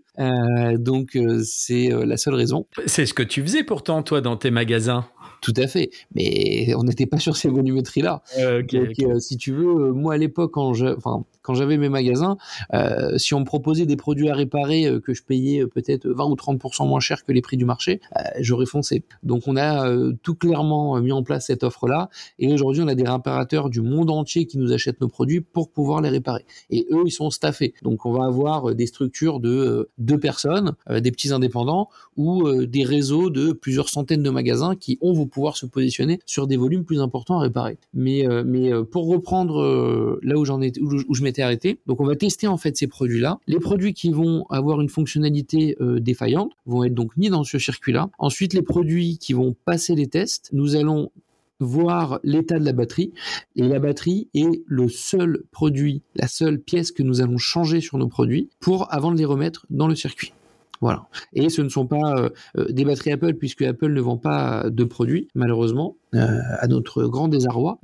donc 0.78 1.18
c'est 1.44 1.90
la 1.90 2.18
seule 2.18 2.36
raison. 2.36 2.66
C'est 2.86 3.06
ce 3.06 3.14
que 3.14 3.24
tu 3.24 3.42
faisais 3.42 3.64
pourtant 3.64 4.04
toi 4.04 4.22
dans 4.22 4.38
tes 4.38 4.52
magasins. 4.52 5.06
Tout 5.42 5.54
à 5.56 5.68
fait, 5.68 5.90
mais 6.16 6.74
on 6.76 6.84
n'était 6.84 7.06
pas 7.06 7.20
sur 7.20 7.38
ces 7.38 7.50
volumétries-là. 7.50 8.24
Donc, 8.72 9.22
si 9.22 9.38
tu 9.38 9.52
veux, 9.52 9.92
moi 9.94 10.14
à 10.14 10.18
l'époque, 10.18 10.52
quand 10.54 10.74
je, 10.74 10.88
enfin, 10.88 11.26
quand 11.50 11.56
j'avais 11.56 11.78
mes 11.78 11.90
magasins, 11.90 12.38
euh, 12.76 13.18
si 13.18 13.34
on 13.34 13.44
me 13.50 13.60
proposait 13.60 13.88
des 13.88 13.96
produits 13.96 14.30
à 14.30 14.36
réparer 14.36 14.86
euh, 14.86 15.00
que 15.00 15.16
je 15.16 15.24
payais 15.24 15.64
euh, 15.64 15.68
peut-être 15.68 16.08
20 16.08 16.26
ou 16.26 16.36
30% 16.36 16.88
moins 16.88 17.00
cher 17.00 17.26
que 17.26 17.32
les 17.32 17.42
prix 17.42 17.58
du 17.58 17.66
marché, 17.66 18.00
j'aurais 18.40 18.66
foncé. 18.66 19.04
Donc 19.24 19.48
on 19.48 19.58
a 19.58 19.90
tout 20.24 20.36
clairement 20.36 21.00
mis 21.02 21.12
en 21.12 21.24
place 21.24 21.48
cette 21.48 21.64
offre-là. 21.64 22.10
Et 22.38 22.52
aujourd'hui, 22.54 22.84
on 22.84 22.88
a 22.88 22.96
des 22.96 23.08
réparateurs 23.08 23.70
du 23.70 23.82
monde 23.82 24.10
entier 24.10 24.46
qui 24.46 24.58
nous 24.58 24.72
achètent 24.72 25.02
nos 25.02 25.08
produits 25.08 25.42
pour 25.42 25.72
pouvoir 25.72 26.02
les 26.02 26.10
réparer. 26.10 26.46
Et 26.70 26.86
eux, 26.92 27.04
ils 27.06 27.12
sont 27.12 27.30
staffés. 27.30 27.74
Donc 27.82 28.06
on 28.06 28.12
va 28.12 28.26
avoir 28.26 28.76
des 28.76 28.86
structures 28.86 29.40
de 29.40 29.90
deux 29.98 30.20
personnes, 30.20 30.74
des 30.90 31.12
petits 31.12 31.32
indépendants 31.32 31.90
ou 32.18 32.66
des 32.66 32.84
réseaux 32.84 33.30
de 33.30 33.52
plusieurs 33.52 33.90
centaines 33.90 34.24
de 34.24 34.30
magasins 34.30 34.76
qui 34.76 34.98
ont 35.02 35.14
vont 35.14 35.28
pouvoir 35.28 35.58
se 35.58 35.66
positionner 35.66 36.20
sur 36.26 36.48
des 36.48 36.58
volumes 36.58 36.84
plus 36.84 37.02
importants 37.02 37.40
à 37.40 37.42
réparer. 37.42 37.78
Mais, 37.94 38.26
mais 38.46 38.72
pour 38.92 39.08
reprendre 39.08 40.20
là 40.22 40.38
où 40.38 40.46
j'en 40.46 40.62
étais, 40.62 40.82
où 40.82 41.14
je 41.14 41.24
m'étais 41.24 41.42
arrêté. 41.42 41.80
Donc 41.88 42.02
on 42.02 42.06
va 42.06 42.16
tester 42.16 42.48
en 42.48 42.58
fait 42.58 42.78
ces 42.78 42.88
produits-là. 42.88 43.39
Les 43.48 43.60
produits 43.60 43.94
qui 43.94 44.12
vont 44.12 44.46
avoir 44.50 44.82
une 44.82 44.90
fonctionnalité 44.90 45.76
euh, 45.82 46.00
défaillante 46.00 46.52
vont 46.66 46.84
être 46.84 46.94
donc 46.94 47.16
mis 47.18 47.30
dans 47.30 47.44
ce 47.44 47.60
circuit-là. 47.60 48.10
Ensuite, 48.20 48.54
les 48.54 48.62
produits 48.62 49.18
qui 49.18 49.34
vont 49.34 49.56
passer 49.66 49.96
les 49.96 50.08
tests, 50.08 50.50
nous 50.54 50.76
allons 50.76 51.12
voir 51.60 52.20
l'état 52.24 52.60
de 52.60 52.66
la 52.66 52.74
batterie. 52.74 53.12
Et 53.56 53.64
la 53.64 53.80
batterie 53.80 54.30
est 54.34 54.64
le 54.66 54.88
seul 54.88 55.44
produit, 55.52 56.02
la 56.16 56.28
seule 56.28 56.60
pièce 56.60 56.92
que 56.92 57.04
nous 57.04 57.22
allons 57.22 57.38
changer 57.38 57.82
sur 57.82 57.98
nos 57.98 58.08
produits 58.08 58.50
pour 58.60 58.94
avant 58.94 59.12
de 59.12 59.18
les 59.18 59.26
remettre 59.26 59.66
dans 59.70 59.88
le 59.88 59.96
circuit. 59.96 60.34
Voilà. 60.82 61.08
Et 61.34 61.50
ce 61.50 61.62
ne 61.62 61.70
sont 61.70 61.88
pas 61.88 62.16
euh, 62.16 62.30
euh, 62.58 62.66
des 62.70 62.86
batteries 62.86 63.12
Apple, 63.12 63.34
puisque 63.34 63.64
Apple 63.64 63.92
ne 63.92 64.00
vend 64.00 64.18
pas 64.18 64.70
de 64.70 64.84
produits, 64.86 65.28
malheureusement, 65.36 65.98
euh, 66.16 66.40
à 66.60 66.68
notre 66.68 67.06
grand 67.06 67.28
désarroi. 67.28 67.80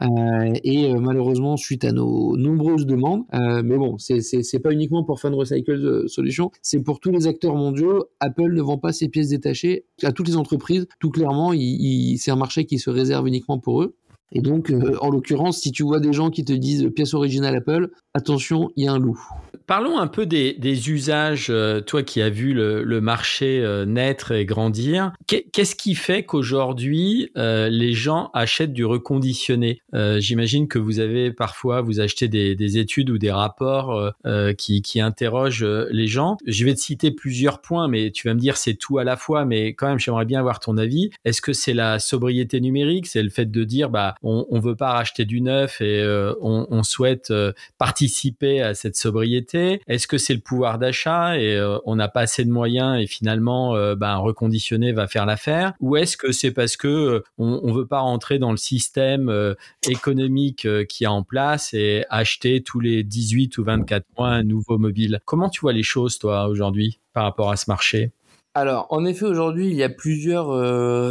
et 0.64 0.94
malheureusement, 0.94 1.58
suite 1.58 1.84
à 1.84 1.92
nos 1.92 2.38
nombreuses 2.38 2.86
demandes, 2.86 3.24
mais 3.34 3.78
bon, 3.78 3.98
c'est 3.98 4.60
pas 4.60 4.72
uniquement 4.72 5.04
pour 5.04 5.20
Fan 5.20 5.34
Recycle 5.34 6.08
Solutions, 6.08 6.52
c'est 6.62 6.80
pour 6.80 7.00
tous 7.00 7.12
les 7.12 7.28
acteurs 7.28 7.56
mondiaux. 7.56 8.06
Apple 8.20 8.54
ne 8.54 8.62
vend 8.62 8.78
pas 8.78 8.94
ses 8.94 9.10
pièces 9.10 9.30
détachées 9.30 9.86
à 10.04 10.12
toutes 10.12 10.28
les 10.28 10.38
entreprises. 10.38 10.88
Tout 11.00 11.10
clairement, 11.10 11.52
c'est 11.52 12.32
un 12.32 12.36
marché 12.36 12.66
qui 12.66 12.80
se 12.80 12.90
réserve 12.90 13.28
uniquement 13.28 13.60
pour 13.60 13.84
eux. 13.84 13.96
Et 14.32 14.42
donc, 14.42 14.74
en 15.02 15.10
l'occurrence, 15.10 15.60
si 15.60 15.72
tu 15.72 15.84
vois 15.84 16.00
des 16.00 16.14
gens 16.14 16.30
qui 16.30 16.44
te 16.44 16.54
disent 16.54 16.90
pièce 16.96 17.14
originale 17.14 17.56
Apple, 17.56 17.92
attention, 18.14 18.72
il 18.76 18.86
y 18.86 18.88
a 18.88 18.94
un 18.94 19.00
loup. 19.00 19.20
Parlons 19.68 19.98
un 19.98 20.08
peu 20.08 20.28
des, 20.28 20.90
usages, 20.90 21.48
euh, 21.50 21.82
toi 21.82 22.04
qui 22.04 22.22
as 22.22 22.30
vu 22.30 22.54
le, 22.54 23.02
marché 23.02 23.62
euh, 23.64 23.86
naître 23.86 24.32
et 24.32 24.46
grandir. 24.46 25.12
Qu'est-ce 25.28 25.76
qui 25.76 25.96
fait 25.96 26.24
qu'aujourd'hui, 26.24 27.32
euh, 27.36 27.68
les 27.70 27.94
gens 27.94 28.30
achètent 28.34 28.74
du 28.74 28.86
reconditionné? 28.86 29.82
J'imagine 30.18 30.68
que 30.68 30.78
vous 30.78 31.00
avez 31.00 31.32
parfois, 31.32 31.82
vous 31.82 32.00
achetez 32.00 32.28
des, 32.28 32.78
études 32.78 33.10
ou 33.10 33.18
des 33.18 33.32
rapports 33.32 34.14
qui, 34.58 34.82
qui, 34.82 35.00
interrogent 35.00 35.66
les 35.90 36.08
gens. 36.08 36.38
Je 36.46 36.66
vais 36.66 36.74
te 36.74 36.80
citer 36.80 37.12
plusieurs 37.12 37.62
points, 37.62 37.88
mais 37.88 38.12
tu 38.12 38.28
vas 38.28 38.34
me 38.34 38.40
dire 38.40 38.58
c'est 38.58 38.74
tout 38.74 38.98
à 38.98 39.04
la 39.04 39.16
fois, 39.16 39.46
mais 39.46 39.74
quand 39.74 39.88
même, 39.88 40.00
j'aimerais 40.00 40.26
bien 40.26 40.40
avoir 40.40 40.60
ton 40.60 40.78
avis. 40.78 41.12
Est-ce 41.24 41.42
que 41.42 41.54
c'est 41.54 41.74
la 41.74 42.00
sobriété 42.00 42.60
numérique? 42.60 43.08
C'est 43.08 43.24
le 43.24 43.30
fait 43.30 43.50
de 43.50 43.64
dire, 43.64 43.90
bah, 43.90 44.16
on 44.22 44.46
ne 44.52 44.60
veut 44.60 44.76
pas 44.76 44.92
racheter 44.92 45.26
du 45.26 45.42
neuf 45.42 45.80
et 45.82 46.04
on, 46.42 46.68
on, 46.70 46.84
souhaite 46.84 47.34
participer 47.78 48.62
à 48.62 48.74
cette 48.74 48.98
sobriété? 48.98 49.55
Est-ce 49.56 50.08
que 50.08 50.18
c'est 50.18 50.34
le 50.34 50.40
pouvoir 50.40 50.78
d'achat 50.78 51.38
et 51.38 51.56
euh, 51.56 51.78
on 51.86 51.96
n'a 51.96 52.08
pas 52.08 52.22
assez 52.22 52.46
de 52.46 52.52
moyens 52.52 53.00
et 53.00 53.08
finalement 53.08 53.76
euh, 53.76 53.96
ben, 53.96 54.18
reconditionner 54.18 54.92
va 54.92 55.08
faire 55.08 55.26
l'affaire? 55.26 55.74
Ou 55.80 55.98
est-ce 55.98 56.18
que 56.18 56.32
c'est 56.32 56.52
parce 56.52 56.78
que 56.78 56.88
euh, 56.88 57.24
on, 57.38 57.74
veut 57.74 57.88
pas 57.88 58.00
rentrer 58.00 58.40
dans 58.40 58.52
le 58.52 58.58
système 58.58 59.56
économique 59.90 60.68
qui 60.88 61.04
est 61.04 61.08
en 61.08 61.24
place 61.24 61.74
et 61.74 62.06
acheter 62.10 62.62
tous 62.64 62.80
les 62.80 63.04
18 63.04 63.58
ou 63.58 63.64
24 63.64 64.06
mois 64.18 64.30
un 64.30 64.44
nouveau 64.44 64.78
mobile? 64.78 65.20
Comment 65.26 65.50
tu 65.50 65.62
vois 65.62 65.74
les 65.74 65.84
choses 65.84 66.18
toi 66.20 66.48
aujourd'hui 66.48 67.00
par 67.14 67.24
rapport 67.24 67.52
à 67.52 67.58
ce 67.58 67.66
marché? 67.70 68.12
Alors, 68.54 68.88
en 68.90 69.04
effet, 69.04 69.26
aujourd'hui, 69.26 69.68
il 69.68 69.76
y 69.76 69.84
a 69.84 69.90
plusieurs 69.90 70.48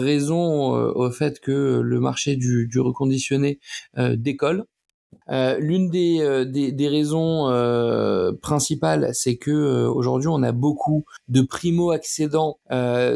raisons 0.00 0.72
au 0.72 1.11
fait 1.11 1.40
que 1.40 1.80
le 1.80 2.00
marché 2.00 2.37
du, 2.37 2.68
reconditionné 2.80 3.59
décolle. 3.98 4.64
Euh, 5.31 5.59
l'une 5.59 5.88
des, 5.88 6.20
euh, 6.20 6.44
des, 6.44 6.72
des, 6.72 6.88
raisons 6.88 7.48
euh, 7.48 8.33
principales, 8.33 9.11
c'est 9.12 9.37
que 9.37 9.50
euh, 9.50 9.88
aujourd'hui 9.88 10.29
on 10.29 10.42
a 10.42 10.53
beaucoup 10.53 11.05
de 11.29 11.42
primo 11.42 11.90
accédants 11.90 12.59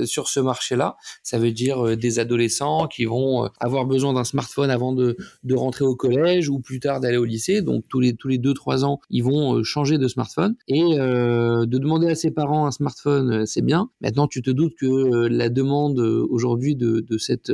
sur 0.04 0.28
ce 0.28 0.40
marché-là. 0.40 0.96
Ça 1.22 1.38
veut 1.38 1.52
dire 1.52 1.96
des 1.96 2.18
adolescents 2.18 2.86
qui 2.86 3.04
vont 3.04 3.48
avoir 3.60 3.86
besoin 3.86 4.12
d'un 4.14 4.24
smartphone 4.24 4.70
avant 4.70 4.92
de, 4.92 5.16
de 5.42 5.54
rentrer 5.54 5.84
au 5.84 5.96
collège 5.96 6.48
ou 6.48 6.60
plus 6.60 6.80
tard 6.80 7.00
d'aller 7.00 7.16
au 7.16 7.24
lycée. 7.24 7.60
Donc 7.60 7.84
tous 7.88 8.00
les 8.00 8.14
tous 8.14 8.28
les 8.28 8.38
deux 8.38 8.54
trois 8.54 8.84
ans, 8.84 9.00
ils 9.10 9.24
vont 9.24 9.62
changer 9.64 9.98
de 9.98 10.06
smartphone 10.06 10.54
et 10.68 10.82
de 10.82 11.78
demander 11.78 12.08
à 12.08 12.14
ses 12.14 12.30
parents 12.30 12.66
un 12.66 12.70
smartphone, 12.70 13.46
c'est 13.46 13.62
bien. 13.62 13.90
Maintenant, 14.00 14.28
tu 14.28 14.42
te 14.42 14.50
doutes 14.50 14.74
que 14.76 15.26
la 15.26 15.48
demande 15.48 15.98
aujourd'hui 15.98 16.76
de, 16.76 17.00
de 17.00 17.18
cette 17.18 17.52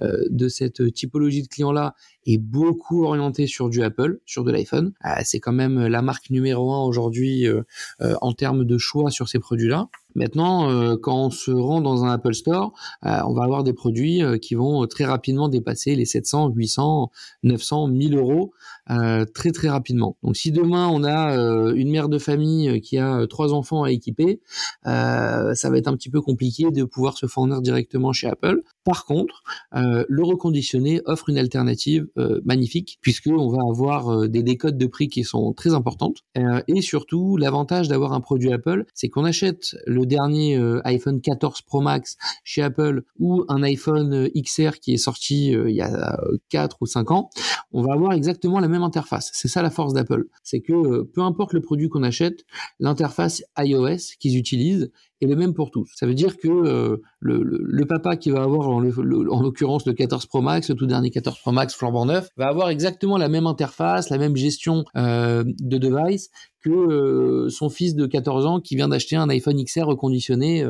de 0.00 0.48
cette 0.48 0.92
typologie 0.94 1.42
de 1.42 1.48
clients-là 1.48 1.94
est 2.26 2.38
beaucoup 2.38 3.04
orienté 3.04 3.46
sur 3.46 3.68
du 3.68 3.82
Apple, 3.82 4.20
sur 4.26 4.44
de 4.44 4.50
l'iPhone. 4.50 4.92
Euh, 5.04 5.20
c'est 5.24 5.40
quand 5.40 5.52
même 5.52 5.86
la 5.86 6.02
marque 6.02 6.30
numéro 6.30 6.72
un 6.72 6.84
aujourd'hui 6.84 7.46
euh, 7.46 7.62
euh, 8.00 8.14
en 8.20 8.32
termes 8.32 8.64
de 8.64 8.78
choix 8.78 9.10
sur 9.10 9.28
ces 9.28 9.38
produits-là. 9.38 9.88
Maintenant, 10.20 10.96
quand 10.98 11.16
on 11.16 11.30
se 11.30 11.50
rend 11.50 11.80
dans 11.80 12.04
un 12.04 12.10
Apple 12.10 12.34
Store, 12.34 12.72
on 13.02 13.32
va 13.32 13.42
avoir 13.42 13.64
des 13.64 13.72
produits 13.72 14.20
qui 14.42 14.54
vont 14.54 14.86
très 14.86 15.04
rapidement 15.04 15.48
dépasser 15.48 15.96
les 15.96 16.04
700, 16.04 16.50
800, 16.54 17.10
900, 17.42 17.88
1000 17.88 18.16
euros 18.16 18.52
très 18.86 19.50
très 19.52 19.68
rapidement. 19.68 20.16
Donc 20.22 20.36
si 20.36 20.52
demain 20.52 20.88
on 20.88 21.04
a 21.04 21.32
une 21.72 21.90
mère 21.90 22.08
de 22.08 22.18
famille 22.18 22.80
qui 22.82 22.98
a 22.98 23.26
trois 23.28 23.54
enfants 23.54 23.84
à 23.84 23.90
équiper, 23.90 24.40
ça 24.84 25.70
va 25.70 25.78
être 25.78 25.88
un 25.88 25.96
petit 25.96 26.10
peu 26.10 26.20
compliqué 26.20 26.70
de 26.70 26.84
pouvoir 26.84 27.16
se 27.16 27.26
fournir 27.26 27.62
directement 27.62 28.12
chez 28.12 28.28
Apple. 28.28 28.62
Par 28.84 29.06
contre, 29.06 29.42
le 29.72 30.22
reconditionné 30.22 31.00
offre 31.06 31.30
une 31.30 31.38
alternative 31.38 32.06
euh, 32.18 32.40
magnifique 32.44 32.98
puisque 33.00 33.28
on 33.28 33.48
va 33.48 33.62
avoir 33.68 34.08
euh, 34.08 34.28
des 34.28 34.42
décodes 34.42 34.78
de 34.78 34.86
prix 34.86 35.08
qui 35.08 35.24
sont 35.24 35.52
très 35.52 35.74
importantes 35.74 36.18
euh, 36.38 36.60
et 36.68 36.82
surtout 36.82 37.36
l'avantage 37.36 37.88
d'avoir 37.88 38.12
un 38.12 38.20
produit 38.20 38.52
Apple, 38.52 38.84
c'est 38.94 39.08
qu'on 39.08 39.24
achète 39.24 39.76
le 39.86 40.06
dernier 40.10 40.58
iPhone 40.84 41.20
14 41.20 41.62
Pro 41.62 41.80
Max 41.80 42.16
chez 42.44 42.62
Apple 42.62 43.04
ou 43.18 43.44
un 43.48 43.62
iPhone 43.62 44.28
XR 44.36 44.78
qui 44.80 44.94
est 44.94 44.98
sorti 44.98 45.48
il 45.52 45.74
y 45.74 45.80
a 45.80 46.18
4 46.50 46.76
ou 46.80 46.86
5 46.86 47.10
ans, 47.10 47.30
on 47.72 47.82
va 47.82 47.94
avoir 47.94 48.12
exactement 48.12 48.60
la 48.60 48.68
même 48.68 48.82
interface. 48.82 49.30
C'est 49.32 49.48
ça 49.48 49.62
la 49.62 49.70
force 49.70 49.94
d'Apple, 49.94 50.24
c'est 50.42 50.60
que 50.60 51.02
peu 51.02 51.22
importe 51.22 51.52
le 51.52 51.60
produit 51.60 51.88
qu'on 51.88 52.02
achète, 52.02 52.44
l'interface 52.78 53.42
iOS 53.58 54.16
qu'ils 54.18 54.36
utilisent 54.36 54.90
est 55.20 55.26
le 55.26 55.36
même 55.36 55.54
pour 55.54 55.70
tous. 55.70 55.90
Ça 55.94 56.06
veut 56.06 56.14
dire 56.14 56.36
que 56.38 56.48
euh, 56.48 56.96
le, 57.20 57.84
papa 57.84 58.16
qui 58.16 58.30
va 58.30 58.42
avoir, 58.42 58.68
en, 58.68 58.80
l'occurrence, 58.80 59.86
le 59.86 59.92
14 59.92 60.26
Pro 60.26 60.40
Max, 60.40 60.70
le 60.70 60.74
tout 60.74 60.86
dernier 60.86 61.10
14 61.10 61.38
Pro 61.40 61.52
Max 61.52 61.74
flambant 61.74 62.06
neuf, 62.06 62.30
va 62.36 62.48
avoir 62.48 62.70
exactement 62.70 63.18
la 63.18 63.28
même 63.28 63.46
interface, 63.46 64.10
la 64.10 64.18
même 64.18 64.36
gestion 64.36 64.84
euh, 64.96 65.44
de 65.44 65.78
device 65.78 66.30
que 66.60 66.70
euh, 66.70 67.48
son 67.48 67.70
fils 67.70 67.94
de 67.94 68.06
14 68.06 68.46
ans 68.46 68.60
qui 68.60 68.76
vient 68.76 68.88
d'acheter 68.88 69.16
un 69.16 69.28
iPhone 69.28 69.62
XR 69.62 69.84
reconditionné 69.84 70.64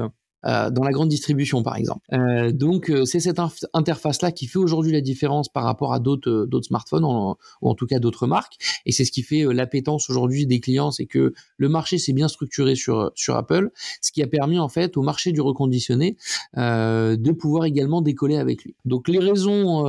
euh, 0.46 0.70
dans 0.70 0.84
la 0.84 0.90
grande 0.90 1.10
distribution, 1.10 1.62
par 1.62 1.76
exemple. 1.76 2.00
Euh, 2.14 2.50
donc, 2.50 2.88
euh, 2.88 3.04
c'est 3.04 3.20
cette 3.20 3.40
interface-là 3.74 4.32
qui 4.32 4.46
fait 4.46 4.58
aujourd'hui 4.58 4.90
la 4.90 5.02
différence 5.02 5.50
par 5.50 5.64
rapport 5.64 5.92
à 5.92 6.00
d'autres 6.00 6.48
smartphones, 6.62 7.04
ou 7.04 7.36
en 7.60 7.74
tout 7.74 7.86
cas 7.86 7.98
d'autres 7.98 8.26
marques. 8.26 8.54
Et 8.86 8.92
c'est 8.92 9.04
ce 9.04 9.12
qui 9.12 9.22
fait 9.22 9.44
l'appétence 9.52 10.08
aujourd'hui 10.08 10.46
des 10.46 10.60
clients, 10.60 10.92
c'est 10.92 11.04
que 11.04 11.34
le 11.58 11.68
marché 11.68 11.98
s'est 11.98 12.14
bien 12.14 12.28
structuré 12.28 12.74
sur 12.74 13.12
sur 13.14 13.36
Apple, 13.36 13.70
ce 14.00 14.12
qui 14.12 14.22
a 14.22 14.26
permis 14.26 14.58
en 14.58 14.70
fait 14.70 14.96
au 14.96 15.02
marché 15.02 15.32
du 15.32 15.42
reconditionné 15.42 16.16
de 16.56 17.32
pouvoir 17.32 17.66
également 17.66 18.00
décoller 18.00 18.38
avec 18.38 18.64
lui. 18.64 18.74
Donc, 18.86 19.08
les 19.08 19.18
raisons, 19.18 19.84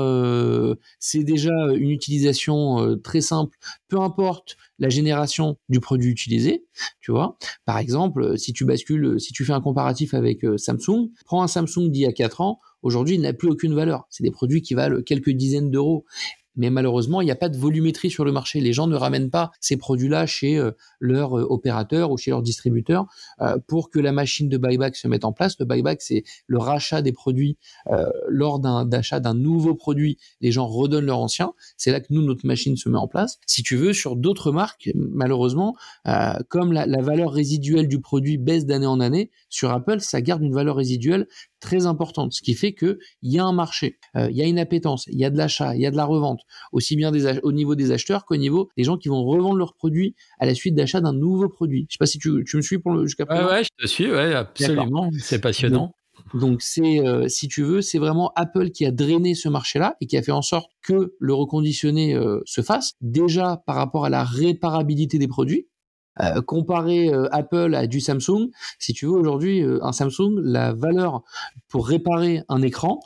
c'est 1.00 1.24
déjà 1.24 1.54
une 1.74 1.92
utilisation 1.92 2.98
très 3.02 3.22
simple, 3.22 3.58
peu 3.88 4.00
importe 4.02 4.58
la 4.82 4.90
génération 4.90 5.58
du 5.70 5.80
produit 5.80 6.10
utilisé, 6.10 6.66
tu 7.00 7.12
vois. 7.12 7.38
Par 7.66 7.78
exemple, 7.78 8.38
si 8.38 8.52
tu 8.52 8.66
bascules, 8.66 9.20
si 9.20 9.32
tu 9.32 9.46
fais 9.46 9.54
un 9.54 9.62
comparatif 9.62 10.16
avec 10.16 10.44
euh, 10.44 10.58
Samsung, 10.58 11.12
prends 11.24 11.44
un 11.44 11.48
Samsung 11.48 11.90
d'il 11.90 12.02
y 12.02 12.06
a 12.08 12.12
4 12.12 12.42
ans, 12.42 12.60
aujourd'hui 12.82 13.16
il 13.16 13.22
n'a 13.22 13.32
plus 13.32 13.48
aucune 13.48 13.76
valeur. 13.76 14.08
C'est 14.10 14.24
des 14.24 14.32
produits 14.32 14.64
qui 14.64 14.74
valent 14.74 15.04
quelques 15.04 15.30
dizaines 15.30 15.70
d'euros 15.70 16.04
mais 16.56 16.70
malheureusement, 16.70 17.22
il 17.22 17.26
n'y 17.26 17.32
a 17.32 17.36
pas 17.36 17.50
de 17.50 17.58
volumétrie 17.58 18.10
sur 18.10 18.26
le 18.26 18.32
marché. 18.32 18.60
Les 18.60 18.74
gens 18.74 18.88
ne 18.88 18.96
ramènent 18.96 19.30
pas 19.30 19.52
ces 19.60 19.78
produits-là 19.78 20.26
chez 20.26 20.58
euh, 20.58 20.72
leur 21.00 21.38
euh, 21.38 21.46
opérateur 21.50 22.12
ou 22.12 22.18
chez 22.18 22.32
leur 22.32 22.42
distributeur 22.42 23.06
euh, 23.42 23.58
pour 23.68 23.90
que 23.90 24.00
la 24.00 24.12
machine 24.12 24.50
de 24.50 24.58
buyback 24.58 24.96
se 24.96 25.08
mette 25.08 25.26
en 25.26 25.32
place. 25.32 25.58
Le 25.60 25.66
buyback, 25.66 26.02
c'est 26.02 26.24
le 26.48 26.58
rachat 26.58 27.02
des 27.02 27.12
produits 27.12 27.58
lors 28.28 28.60
d'un 28.60 28.86
d'achat 28.86 29.20
d'un 29.20 29.34
nouveau 29.34 29.76
produit. 29.76 30.18
Les 30.42 30.52
gens 30.52 30.68
redonnent 30.68 31.06
leur 31.06 31.20
ancien. 31.20 31.54
C'est 31.78 31.92
là 31.92 32.00
que 32.00 32.08
nous, 32.10 32.22
notre 32.22 32.46
machine 32.46 32.78
se 32.78 32.90
met 32.90 32.98
en 32.98 33.08
place. 33.08 33.40
Si 33.46 33.64
tu 33.64 33.76
veux, 33.76 33.94
sur 33.94 34.16
d'autres 34.16 34.52
marques, 34.52 34.92
malheureusement, 34.96 35.76
comme 36.50 36.72
la, 36.72 36.86
la 36.86 37.02
valeur 37.02 37.32
résiduelle 37.32 37.88
du 37.88 38.00
produit 38.00 38.38
baisse 38.38 38.66
d'année 38.66 38.86
en 38.86 39.00
année, 39.00 39.32
sur 39.50 39.72
Apple, 39.72 40.00
ça 40.00 40.22
garde 40.22 40.42
une 40.42 40.54
valeur 40.54 40.76
résiduelle 40.76 41.28
très 41.62 41.86
importante, 41.86 42.34
ce 42.34 42.42
qui 42.42 42.54
fait 42.54 42.74
que 42.74 43.00
il 43.22 43.32
y 43.32 43.40
a 43.40 43.46
un 43.46 43.54
marché, 43.54 43.98
euh, 44.18 44.30
il 44.30 44.36
y 44.36 44.42
a 44.42 44.46
une 44.46 44.60
appétence, 44.60 45.06
il 45.08 45.18
y 45.18 45.24
a 45.24 45.30
de 45.30 45.38
l'achat, 45.38 45.76
il 45.76 45.82
y 45.82 45.86
a 45.86 45.92
de 45.92 45.96
la 45.96 46.06
revente, 46.06 46.42
aussi 46.74 46.98
bien 46.98 47.12
des 47.12 47.40
au 47.44 47.54
niveau 47.54 47.76
des 47.76 47.92
acheteurs 47.92 48.26
qu'au 48.26 48.36
niveau 48.36 48.70
des 48.76 48.84
gens 48.84 48.98
qui 48.98 49.08
vont 49.08 49.24
revendre 49.24 49.56
leurs 49.56 49.76
produits 49.76 50.16
à 50.40 50.46
la 50.46 50.56
suite 50.56 50.76
d'achat 50.76 51.00
d'un 51.00 51.14
nouveau 51.14 51.48
produit. 51.48 51.86
Je 51.90 51.94
sais 51.94 52.00
pas 52.00 52.06
si 52.06 52.20
tu, 52.20 52.44
tu 52.46 52.58
me 52.58 52.62
suis 52.62 52.80
pour 52.80 52.92
le 52.92 53.06
jusqu'à 53.06 53.26
présent. 53.26 53.46
Ouais, 53.46 53.52
ouais, 53.52 53.64
je 53.64 53.70
te 53.84 53.88
suis, 53.88 54.12
ouais, 54.12 54.34
absolument, 54.34 55.10
c'est 55.20 55.40
passionnant. 55.40 55.94
Donc 56.34 56.62
c'est, 56.62 57.00
euh, 57.00 57.28
si 57.28 57.48
tu 57.48 57.64
veux, 57.64 57.82
c'est 57.82 58.00
vraiment 58.00 58.32
Apple 58.36 58.72
qui 58.72 58.86
a 58.86 58.92
drainé 58.92 59.36
ce 59.36 59.50
marché-là 59.50 59.96
et 60.02 60.08
qui 60.08 60.18
a 60.18 60.22
fait 60.22 60.32
en 60.32 60.42
sorte 60.42 60.70
que 60.82 61.14
le 61.20 61.34
reconditionné 61.34 62.16
euh, 62.16 62.42
se 62.46 62.62
fasse. 62.62 62.94
Déjà 63.02 63.62
par 63.66 63.76
rapport 63.76 64.06
à 64.06 64.10
la 64.10 64.24
réparabilité 64.24 65.18
des 65.18 65.28
produits, 65.28 65.68
euh, 66.20 66.42
comparer 66.42 67.10
euh, 67.10 67.28
Apple 67.32 67.74
à 67.74 67.88
du 67.88 68.02
Samsung, 68.02 68.50
si 68.80 68.94
tu 68.94 69.06
veux 69.06 69.14
aujourd'hui 69.14 69.62
euh, 69.62 69.84
un 69.84 69.94
Samsung, 69.94 70.40
la 70.44 70.74
valeur 70.74 71.24
pour 71.70 71.88
réparer 71.88 72.44
un 72.50 72.62
écran, 72.62 73.00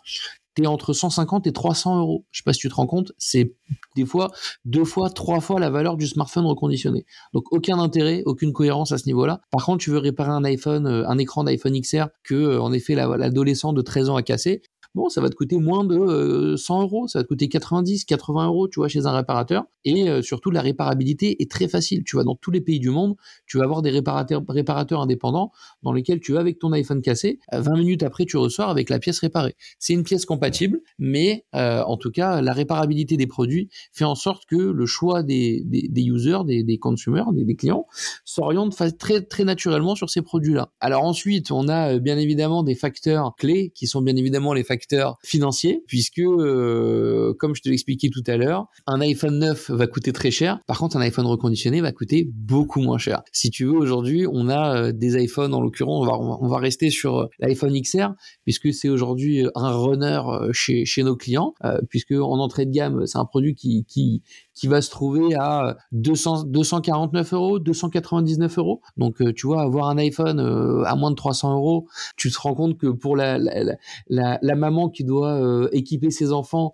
t'es 0.55 0.65
entre 0.65 0.93
150 0.93 1.45
et 1.45 1.53
300 1.53 1.99
euros. 1.99 2.25
Je 2.31 2.39
sais 2.39 2.43
pas 2.43 2.53
si 2.53 2.61
tu 2.61 2.69
te 2.69 2.73
rends 2.73 2.87
compte, 2.87 3.11
c'est 3.19 3.53
des 3.95 4.05
fois 4.05 4.31
deux 4.63 4.85
fois, 4.85 5.09
trois 5.11 5.39
fois 5.39 5.59
la 5.59 5.69
valeur 5.69 5.97
du 5.97 6.07
smartphone 6.07 6.45
reconditionné. 6.45 7.05
Donc 7.33 7.51
aucun 7.51 7.77
intérêt, 7.77 8.23
aucune 8.25 8.53
cohérence 8.53 8.91
à 8.91 8.97
ce 8.97 9.05
niveau-là. 9.05 9.41
Par 9.51 9.63
contre, 9.65 9.83
tu 9.83 9.91
veux 9.91 9.99
réparer 9.99 10.31
un 10.31 10.43
iPhone, 10.43 10.87
un 10.87 11.17
écran 11.19 11.43
d'iPhone 11.43 11.79
XR 11.79 12.05
que 12.23 12.57
en 12.57 12.73
effet 12.73 12.95
l'adolescent 12.95 13.73
de 13.73 13.81
13 13.81 14.09
ans 14.09 14.15
a 14.15 14.23
cassé, 14.23 14.63
bon, 14.95 15.09
ça 15.09 15.21
va 15.21 15.29
te 15.29 15.35
coûter 15.35 15.57
moins 15.57 15.83
de 15.83 16.55
100 16.55 16.79
euh, 16.79 16.83
euros, 16.83 17.07
ça 17.07 17.19
va 17.19 17.23
te 17.23 17.27
coûter 17.27 17.49
90, 17.49 18.05
80 18.05 18.47
euros, 18.47 18.67
tu 18.67 18.79
vois, 18.79 18.87
chez 18.87 19.05
un 19.05 19.11
réparateur. 19.11 19.65
Et 19.83 20.09
euh, 20.09 20.21
surtout, 20.21 20.49
la 20.49 20.61
réparabilité 20.61 21.41
est 21.41 21.51
très 21.51 21.67
facile. 21.67 22.03
Tu 22.03 22.15
vas 22.15 22.23
dans 22.23 22.35
tous 22.35 22.49
les 22.49 22.61
pays 22.61 22.79
du 22.79 22.89
monde, 22.89 23.15
tu 23.45 23.57
vas 23.57 23.65
avoir 23.65 23.81
des 23.81 23.91
réparateurs, 23.91 24.41
réparateurs 24.47 25.01
indépendants 25.01 25.51
dans 25.83 25.91
lesquels 25.91 26.21
tu 26.21 26.31
vas 26.33 26.39
avec 26.39 26.57
ton 26.57 26.71
iPhone 26.71 27.01
cassé, 27.01 27.39
20 27.51 27.77
minutes 27.77 28.03
après, 28.03 28.25
tu 28.25 28.37
ressors 28.37 28.69
avec 28.69 28.89
la 28.89 28.97
pièce 28.97 29.19
réparée. 29.19 29.55
C'est 29.77 29.93
une 29.93 30.03
pièce 30.03 30.25
compatible, 30.25 30.79
mais 30.97 31.45
euh, 31.53 31.83
en 31.83 31.97
tout 31.97 32.09
cas, 32.09 32.41
la 32.41 32.53
réparabilité 32.53 33.17
des 33.17 33.27
produits 33.27 33.69
fait 33.91 34.05
en 34.05 34.15
sorte 34.15 34.45
que 34.45 34.55
le 34.55 34.85
choix 34.85 35.21
des, 35.21 35.61
des, 35.65 36.03
users, 36.03 36.45
des, 36.45 36.63
des 36.63 36.77
consumers, 36.77 37.31
des, 37.33 37.43
des 37.43 37.55
clients, 37.55 37.85
s'oriente 38.23 38.75
très, 38.97 39.21
très 39.21 39.43
naturellement 39.43 39.95
sur 39.95 40.09
ces 40.09 40.21
produits-là. 40.21 40.71
Alors 40.79 41.03
ensuite, 41.03 41.51
on 41.51 41.67
a 41.67 41.99
bien 41.99 42.17
évidemment 42.17 42.63
des 42.63 42.75
facteurs 42.75 43.35
clés 43.37 43.71
qui 43.75 43.87
sont 43.87 44.01
bien 44.01 44.15
évidemment 44.15 44.53
les 44.53 44.63
facteurs 44.63 44.84
financier, 45.23 45.83
puisque, 45.87 46.19
euh, 46.19 47.33
comme 47.39 47.55
je 47.55 47.61
te 47.61 47.69
l'expliquais 47.69 48.09
tout 48.09 48.23
à 48.27 48.37
l'heure, 48.37 48.67
un 48.87 49.01
iPhone 49.01 49.39
9 49.39 49.71
va 49.71 49.87
coûter 49.87 50.11
très 50.11 50.31
cher. 50.31 50.59
Par 50.67 50.79
contre, 50.79 50.97
un 50.97 51.01
iPhone 51.01 51.25
reconditionné 51.25 51.81
va 51.81 51.91
coûter 51.91 52.29
beaucoup 52.33 52.81
moins 52.81 52.97
cher. 52.97 53.21
Si 53.31 53.49
tu 53.49 53.65
veux, 53.65 53.73
aujourd'hui, 53.73 54.25
on 54.31 54.49
a 54.49 54.77
euh, 54.77 54.91
des 54.91 55.21
iPhones, 55.21 55.53
en 55.53 55.61
l'occurrence, 55.61 56.01
on 56.01 56.05
va, 56.05 56.17
on 56.17 56.47
va 56.47 56.57
rester 56.57 56.89
sur 56.89 57.17
euh, 57.17 57.25
l'iPhone 57.39 57.79
XR, 57.79 58.09
puisque 58.43 58.73
c'est 58.73 58.89
aujourd'hui 58.89 59.45
un 59.55 59.71
runner 59.71 60.21
chez, 60.51 60.85
chez 60.85 61.03
nos 61.03 61.15
clients, 61.15 61.53
puisque 61.89 62.11
en 62.11 62.39
entrée 62.39 62.65
de 62.65 62.71
gamme, 62.71 63.05
c'est 63.05 63.17
un 63.17 63.25
produit 63.25 63.55
qui, 63.55 63.85
qui, 63.85 64.21
qui 64.55 64.67
va 64.67 64.81
se 64.81 64.89
trouver 64.89 65.35
à 65.35 65.77
200, 65.91 66.45
249 66.45 67.33
euros, 67.33 67.59
299 67.59 68.57
euros. 68.57 68.81
Donc, 68.97 69.21
euh, 69.21 69.33
tu 69.33 69.47
vois, 69.47 69.61
avoir 69.61 69.89
un 69.89 69.97
iPhone 69.97 70.39
euh, 70.39 70.83
à 70.85 70.95
moins 70.95 71.11
de 71.11 71.15
300 71.15 71.53
euros, 71.53 71.87
tu 72.15 72.31
te 72.31 72.39
rends 72.39 72.55
compte 72.55 72.77
que 72.77 72.87
pour 72.87 73.17
la, 73.17 73.37
la, 73.37 73.75
la, 74.07 74.39
la 74.41 74.55
maman 74.55 74.89
qui 74.89 75.03
doit 75.03 75.33
euh, 75.33 75.67
équiper 75.73 76.09
ses 76.09 76.31
enfants, 76.31 76.73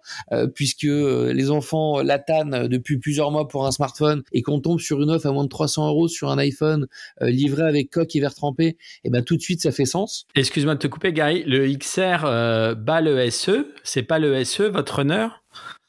puisque 0.53 0.83
les 0.83 1.49
enfants 1.49 2.01
l'attendent 2.01 2.67
depuis 2.67 2.99
plusieurs 2.99 3.31
mois 3.31 3.47
pour 3.47 3.65
un 3.65 3.71
smartphone 3.71 4.21
et 4.31 4.43
qu'on 4.43 4.59
tombe 4.59 4.79
sur 4.79 5.01
une 5.01 5.09
offre 5.09 5.27
à 5.27 5.31
moins 5.31 5.43
de 5.43 5.49
300 5.49 5.87
euros 5.87 6.07
sur 6.07 6.29
un 6.29 6.37
iPhone 6.37 6.87
livré 7.21 7.63
avec 7.63 7.89
coque 7.89 8.15
et 8.15 8.19
verre 8.19 8.35
trempé, 8.35 8.65
et 8.67 8.77
eh 9.05 9.09
ben 9.09 9.23
tout 9.23 9.35
de 9.35 9.41
suite 9.41 9.61
ça 9.61 9.71
fait 9.71 9.85
sens. 9.85 10.27
Excuse-moi 10.35 10.75
de 10.75 10.79
te 10.79 10.87
couper, 10.87 11.13
Gary. 11.13 11.43
Le 11.45 11.67
XR 11.75 12.75
bat 12.77 13.01
le 13.01 13.29
SE, 13.31 13.73
c'est 13.83 14.03
pas 14.03 14.19
le 14.19 14.43
SE 14.43 14.63
votre 14.63 14.97
runner? 14.97 15.27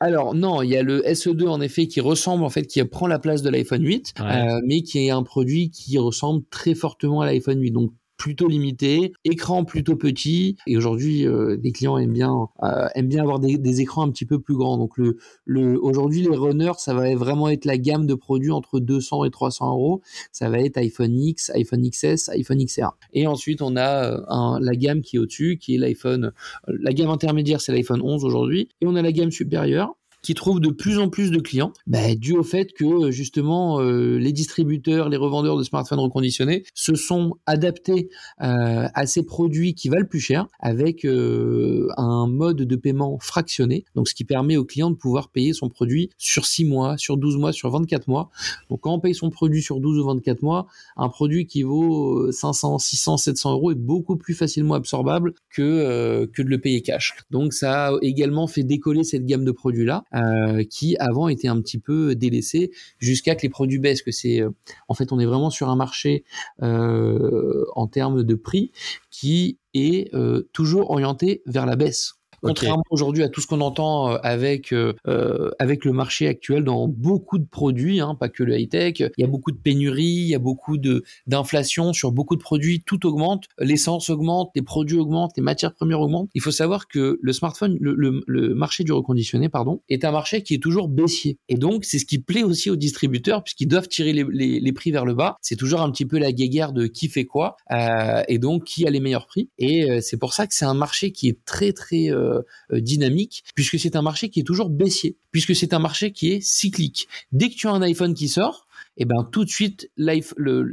Alors 0.00 0.34
non, 0.34 0.62
il 0.62 0.70
y 0.70 0.76
a 0.76 0.82
le 0.82 1.02
SE2 1.02 1.46
en 1.46 1.60
effet 1.60 1.86
qui 1.86 2.00
ressemble 2.00 2.42
en 2.44 2.50
fait, 2.50 2.66
qui 2.66 2.82
prend 2.84 3.06
la 3.06 3.20
place 3.20 3.42
de 3.42 3.50
l'iPhone 3.50 3.84
8, 3.84 4.14
euh, 4.20 4.60
mais 4.66 4.82
qui 4.82 5.06
est 5.06 5.10
un 5.10 5.22
produit 5.22 5.70
qui 5.70 5.96
ressemble 5.98 6.42
très 6.50 6.74
fortement 6.74 7.20
à 7.20 7.26
l'iPhone 7.26 7.60
8. 7.60 7.70
Donc 7.70 7.92
plutôt 8.22 8.46
limité, 8.46 9.12
écran 9.24 9.64
plutôt 9.64 9.96
petit. 9.96 10.56
Et 10.68 10.76
aujourd'hui, 10.76 11.26
euh, 11.26 11.56
les 11.60 11.72
clients 11.72 11.98
aiment 11.98 12.12
bien 12.12 12.46
euh, 12.62 12.86
bien 13.02 13.20
avoir 13.20 13.40
des, 13.40 13.80
écrans 13.80 14.02
un 14.02 14.12
petit 14.12 14.26
peu 14.26 14.38
plus 14.38 14.54
grands. 14.54 14.78
Donc 14.78 14.96
le, 14.96 15.16
le 15.44 15.76
aujourd'hui 15.82 16.22
les 16.22 16.36
runners, 16.36 16.74
ça 16.78 16.94
va 16.94 17.12
vraiment 17.16 17.48
être 17.48 17.64
la 17.64 17.78
gamme 17.78 18.06
de 18.06 18.14
produits 18.14 18.52
entre 18.52 18.78
200 18.78 19.24
et 19.24 19.30
300 19.32 19.72
euros. 19.72 20.02
Ça 20.30 20.50
va 20.50 20.60
être 20.60 20.76
iPhone 20.76 21.18
X, 21.18 21.50
iPhone 21.56 21.82
XS, 21.90 22.28
iPhone 22.28 22.64
XR. 22.64 22.90
Et 23.12 23.26
ensuite 23.26 23.60
on 23.60 23.74
a 23.74 24.04
euh, 24.04 24.58
la 24.60 24.76
gamme 24.76 25.00
qui 25.00 25.16
est 25.16 25.18
au-dessus, 25.18 25.58
qui 25.60 25.74
est 25.74 25.78
l'iPhone. 25.78 26.30
La 26.68 26.92
gamme 26.92 27.10
intermédiaire, 27.10 27.60
c'est 27.60 27.72
l'iPhone 27.72 28.02
11 28.02 28.24
aujourd'hui. 28.24 28.68
Et 28.80 28.86
on 28.86 28.94
a 28.94 29.02
la 29.02 29.10
gamme 29.10 29.32
supérieure 29.32 29.96
qui 30.22 30.34
trouve 30.34 30.60
de 30.60 30.70
plus 30.70 30.98
en 30.98 31.08
plus 31.08 31.30
de 31.30 31.40
clients, 31.40 31.72
bah, 31.86 32.14
dû 32.14 32.32
au 32.32 32.44
fait 32.44 32.72
que 32.72 33.10
justement 33.10 33.80
euh, 33.80 34.18
les 34.18 34.32
distributeurs, 34.32 35.08
les 35.08 35.16
revendeurs 35.16 35.56
de 35.56 35.64
smartphones 35.64 35.98
reconditionnés 35.98 36.64
se 36.74 36.94
sont 36.94 37.34
adaptés 37.46 38.08
euh, 38.40 38.86
à 38.94 39.06
ces 39.06 39.24
produits 39.24 39.74
qui 39.74 39.88
valent 39.88 40.06
plus 40.06 40.20
cher 40.20 40.46
avec 40.60 41.04
euh, 41.04 41.88
un 41.96 42.28
mode 42.28 42.58
de 42.58 42.76
paiement 42.76 43.18
fractionné, 43.20 43.84
donc 43.94 44.08
ce 44.08 44.14
qui 44.14 44.24
permet 44.24 44.56
aux 44.56 44.64
clients 44.64 44.90
de 44.90 44.96
pouvoir 44.96 45.30
payer 45.30 45.52
son 45.52 45.68
produit 45.68 46.10
sur 46.18 46.46
6 46.46 46.64
mois, 46.66 46.96
sur 46.98 47.16
12 47.16 47.36
mois, 47.36 47.52
sur 47.52 47.70
24 47.70 48.06
mois. 48.06 48.30
Donc 48.70 48.80
quand 48.82 48.94
on 48.94 49.00
paye 49.00 49.14
son 49.14 49.30
produit 49.30 49.62
sur 49.62 49.80
12 49.80 49.98
ou 49.98 50.06
24 50.06 50.42
mois, 50.42 50.66
un 50.96 51.08
produit 51.08 51.46
qui 51.46 51.62
vaut 51.62 52.30
500, 52.30 52.78
600, 52.78 53.16
700 53.16 53.52
euros 53.52 53.72
est 53.72 53.76
beaucoup 53.76 54.16
plus 54.16 54.34
facilement 54.34 54.74
absorbable 54.74 55.34
que, 55.50 56.26
que 56.26 56.42
de 56.42 56.48
le 56.48 56.58
payer 56.58 56.82
cash. 56.82 57.16
Donc 57.30 57.52
ça 57.52 57.88
a 57.88 57.92
également 58.02 58.46
fait 58.46 58.62
décoller 58.62 59.02
cette 59.02 59.26
gamme 59.26 59.44
de 59.44 59.52
produits-là 59.52 60.04
euh, 60.14 60.64
qui 60.64 60.96
avant 60.98 61.28
était 61.28 61.48
un 61.48 61.60
petit 61.60 61.78
peu 61.78 62.14
délaissé 62.14 62.70
jusqu'à 62.98 63.34
que 63.34 63.42
les 63.42 63.48
produits 63.48 63.78
baissent. 63.78 64.02
Que 64.02 64.12
c'est, 64.12 64.40
euh, 64.40 64.50
en 64.88 64.94
fait, 64.94 65.12
on 65.12 65.18
est 65.18 65.26
vraiment 65.26 65.50
sur 65.50 65.68
un 65.68 65.76
marché 65.76 66.24
euh, 66.62 67.64
en 67.74 67.86
termes 67.86 68.22
de 68.22 68.34
prix 68.34 68.72
qui 69.10 69.58
est 69.74 70.12
toujours 70.52 70.90
orienté 70.90 71.42
vers 71.46 71.66
la 71.66 71.76
baisse. 71.76 72.21
Contrairement 72.42 72.82
aujourd'hui 72.90 73.22
à 73.22 73.28
tout 73.28 73.40
ce 73.40 73.46
qu'on 73.46 73.60
entend 73.60 74.10
euh, 74.10 74.18
avec 74.24 74.72
euh, 74.72 74.94
euh, 75.06 75.50
avec 75.60 75.84
le 75.84 75.92
marché 75.92 76.26
actuel 76.26 76.64
dans 76.64 76.88
beaucoup 76.88 77.38
de 77.38 77.46
produits, 77.46 78.00
hein, 78.00 78.16
pas 78.16 78.28
que 78.28 78.42
le 78.42 78.58
high 78.58 78.68
tech, 78.68 78.94
il 78.98 79.10
y 79.18 79.22
a 79.22 79.28
beaucoup 79.28 79.52
de 79.52 79.56
pénuries, 79.56 80.02
il 80.02 80.28
y 80.28 80.34
a 80.34 80.40
beaucoup 80.40 80.76
de 80.76 81.04
d'inflation 81.28 81.92
sur 81.92 82.10
beaucoup 82.10 82.34
de 82.34 82.42
produits, 82.42 82.82
tout 82.84 83.06
augmente, 83.06 83.44
l'essence 83.60 84.10
augmente, 84.10 84.50
les 84.56 84.62
produits 84.62 84.98
augmentent, 84.98 85.32
les 85.36 85.42
matières 85.42 85.72
premières 85.72 86.00
augmentent. 86.00 86.30
Il 86.34 86.40
faut 86.40 86.50
savoir 86.50 86.88
que 86.88 87.20
le 87.22 87.32
smartphone, 87.32 87.76
le, 87.80 87.94
le, 88.26 88.54
marché 88.54 88.82
du 88.82 88.92
reconditionné, 88.92 89.48
pardon, 89.48 89.82
est 89.88 90.04
un 90.04 90.10
marché 90.10 90.42
qui 90.42 90.54
est 90.54 90.62
toujours 90.62 90.88
baissier. 90.88 91.38
Et 91.48 91.54
donc 91.54 91.84
c'est 91.84 92.00
ce 92.00 92.06
qui 92.06 92.18
plaît 92.18 92.42
aussi 92.42 92.70
aux 92.70 92.76
distributeurs 92.76 93.44
puisqu'ils 93.44 93.68
doivent 93.68 93.88
tirer 93.88 94.12
les, 94.12 94.24
les, 94.28 94.58
les, 94.58 94.72
prix 94.72 94.90
vers 94.90 95.04
le 95.04 95.14
bas. 95.14 95.36
C'est 95.42 95.56
toujours 95.56 95.80
un 95.80 95.90
petit 95.92 96.06
peu 96.06 96.18
la 96.18 96.32
guéguerre 96.32 96.72
de 96.72 96.86
qui 96.86 97.08
fait 97.08 97.24
quoi 97.24 97.56
euh, 97.70 98.22
et 98.26 98.38
donc 98.38 98.64
qui 98.64 98.84
a 98.84 98.90
les 98.90 99.00
meilleurs 99.00 99.26
prix. 99.26 99.48
Et 99.58 100.00
c'est 100.00 100.16
pour 100.16 100.32
ça 100.32 100.48
que 100.48 100.54
c'est 100.54 100.64
un 100.64 100.74
marché 100.74 101.12
qui 101.12 101.28
est 101.28 101.44
très 101.44 101.72
très 101.72 102.10
euh, 102.10 102.31
euh, 102.31 102.31
dynamique, 102.70 103.44
puisque 103.54 103.78
c'est 103.78 103.96
un 103.96 104.02
marché 104.02 104.28
qui 104.28 104.40
est 104.40 104.44
toujours 104.44 104.70
baissier, 104.70 105.16
puisque 105.30 105.54
c'est 105.54 105.74
un 105.74 105.78
marché 105.78 106.12
qui 106.12 106.30
est 106.30 106.40
cyclique. 106.40 107.08
Dès 107.32 107.50
que 107.50 107.54
tu 107.54 107.68
as 107.68 107.72
un 107.72 107.82
iPhone 107.82 108.14
qui 108.14 108.28
sort, 108.28 108.66
et 108.96 109.02
eh 109.02 109.04
ben 109.06 109.26
tout 109.30 109.44
de 109.44 109.50
suite, 109.50 109.90
les, 109.96 110.22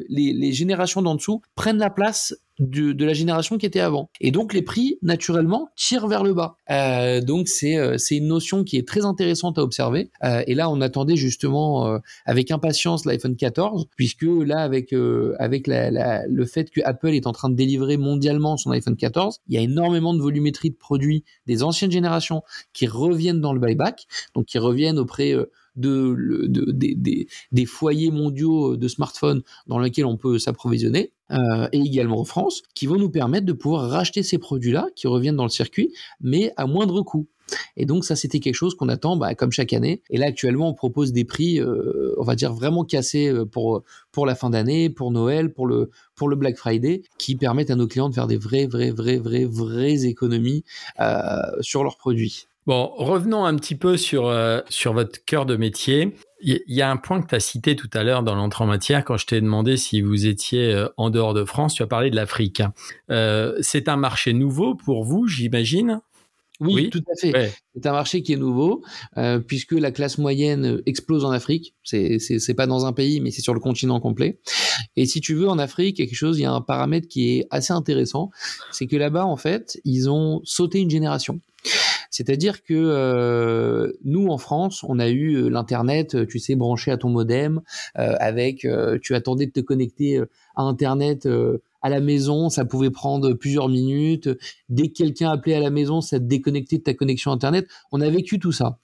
les, 0.10 0.52
générations 0.52 1.02
d'en 1.02 1.16
dessous 1.16 1.42
prennent 1.56 1.78
la 1.78 1.90
place 1.90 2.36
de, 2.60 3.06
la 3.06 3.14
génération 3.14 3.58
qui 3.58 3.66
était 3.66 3.80
avant. 3.80 4.10
Et 4.22 4.32
donc 4.32 4.54
les 4.54 4.62
prix 4.62 4.98
naturellement 5.02 5.70
tirent 5.76 6.08
vers 6.08 6.24
le 6.24 6.34
bas. 6.34 6.56
Euh, 6.70 7.22
donc 7.22 7.48
c'est 7.48 7.78
euh, 7.78 7.98
une 8.12 8.28
notion 8.28 8.64
qui 8.64 8.78
est 8.78 8.88
très 8.88 9.06
intéressante 9.06 9.58
à 9.58 9.64
observer. 9.64 10.12
Euh, 10.24 10.44
et 10.48 10.56
là 10.56 10.70
on 10.70 10.82
attendait 10.82 11.16
justement 11.16 12.00
avec 12.26 12.52
impatience 12.52 13.06
l'iPhone 13.06 13.36
14 13.36 13.88
puisque 13.96 14.24
là 14.24 14.60
avec 14.60 14.94
avec 15.40 15.68
la, 15.68 16.26
le 16.28 16.46
fait 16.46 16.70
que 16.70 16.82
Apple 16.84 17.10
est 17.10 17.28
en 17.28 17.32
train 17.32 17.50
de 17.50 17.56
délivrer 17.56 17.98
mondialement 17.98 18.58
son 18.58 18.72
iPhone 18.72 18.98
14, 18.98 19.40
il 19.48 19.56
y 19.56 19.58
a 19.58 19.62
énormément 19.62 20.14
de 20.14 20.20
volumétrie 20.20 20.70
de 20.70 20.76
produits 20.76 21.24
des 21.48 21.64
anciennes 21.64 21.92
générations 21.92 22.44
qui 22.74 22.88
reviennent 22.88 23.42
dans 23.42 23.54
le 23.54 23.60
buyback, 23.60 24.08
donc 24.36 24.46
qui 24.46 24.58
reviennent 24.58 25.00
auprès 25.00 25.34
de, 25.76 26.48
des, 26.72 27.28
des, 27.52 27.66
foyers 27.66 28.12
mondiaux 28.12 28.78
de 28.78 28.88
smartphones 28.88 29.42
dans 29.68 29.80
lesquels 29.80 30.06
on 30.06 30.18
peut 30.18 30.40
s'approvisionner. 30.40 31.14
Euh, 31.32 31.68
et 31.72 31.80
également 31.80 32.20
en 32.20 32.26
France, 32.26 32.64
qui 32.74 32.88
vont 32.88 32.96
nous 32.96 33.10
permettre 33.10 33.46
de 33.46 33.54
pouvoir 33.54 33.90
racheter 33.90 34.24
ces 34.24 34.40
produits-là, 34.40 34.88
qui 34.96 35.08
reviennent 35.08 35.36
dans 35.36 35.44
le 35.44 35.50
circuit, 35.50 35.94
mais 36.22 36.54
à 36.58 36.66
moindre 36.66 37.02
coût. 37.04 37.28
Et 37.78 37.86
donc 37.86 38.06
ça, 38.06 38.16
c'était 38.16 38.40
quelque 38.40 38.56
chose 38.56 38.76
qu'on 38.76 38.90
attend, 38.90 39.16
bah, 39.16 39.34
comme 39.36 39.52
chaque 39.52 39.74
année. 39.74 40.02
Et 40.10 40.18
là, 40.18 40.28
actuellement, 40.28 40.70
on 40.70 40.74
propose 40.74 41.14
des 41.14 41.26
prix, 41.26 41.60
euh, 41.60 42.14
on 42.18 42.24
va 42.24 42.36
dire 42.36 42.54
vraiment 42.54 42.84
cassés 42.84 43.28
euh, 43.28 43.46
pour 43.46 43.84
pour 44.12 44.26
la 44.26 44.36
fin 44.36 44.50
d'année, 44.50 44.90
pour 44.90 45.12
Noël, 45.12 45.52
pour 45.52 45.68
le 45.68 45.90
pour 46.16 46.30
le 46.30 46.36
Black 46.36 46.58
Friday, 46.58 47.04
qui 47.18 47.36
permettent 47.36 47.72
à 47.72 47.76
nos 47.76 47.88
clients 47.88 48.10
de 48.10 48.14
faire 48.14 48.28
des 48.28 48.38
vraies, 48.38 48.68
vraies, 48.68 48.92
vraies, 48.92 49.18
vraies, 49.18 49.46
vraies 49.46 50.06
économies 50.06 50.64
sur 51.62 51.84
leurs 51.84 51.98
produits. 51.98 52.48
Bon, 52.70 52.92
revenons 52.98 53.46
un 53.46 53.56
petit 53.56 53.74
peu 53.74 53.98
sur, 53.98 54.32
sur 54.70 54.94
votre 54.94 55.26
cœur 55.26 55.48
de 55.48 55.56
métier. 55.56 56.14
Il 56.40 56.62
y 56.68 56.84
a 56.84 56.92
un 56.92 56.98
point 56.98 57.20
que 57.20 57.28
tu 57.28 57.34
as 57.34 57.40
cité 57.40 57.76
tout 57.76 57.90
à 57.94 58.04
l'heure 58.04 58.22
dans 58.22 58.36
l'entrée 58.36 58.64
en 58.64 58.68
matière 58.68 59.04
quand 59.04 59.18
je 59.18 59.26
t'ai 59.26 59.42
demandé 59.42 59.76
si 59.76 60.02
vous 60.02 60.28
étiez 60.28 60.72
euh, 60.72 60.88
en 60.96 61.10
dehors 61.10 61.34
de 61.34 61.44
France. 61.46 61.74
Tu 61.74 61.82
as 61.82 61.88
parlé 61.88 62.12
de 62.12 62.16
l'Afrique. 62.16 62.62
Euh, 63.10 63.58
c'est 63.62 63.90
un 63.90 63.96
marché 63.96 64.34
nouveau 64.34 64.76
pour 64.76 65.04
vous, 65.04 65.26
j'imagine? 65.26 66.02
Oui, 66.60 66.92
tout 66.92 67.02
à 67.12 67.20
fait. 67.20 67.52
C'est 67.74 67.88
un 67.88 67.92
marché 67.92 68.22
qui 68.22 68.34
est 68.34 68.38
nouveau 68.38 68.84
euh, 69.18 69.40
puisque 69.40 69.72
la 69.72 69.90
classe 69.90 70.20
moyenne 70.20 70.84
explose 70.86 71.26
en 71.26 71.32
Afrique. 71.32 71.74
C'est 71.84 72.20
c'est 72.20 72.54
pas 72.54 72.68
dans 72.68 72.86
un 72.86 72.94
pays, 72.94 73.20
mais 73.20 73.32
c'est 73.32 73.42
sur 73.42 73.56
le 73.56 73.60
continent 73.60 74.00
complet. 74.00 74.42
Et 74.96 75.08
si 75.08 75.22
tu 75.22 75.34
veux, 75.34 75.50
en 75.50 75.58
Afrique, 75.58 75.98
quelque 75.98 76.16
chose, 76.16 76.38
il 76.38 76.44
y 76.44 76.46
a 76.46 76.52
un 76.52 76.62
paramètre 76.62 77.08
qui 77.08 77.32
est 77.32 77.48
assez 77.50 77.74
intéressant, 77.74 78.30
c'est 78.72 78.86
que 78.86 78.96
là-bas, 78.96 79.26
en 79.26 79.38
fait, 79.38 79.82
ils 79.86 80.08
ont 80.08 80.42
sauté 80.44 80.80
une 80.80 80.92
génération. 80.92 81.42
C'est-à-dire 82.10 82.64
que 82.64 82.74
euh, 82.74 83.92
nous 84.04 84.28
en 84.28 84.38
France, 84.38 84.84
on 84.88 85.00
a 85.00 85.10
eu 85.10 85.36
euh, 85.36 85.50
l'internet, 85.50 86.28
tu 86.28 86.40
sais, 86.40 86.56
branché 86.56 86.92
à 86.92 86.98
ton 86.98 87.10
modem, 87.10 87.62
euh, 87.98 88.16
avec, 88.20 88.68
tu 89.02 89.16
attendais 89.16 89.46
de 89.46 89.52
te 89.52 89.60
connecter 89.60 90.22
à 90.56 90.64
internet 90.64 91.28
à 91.82 91.90
la 91.90 92.02
maison, 92.02 92.50
ça 92.50 92.66
pouvait 92.66 92.90
prendre 92.90 93.34
plusieurs 93.34 93.70
minutes. 93.70 94.30
Dès 94.68 94.90
que 94.90 94.94
quelqu'un 94.98 95.30
appelait 95.30 95.56
à 95.56 95.60
la 95.60 95.70
maison, 95.70 96.02
ça 96.02 96.20
te 96.20 96.26
déconnectait 96.26 96.80
de 96.80 96.84
ta 96.84 96.94
connexion 96.94 97.32
internet. 97.32 97.68
On 97.92 98.02
a 98.02 98.10
vécu 98.10 98.40
tout 98.40 98.52
ça. 98.52 98.80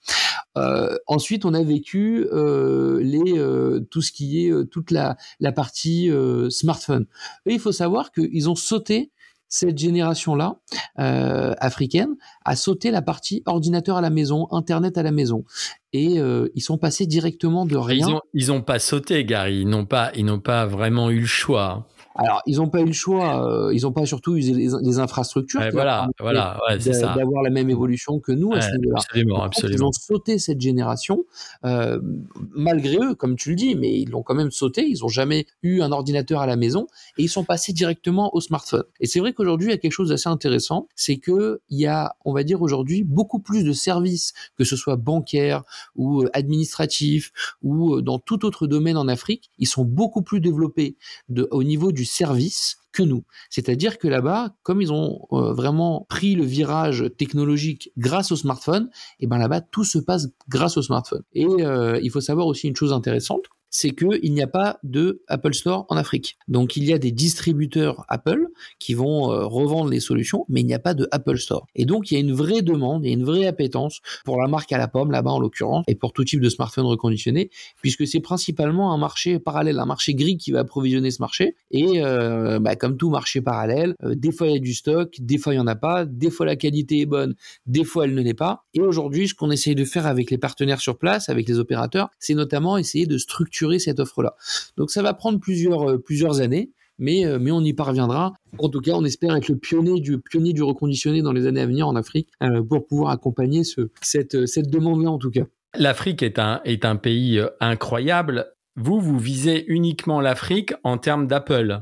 ensuite, 1.07 1.43
on 1.45 1.53
a 1.53 1.63
vécu 1.63 2.26
les 2.32 3.84
tout 3.89 4.01
ce 4.01 4.11
qui 4.11 4.45
est 4.45 4.69
toute 4.69 4.91
la 4.91 5.17
la 5.39 5.51
partie 5.51 6.09
smartphone. 6.49 7.05
Et 7.45 7.53
il 7.53 7.59
faut 7.59 7.73
savoir 7.73 8.11
qu'ils 8.11 8.49
ont 8.49 8.55
sauté 8.55 9.11
cette 9.47 9.77
génération-là, 9.77 10.57
euh, 10.99 11.53
africaine, 11.59 12.15
a 12.43 12.55
sauté 12.55 12.91
la 12.91 13.01
partie 13.01 13.43
ordinateur 13.45 13.97
à 13.97 14.01
la 14.01 14.09
maison, 14.09 14.47
Internet 14.51 14.97
à 14.97 15.03
la 15.03 15.11
maison. 15.11 15.43
Et 15.93 16.19
euh, 16.19 16.49
ils 16.55 16.61
sont 16.61 16.77
passés 16.77 17.05
directement 17.05 17.65
de 17.65 17.77
rien. 17.77 18.19
Ils 18.33 18.51
ont, 18.51 18.61
pas 18.61 18.79
sauté, 18.79 19.23
Gary. 19.23 19.61
Ils 19.61 19.69
n'ont 19.69 19.85
pas, 19.85 20.11
ils 20.15 20.25
n'ont 20.25 20.39
pas 20.39 20.65
vraiment 20.65 21.09
eu 21.09 21.21
le 21.21 21.25
choix. 21.25 21.87
Alors, 22.16 22.41
ils 22.45 22.57
n'ont 22.57 22.70
pas 22.70 22.82
eu 22.82 22.86
le 22.86 22.93
choix, 22.93 23.45
euh, 23.45 23.74
ils 23.74 23.82
n'ont 23.82 23.91
pas 23.91 24.05
surtout 24.05 24.38
usé 24.38 24.53
les, 24.53 24.99
infrastructures. 24.99 25.61
voilà, 25.74 26.07
voilà, 26.20 26.57
ouais, 26.68 26.80
c'est 26.80 26.93
ça. 26.93 27.13
D'avoir 27.13 27.43
la 27.43 27.49
même 27.49 27.70
évolution 27.70 28.20
que 28.20 28.32
nous 28.32 28.53
à 28.53 28.61
ce 28.61 28.76
niveau-là. 28.78 29.01
Absolument, 29.01 29.43
absolument. 29.43 29.78
Ils 29.78 29.84
ont 29.84 29.91
sauté 29.91 30.39
cette 30.39 30.61
génération, 30.61 31.26
euh, 31.66 31.99
malgré 32.53 32.97
eux, 32.97 33.16
comme 33.16 33.36
tu 33.36 33.49
le 33.49 33.55
dis, 33.55 33.76
mais 33.76 33.99
ils 33.99 34.09
l'ont 34.09 34.24
quand 34.24 34.36
même 34.36 34.51
sauté. 34.51 34.88
Ils 34.88 34.99
n'ont 35.01 35.09
jamais 35.09 35.45
eu 35.61 35.82
un 35.82 35.91
ordinateur 35.91 36.39
à 36.39 36.47
la 36.47 36.55
maison 36.55 36.88
et 37.18 37.24
ils 37.24 37.30
sont 37.30 37.43
passés 37.43 37.74
directement 37.74 38.34
au 38.34 38.39
smartphone. 38.39 38.86
Et 39.01 39.07
c'est 39.07 39.20
vrai 39.20 39.34
qu'aujourd'hui, 39.34 39.68
il 39.68 39.72
y 39.72 39.76
a 39.76 39.78
quelque 39.78 39.91
chose 39.91 40.09
d'assez 40.09 40.30
intéressant, 40.30 40.88
c'est 40.95 41.18
que 41.18 41.59
il 41.70 41.80
y 41.80 41.88
a, 41.88 42.16
on 42.24 42.34
va 42.34 42.43
dire 42.43 42.61
aujourd'hui, 42.61 43.03
beaucoup 43.03 43.39
plus 43.39 43.63
de 43.63 43.74
services, 43.74 44.34
que 44.57 44.63
ce 44.63 44.78
soit 44.78 44.95
bancaire 44.95 45.63
ou 45.95 46.22
euh, 46.22 46.30
administratif 46.34 47.32
ou 47.61 47.95
euh, 47.95 48.01
dans 48.01 48.20
tout 48.20 48.45
autre 48.45 48.68
domaine 48.68 48.95
en 48.95 49.09
Afrique, 49.09 49.51
ils 49.59 49.68
sont 49.68 49.84
beaucoup 49.84 50.22
plus 50.22 50.39
développés 50.39 50.95
de, 51.28 51.47
au 51.51 51.63
niveau 51.63 51.91
du 51.91 52.04
service 52.05 52.77
que 52.91 53.03
nous. 53.03 53.25
C'est-à-dire 53.49 53.97
que 53.97 54.07
là-bas, 54.07 54.55
comme 54.63 54.81
ils 54.81 54.91
ont 54.91 55.27
euh, 55.33 55.53
vraiment 55.53 56.05
pris 56.09 56.35
le 56.35 56.45
virage 56.45 57.05
technologique 57.17 57.91
grâce 57.97 58.31
au 58.31 58.35
smartphone, 58.35 58.89
et 59.19 59.27
ben 59.27 59.37
là-bas 59.37 59.61
tout 59.61 59.83
se 59.83 59.99
passe 59.99 60.29
grâce 60.47 60.77
au 60.77 60.81
smartphone. 60.81 61.23
Et 61.33 61.45
euh, 61.45 61.99
il 62.01 62.09
faut 62.09 62.21
savoir 62.21 62.47
aussi 62.47 62.67
une 62.67 62.75
chose 62.75 62.93
intéressante, 62.93 63.43
c'est 63.76 63.91
qu'il 63.91 64.34
n'y 64.34 64.41
a 64.41 64.47
pas 64.47 64.80
de 64.84 65.21
Apple 65.28 65.53
Store 65.53 65.86
en 65.89 65.97
Afrique. 65.97 66.38
Donc 66.47 66.78
il 66.78 66.86
y 66.86 66.93
a 66.93 66.97
des 66.97 67.11
distributeurs 67.11 68.05
Apple 68.07 68.47
qui 68.80 68.93
vont 68.93 69.32
euh, 69.32 69.45
revendre 69.45 69.89
les 69.89 69.99
solutions, 69.99 70.45
mais 70.47 70.61
il 70.61 70.65
n'y 70.65 70.73
a 70.73 70.80
pas 70.80 70.93
de 70.93 71.09
Apple 71.11 71.38
Store. 71.38 71.67
Et 71.76 71.84
donc 71.84 72.09
il 72.09 72.13
y 72.13 72.17
a 72.17 72.21
une 72.21 72.32
vraie 72.32 72.61
demande 72.61 73.05
et 73.05 73.11
une 73.11 73.26
vraie 73.26 73.47
appétence 73.47 73.99
pour 74.23 74.41
la 74.41 74.47
marque 74.47 74.71
à 74.71 74.78
la 74.78 74.88
pomme 74.88 75.11
là-bas 75.11 75.32
en 75.32 75.39
l'occurrence 75.39 75.84
et 75.88 75.95
pour 75.95 76.13
tout 76.13 76.23
type 76.23 76.39
de 76.39 76.47
smartphone 76.47 76.86
reconditionné, 76.86 77.49
puisque 77.82 78.07
c'est 78.07 78.21
principalement 78.21 78.93
un 78.93 78.97
marché 78.97 79.39
parallèle, 79.39 79.78
un 79.80 79.86
marché 79.86 80.15
gris 80.15 80.38
qui 80.38 80.51
va 80.51 80.59
approvisionner 80.59 81.11
ce 81.11 81.21
marché. 81.21 81.57
Et 81.71 82.01
euh, 82.01 82.59
bah, 82.59 82.78
comme 82.78 82.95
tout 82.95 83.09
marché 83.09 83.41
parallèle, 83.41 83.95
euh, 84.03 84.15
des 84.15 84.32
fois 84.32 84.47
il 84.47 84.53
y 84.53 84.57
a 84.57 84.59
du 84.59 84.73
stock, 84.73 85.13
des 85.19 85.38
fois 85.38 85.53
il 85.53 85.57
y 85.57 85.59
en 85.59 85.67
a 85.67 85.76
pas, 85.76 86.05
des 86.05 86.30
fois 86.30 86.45
la 86.45 86.55
qualité 86.55 87.01
est 87.01 87.05
bonne, 87.05 87.36
des 87.65 87.84
fois 87.84 88.05
elle 88.05 88.13
ne 88.13 88.21
l'est 88.21 88.34
pas. 88.34 88.63
Et 88.73 88.80
aujourd'hui, 88.80 89.28
ce 89.28 89.34
qu'on 89.34 89.51
essaye 89.51 89.76
de 89.76 89.84
faire 89.84 90.07
avec 90.07 90.32
les 90.32 90.38
partenaires 90.38 90.80
sur 90.80 90.97
place, 90.97 91.28
avec 91.28 91.49
les 91.49 91.59
opérateurs, 91.59 92.09
c'est 92.19 92.36
notamment 92.36 92.78
essayer 92.78 93.05
de 93.05 93.17
structurer 93.17 93.64
cette 93.80 93.99
offre-là. 93.99 94.36
Donc 94.78 94.91
ça 94.91 95.01
va 95.01 95.13
prendre 95.13 95.39
plusieurs, 95.39 95.89
euh, 95.89 95.97
plusieurs 95.97 96.41
années, 96.41 96.72
mais, 96.97 97.26
euh, 97.26 97.39
mais 97.39 97.51
on 97.51 97.61
y 97.61 97.74
parviendra. 97.74 98.34
En 98.57 98.70
tout 98.70 98.82
cas, 98.82 98.93
on 98.93 99.03
espère 99.03 99.36
être 99.36 99.49
le 99.49 99.57
pionnier 99.57 99.99
du, 99.99 100.20
pionnier 100.20 100.53
du 100.53 100.63
reconditionné 100.63 101.22
dans 101.22 101.34
les 101.34 101.47
années 101.47 101.61
à 101.61 101.66
venir 101.66 101.88
en 101.88 101.95
Afrique 101.95 102.30
euh, 102.43 102.63
pour 102.63 102.88
pouvoir 102.88 103.11
accompagner 103.11 103.63
ce, 103.63 103.89
cette, 104.01 104.45
cette 104.45 104.70
demande-là 104.70 105.11
en 105.11 105.18
tout 105.18 105.32
cas. 105.32 105.43
L'Afrique 105.78 106.24
est 106.24 106.39
un, 106.39 106.61
est 106.63 106.86
un 106.86 106.95
pays 106.95 107.41
incroyable. 107.59 108.47
Vous, 108.78 108.99
vous 108.99 109.20
visez 109.20 109.66
uniquement 109.68 110.22
l'Afrique 110.22 110.74
en 110.84 110.97
termes 110.97 111.28
d'Apple 111.28 111.82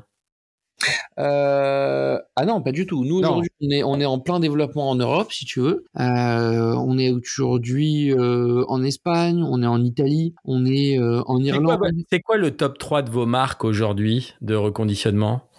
euh, 1.20 2.20
ah 2.36 2.46
non, 2.46 2.62
pas 2.62 2.72
du 2.72 2.86
tout. 2.86 3.04
Nous 3.06 3.20
aujourd'hui, 3.20 3.50
on 3.62 3.70
est, 3.70 3.84
on 3.84 4.00
est 4.00 4.06
en 4.06 4.20
plein 4.20 4.40
développement 4.40 4.90
en 4.90 4.96
Europe, 4.96 5.32
si 5.32 5.46
tu 5.46 5.60
veux. 5.60 5.86
Euh, 6.00 6.74
on 6.74 6.98
est 6.98 7.12
aujourd'hui 7.12 8.12
euh, 8.12 8.64
en 8.68 8.84
Espagne, 8.84 9.44
on 9.44 9.62
est 9.62 9.68
en 9.68 9.84
Italie, 9.84 10.34
on 10.46 10.66
est 10.66 11.00
en 11.00 11.40
Irlande. 11.40 11.80
C'est 12.10 12.22
quoi, 12.22 12.38
le 12.38 12.56
top 12.56 12.78
3 12.78 13.04
de 13.04 13.12
vos 13.12 13.26
marques 13.26 13.64
aujourd'hui 13.64 14.34
de 14.42 14.56
reconditionnement? 14.56 15.50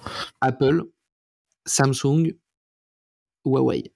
Apple, 0.41 0.85
Samsung, 1.67 2.35
Huawei. 3.45 3.93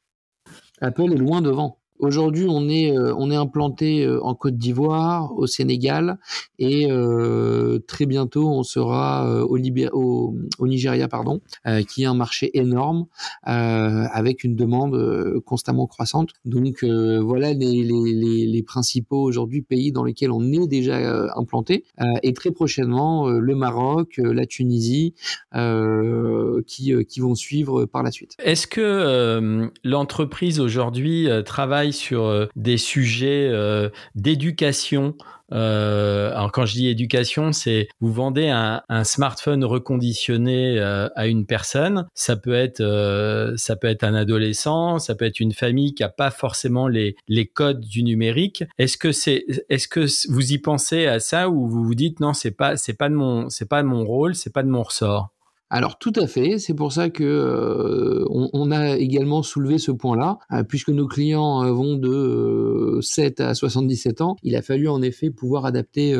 Apple 0.81 1.13
est 1.13 1.19
loin 1.19 1.43
devant. 1.43 1.78
Aujourd'hui, 1.99 2.47
on 2.49 2.69
est 2.69 2.97
euh, 2.97 3.15
implanté 3.39 4.05
euh, 4.05 4.23
en 4.23 4.35
Côte 4.35 4.57
d'Ivoire, 4.57 5.37
au 5.37 5.47
Sénégal, 5.47 6.19
et 6.59 6.91
euh, 6.91 7.79
très 7.87 8.07
bientôt 8.07 8.49
on 8.49 8.63
sera 8.63 9.45
au, 9.45 9.59
Nigeria, 9.59 11.09
pardon, 11.09 11.41
qui 11.89 12.03
est 12.03 12.07
un 12.07 12.15
marché 12.15 12.57
énorme 12.57 13.07
avec 13.43 14.45
une 14.45 14.57
demande 14.57 15.41
constamment 15.45 15.87
croissante. 15.87 16.31
Donc 16.45 16.85
voilà 16.85 17.53
les, 17.53 18.63
principaux 18.67 19.23
aujourd'hui 19.23 19.63
pays 19.63 19.93
dans 19.93 20.05
lesquels 20.05 20.31
on 20.31 20.53
est 20.53 20.67
déjà 20.67 21.31
implanté, 21.37 21.85
et 22.23 22.33
très 22.33 22.51
prochainement 22.51 23.29
le 23.29 23.55
Maroc, 23.55 24.19
la 24.19 24.47
Tunisie, 24.47 25.15
qui 25.53 27.21
vont 27.21 27.35
suivre 27.35 27.85
par 27.87 28.03
la 28.03 28.11
suite. 28.11 28.35
Est-ce 28.43 28.67
que 28.67 29.71
l'entreprise 29.85 30.61
aujourd'hui 30.61 31.29
travaille 31.45 31.88
sur 31.93 32.25
euh, 32.25 32.47
des 32.57 32.79
sujets 32.79 33.49
euh, 33.51 33.91
d'éducation. 34.15 35.15
Euh, 35.51 36.31
alors 36.33 36.53
quand 36.53 36.67
je 36.67 36.75
dis 36.75 36.89
éducation, 36.89 37.53
c'est 37.53 37.89
vous 38.01 38.13
vendez 38.13 38.49
un, 38.49 38.83
smartphone 39.05 39.65
reconditionné 39.65 40.79
à 40.79 41.27
une 41.27 41.47
personne. 41.47 42.07
Ça 42.13 42.37
peut 42.37 42.53
être 42.53 43.55
ça 43.57 43.77
peut 43.77 43.89
être 43.89 44.05
un 44.05 44.15
adolescent, 44.15 44.99
ça 44.99 45.15
peut 45.15 45.25
être 45.25 45.41
une 45.41 45.53
famille 45.53 45.95
qui 45.95 46.03
a 46.03 46.11
pas 46.11 46.31
forcément 46.31 46.87
les 46.87 47.17
les 47.29 47.47
codes 47.47 47.81
du 47.81 48.03
numérique. 48.03 48.65
Est-ce 48.77 48.99
que 48.99 49.11
c'est 49.11 49.47
est-ce 49.71 49.89
que 49.89 50.07
vous 50.31 50.53
y 50.53 50.59
pensez 50.59 51.07
à 51.07 51.19
ça 51.19 51.49
ou 51.49 51.67
vous 51.67 51.83
vous 51.83 51.95
dites 51.95 52.21
non 52.21 52.35
c'est 52.35 52.51
pas 52.51 52.77
c'est 52.77 52.99
pas 52.99 53.09
de 53.09 53.15
mon 53.15 53.49
c'est 53.49 53.69
pas 53.69 53.83
de 53.83 53.89
mon 53.89 54.05
rôle, 54.05 54.35
c'est 54.35 54.53
pas 54.53 54.63
de 54.63 54.69
mon 54.69 54.83
ressort? 54.83 55.31
Alors 55.71 55.99
tout 55.99 56.15
à 56.17 56.27
fait, 56.27 56.59
c'est 56.59 56.73
pour 56.73 56.93
ça 56.93 57.11
que 57.11 57.25
euh, 57.25 58.25
on, 58.31 58.71
a 58.71 58.97
également 58.97 59.43
soulevé 59.43 59.77
ce 59.77 59.91
point-là, 59.91 60.39
euh, 60.51 60.63
puisque 60.63 60.89
nos 60.89 61.07
clients 61.07 61.63
euh, 61.63 61.73
vont 61.73 61.97
de 61.97 63.01
7 63.03 63.41
à 63.41 63.55
77 63.55 64.23
ans. 64.23 64.37
Il 64.43 64.57
a 64.57 64.63
fallu 64.63 64.89
en 64.89 65.03
effet 65.03 65.29
pouvoir 65.31 65.67
adapter 65.67 66.15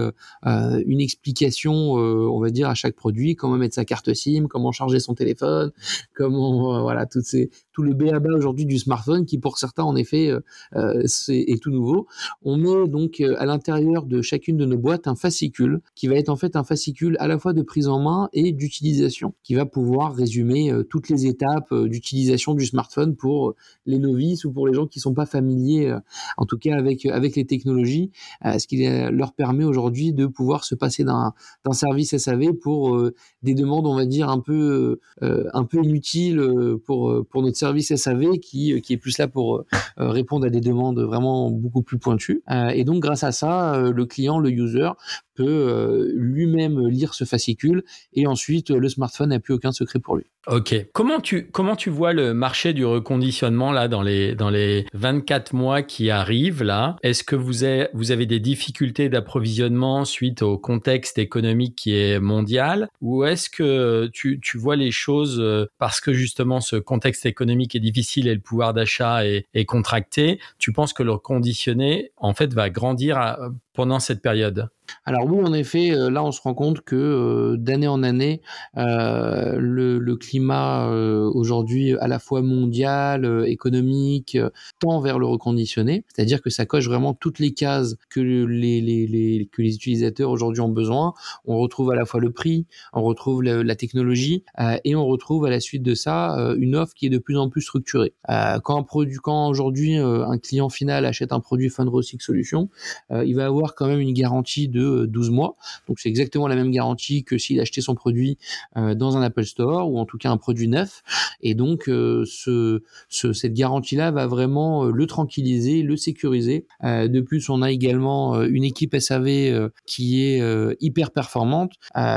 une 0.45 1.01
explication, 1.01 1.93
on 1.93 2.41
va 2.41 2.51
dire, 2.51 2.69
à 2.69 2.75
chaque 2.75 2.95
produit, 2.95 3.37
comment 3.37 3.57
mettre 3.57 3.75
sa 3.75 3.85
carte 3.85 4.13
SIM, 4.13 4.47
comment 4.49 4.71
charger 4.73 5.01
son 5.01 5.15
téléphone, 5.15 5.73
comment 6.15 6.83
voilà 6.83 7.07
toutes 7.07 7.25
ces 7.25 7.51
tout 7.79 7.85
le 7.85 7.95
béaba 7.95 8.31
aujourd'hui 8.35 8.67
du 8.67 8.77
smartphone 8.77 9.25
qui 9.25 9.39
pour 9.39 9.57
certains 9.57 9.85
en 9.85 9.95
effet 9.95 10.33
est, 10.75 11.63
tout 11.63 11.71
nouveau. 11.71 12.09
On 12.43 12.57
met 12.57 12.89
donc 12.89 13.21
à 13.21 13.47
l'intérieur 13.47 14.05
de 14.05 14.21
chacune 14.21 14.57
de 14.57 14.65
nos 14.65 14.77
boîtes 14.77 15.07
un 15.07 15.15
fascicule 15.15 15.81
qui 15.95 16.09
va 16.09 16.17
être 16.17 16.29
en 16.29 16.35
fait 16.35 16.57
un 16.57 16.65
fascicule 16.65 17.17
à 17.21 17.29
la 17.29 17.39
fois 17.39 17.53
de 17.53 17.63
prise 17.63 17.87
en 17.87 18.01
main 18.01 18.29
et 18.33 18.51
d'utilisation 18.51 19.35
qui 19.45 19.55
va 19.55 19.65
pouvoir 19.65 20.15
résumer 20.15 20.73
euh, 20.73 20.83
toutes 20.83 21.09
les 21.09 21.27
étapes 21.27 21.71
euh, 21.73 21.89
d'utilisation 21.89 22.55
du 22.55 22.67
smartphone 22.67 23.15
pour 23.15 23.51
euh, 23.51 23.57
les 23.87 23.99
novices 23.99 24.45
ou 24.45 24.51
pour 24.51 24.67
les 24.67 24.75
gens 24.75 24.87
qui 24.87 24.99
sont 24.99 25.15
pas 25.15 25.27
familiers, 25.27 25.95
en 26.37 26.47
tout 26.47 26.59
cas 26.59 26.75
avec 26.77 27.07
avec 27.07 27.37
les 27.37 27.47
technologies, 27.47 28.11
ce 28.45 28.67
qui 28.67 28.87
leur 28.87 29.33
permet 29.33 29.65
aujourd'hui 29.65 30.13
de 30.13 30.27
pouvoir 30.27 30.65
se 30.65 30.75
passer 30.75 31.05
d'un 31.05 31.33
d'un 31.65 31.73
service 31.73 32.17
SAV 32.17 32.53
pour 32.55 33.01
des 33.43 33.55
demandes, 33.55 33.87
on 33.87 33.95
va 33.95 34.07
dire 34.07 34.29
un 34.29 34.41
peu 34.41 35.01
un 35.21 35.65
peu 35.65 35.83
inutiles 35.83 36.41
pour 36.85 37.25
pour 37.31 37.43
notre 37.43 37.57
service 37.57 37.68
SAV 37.97 38.39
qui 38.39 38.81
qui 38.81 38.93
est 38.93 38.97
plus 38.97 39.19
là 39.19 39.29
pour 39.29 39.65
répondre 39.97 40.47
à 40.47 40.51
des 40.51 40.61
demandes 40.61 41.01
vraiment 41.01 41.51
beaucoup 41.51 41.83
plus 41.83 41.99
pointues. 41.99 42.43
et 42.73 42.85
donc 42.85 43.03
grâce 43.03 43.25
à 43.25 43.33
ça, 43.33 43.79
le 43.79 44.07
client, 44.07 44.39
le 44.39 44.51
user 44.51 44.91
peut 45.39 45.45
euh, 45.47 46.11
lui-même 46.17 46.89
lire 46.89 47.15
ce 47.15 47.23
fascicule 47.23 47.85
et 48.13 48.27
ensuite 48.27 48.71
le 48.71 48.89
smartphone 48.89 49.29
n'a 49.29 49.39
plus 49.39 49.55
aucun 49.55 49.71
secret 49.71 50.01
pour 50.01 50.17
lui. 50.17 50.25
Ok. 50.49 50.75
Comment 50.93 51.21
tu, 51.21 51.49
comment 51.51 51.77
tu 51.77 51.91
vois 51.91 52.13
le 52.13 52.35
marché 52.35 52.73
du 52.73 52.85
reconditionnement 52.85 53.71
là 53.71 53.87
dans 53.87 54.03
les, 54.03 54.35
dans 54.35 54.51
les 54.51 54.87
24 54.95 55.53
mois 55.53 55.83
qui 55.83 56.11
arrivent 56.11 56.63
là? 56.63 56.97
Est-ce 57.03 57.23
que 57.23 57.37
vous 57.37 57.65
avez, 57.65 57.89
vous 57.93 58.11
avez 58.11 58.27
des 58.27 58.41
difficultés 58.41 59.09
d'approvisionnement 59.09 60.05
suite 60.05 60.43
au 60.43 60.59
contexte 60.59 61.19
économique 61.19 61.77
qui 61.77 61.95
est 61.95 62.19
mondial? 62.19 62.89
Ou 63.01 63.25
est-ce 63.25 63.49
que 63.49 64.09
tu, 64.13 64.41
tu 64.41 64.59
vois 64.59 64.75
les 64.75 64.91
choses 64.91 65.39
euh, 65.39 65.67
parce 65.79 66.01
que 66.01 66.13
justement 66.13 66.61
ce 66.61 66.77
contexte 66.77 67.27
économique 67.27 67.77
est 67.77 67.81
difficile 67.81 68.27
et 68.27 68.35
le 68.35 68.41
pouvoir 68.41 68.75
d'achat 68.75 69.25
est, 69.25 69.47
est 69.55 69.67
contracté 69.67 70.41
Tu 70.59 70.73
penses 70.73 70.93
que 70.93 71.05
le 71.05 71.13
reconditionné 71.13 72.11
en 72.17 72.35
fait 72.35 72.53
va 72.55 72.71
grandir 72.71 73.21
euh, 73.21 73.51
pendant 73.75 74.01
cette 74.01 74.23
période? 74.23 74.69
Alors 75.05 75.27
oui, 75.27 75.43
en 75.43 75.53
effet, 75.53 75.93
euh, 75.93 76.11
là 76.11 76.23
on 76.25 76.33
se 76.33 76.41
rend 76.41 76.55
compte 76.55 76.81
que 76.83 76.97
euh, 76.97 77.57
d'année 77.57 77.89
en 77.89 78.03
année, 78.03 78.43
euh, 78.77 79.57
le, 79.59 80.17
climat 80.19 80.89
aujourd'hui 80.89 81.97
à 81.99 82.09
la 82.09 82.19
fois 82.19 82.43
mondial, 82.43 83.45
économique, 83.47 84.37
tend 84.81 85.01
vers 85.01 85.19
le 85.19 85.27
reconditionné, 85.27 86.05
c'est-à-dire 86.09 86.43
que 86.43 86.51
ça 86.51 86.67
coche 86.67 86.87
vraiment 86.89 87.15
toutes 87.15 87.39
les 87.39 87.53
cases 87.53 87.95
que 88.11 88.21
les, 88.21 89.49
utilisateurs 89.59 90.31
aujourd'hui 90.31 90.61
ont 90.61 90.69
besoin. 90.69 91.15
On 91.45 91.59
retrouve 91.59 91.93
à 91.93 91.95
la 91.95 92.05
fois 92.05 92.21
le 92.21 92.33
prix, 92.33 92.67
on 92.93 93.03
retrouve 93.03 93.45
la, 93.45 93.77
technologie 93.77 94.45
et 94.85 94.97
on 94.97 95.07
retrouve 95.07 95.45
à 95.47 95.51
la 95.51 95.61
suite 95.61 95.85
de 95.85 95.95
ça 95.95 96.37
une 96.59 96.75
offre 96.75 96.95
qui 96.95 97.07
est 97.07 97.11
de 97.11 97.19
plus 97.19 97.39
en 97.39 97.49
plus 97.49 97.63
structurée. 97.63 98.13
quand 98.27 98.85
un 98.91 99.49
aujourd'hui 99.49 99.97
un 99.97 100.39
client 100.39 100.69
final 100.69 101.07
achète 101.07 101.33
un 101.33 101.41
produit 101.41 101.69
Fundrosic 101.69 102.23
Solution, 102.23 102.69
il 103.11 103.37
va 103.37 103.47
avoir 103.47 103.77
quand 103.77 103.87
même 103.87 104.01
une 104.01 104.15
garantie 104.15 104.69
de 104.69 104.78
12 104.79 105.31
mois. 105.31 105.57
Donc 105.89 106.01
c'est 106.01 106.09
exactement 106.09 106.49
la 106.49 106.57
même 106.57 106.71
garantie 106.71 107.25
que 107.25 107.39
s'il 107.39 107.61
achetait 107.61 107.81
son 107.81 107.95
produit 107.95 108.39
euh, 108.77 108.95
dans 108.95 109.17
un 109.17 109.23
Apple 109.23 109.45
Store 109.45 109.91
ou 109.91 109.99
en 109.99 110.05
tout 110.05 110.19
cas 110.19 110.31
un 110.31 110.37
produit 110.37 110.69
neuf. 110.69 111.03
Et 111.41 111.55
donc 111.55 111.89
euh, 111.89 112.25
ce, 112.27 112.83
cette 113.09 113.55
garantie-là 113.55 114.11
va 114.11 114.27
vraiment 114.27 114.85
euh, 114.85 114.91
le 114.91 115.07
tranquilliser, 115.07 115.83
le 115.83 115.97
sécuriser. 115.97 116.67
de 116.83 117.21
plus, 117.21 117.49
on 117.49 117.63
a 117.63 117.71
également 117.71 118.43
une 118.43 118.65
équipe 118.65 118.97
SAV 118.99 119.71
qui 119.87 120.23
est 120.23 120.43
hyper 120.81 121.11
performante 121.11 121.73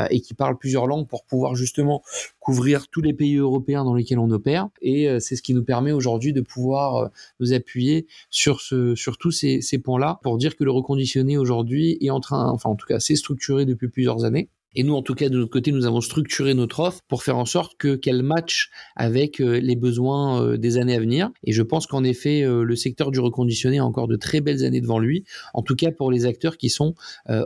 et 0.09 0.22
qui 0.22 0.34
parle 0.34 0.57
plusieurs 0.57 0.88
langues 0.88 1.07
pour 1.07 1.26
pouvoir 1.26 1.55
justement 1.55 2.01
couvrir 2.42 2.89
tous 2.89 3.02
les 3.02 3.14
pays 3.14 3.38
européens 3.38 3.86
dans 3.86 3.94
lesquels 3.94 4.20
on 4.20 4.30
opère. 4.32 4.68
Et 4.82 5.08
c'est 5.22 5.38
ce 5.38 5.42
qui 5.42 5.54
nous 5.54 5.64
permet 5.64 5.94
aujourd'hui 5.94 6.34
de 6.34 6.42
pouvoir 6.42 7.10
nous 7.39 7.54
appuyer 7.54 8.08
sur, 8.30 8.60
ce, 8.60 8.96
sur 8.96 9.18
tous 9.18 9.32
ces, 9.32 9.62
ces 9.62 9.78
points-là 9.78 10.20
pour 10.24 10.38
dire 10.38 10.58
que 10.58 10.66
le 10.66 10.72
reconditionné 10.72 11.38
aujourd'hui 11.38 11.98
est 12.02 12.10
en 12.10 12.20
train 12.20 12.50
enfin 12.50 12.70
en 12.70 12.76
tout 12.76 12.88
cas 12.88 13.00
c'est 13.00 13.16
structuré 13.16 13.66
depuis 13.66 13.88
plusieurs 13.88 14.26
années. 14.26 14.50
Et 14.74 14.84
nous, 14.84 14.93
en 14.93 15.01
tout 15.01 15.15
cas, 15.15 15.28
de 15.28 15.38
notre 15.38 15.51
côté, 15.51 15.72
nous 15.72 15.86
avons 15.86 15.99
structuré 15.99 16.53
notre 16.53 16.80
offre 16.80 17.01
pour 17.09 17.24
faire 17.24 17.38
en 17.38 17.45
sorte 17.45 17.74
que 17.78 17.95
qu'elle 17.95 18.24
matche 18.24 18.69
avec 18.95 19.41
euh, 19.41 19.59
les 19.59 19.76
besoins 19.76 20.41
euh, 20.41 20.57
des 20.57 20.78
années 20.78 20.95
à 20.95 20.99
venir. 20.99 21.30
Et 21.43 21.51
je 21.51 21.61
pense 21.61 21.88
qu'en 21.88 22.05
effet, 22.05 22.43
euh, 22.43 22.63
le 22.63 22.76
secteur 22.78 23.11
du 23.11 23.19
reconditionné 23.19 23.80
a 23.80 23.86
encore 23.86 24.07
de 24.07 24.15
très 24.15 24.39
belles 24.39 24.63
années 24.63 24.80
devant 24.80 24.99
lui. 24.99 25.26
En 25.53 25.61
tout 25.61 25.76
cas, 25.76 25.91
pour 25.91 26.09
les 26.09 26.26
acteurs 26.26 26.57
qui 26.57 26.69
sont 26.69 26.95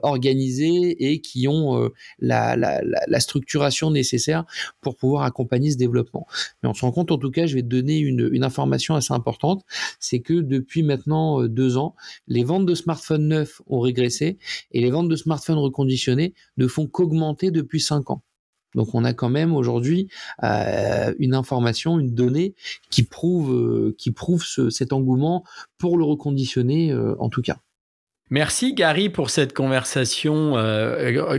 organisés 0.04 1.12
et 1.12 1.22
qui 1.22 1.48
ont 1.48 1.90
la, 2.20 2.56
la, 2.56 2.82
la, 2.84 3.20
structuration 3.20 3.92
nécessaire 3.92 4.46
pour 4.82 4.96
pouvoir 4.96 5.24
accompagner 5.24 5.72
ce 5.72 5.78
développement. 5.78 6.28
Mais 6.62 6.70
on 6.70 6.74
se 6.74 6.82
rend 6.82 6.92
compte, 6.92 7.12
en 7.12 7.18
tout 7.18 7.32
cas, 7.32 7.46
je 7.46 7.56
vais 7.56 7.62
te 7.62 7.68
donner 7.68 7.98
une, 7.98 8.30
une 8.32 8.44
information 8.44 8.96
assez 8.96 9.14
importante, 9.14 9.64
c'est 10.00 10.20
que 10.20 10.34
depuis 10.34 10.84
maintenant 10.84 11.44
deux 11.44 11.78
ans, 11.78 11.96
les 12.28 12.44
ventes 12.44 12.66
de 12.66 12.76
smartphones 12.76 13.28
neufs 13.28 13.62
ont 13.68 13.80
régressé 13.80 14.38
et 14.72 14.82
les 14.82 14.92
ventes 14.92 15.10
de 15.10 15.16
smartphones 15.16 15.58
reconditionnés 15.58 16.34
ne 16.58 16.68
font 16.68 16.88
qu'augmenter 16.88 17.15
depuis 17.52 17.82
5 17.82 18.10
ans. 18.12 18.22
Donc 18.76 18.94
on 18.94 19.04
a 19.04 19.14
quand 19.14 19.30
même 19.30 19.54
aujourd'hui 19.54 20.10
euh, 20.44 21.14
une 21.18 21.34
information, 21.34 22.00
une 22.00 22.14
donnée 22.14 22.56
qui 22.92 23.04
prouve, 23.04 23.54
euh, 23.54 23.96
qui 23.98 24.12
prouve 24.12 24.46
cet 24.70 24.94
engouement 24.94 25.44
pour 25.78 25.98
le 25.98 26.04
reconditionner 26.04 26.92
euh, 26.92 27.16
en 27.20 27.30
tout 27.30 27.42
cas. 27.42 27.58
Merci 28.36 28.74
Gary 28.74 29.08
pour 29.08 29.30
cette 29.30 29.54
conversation 29.54 30.56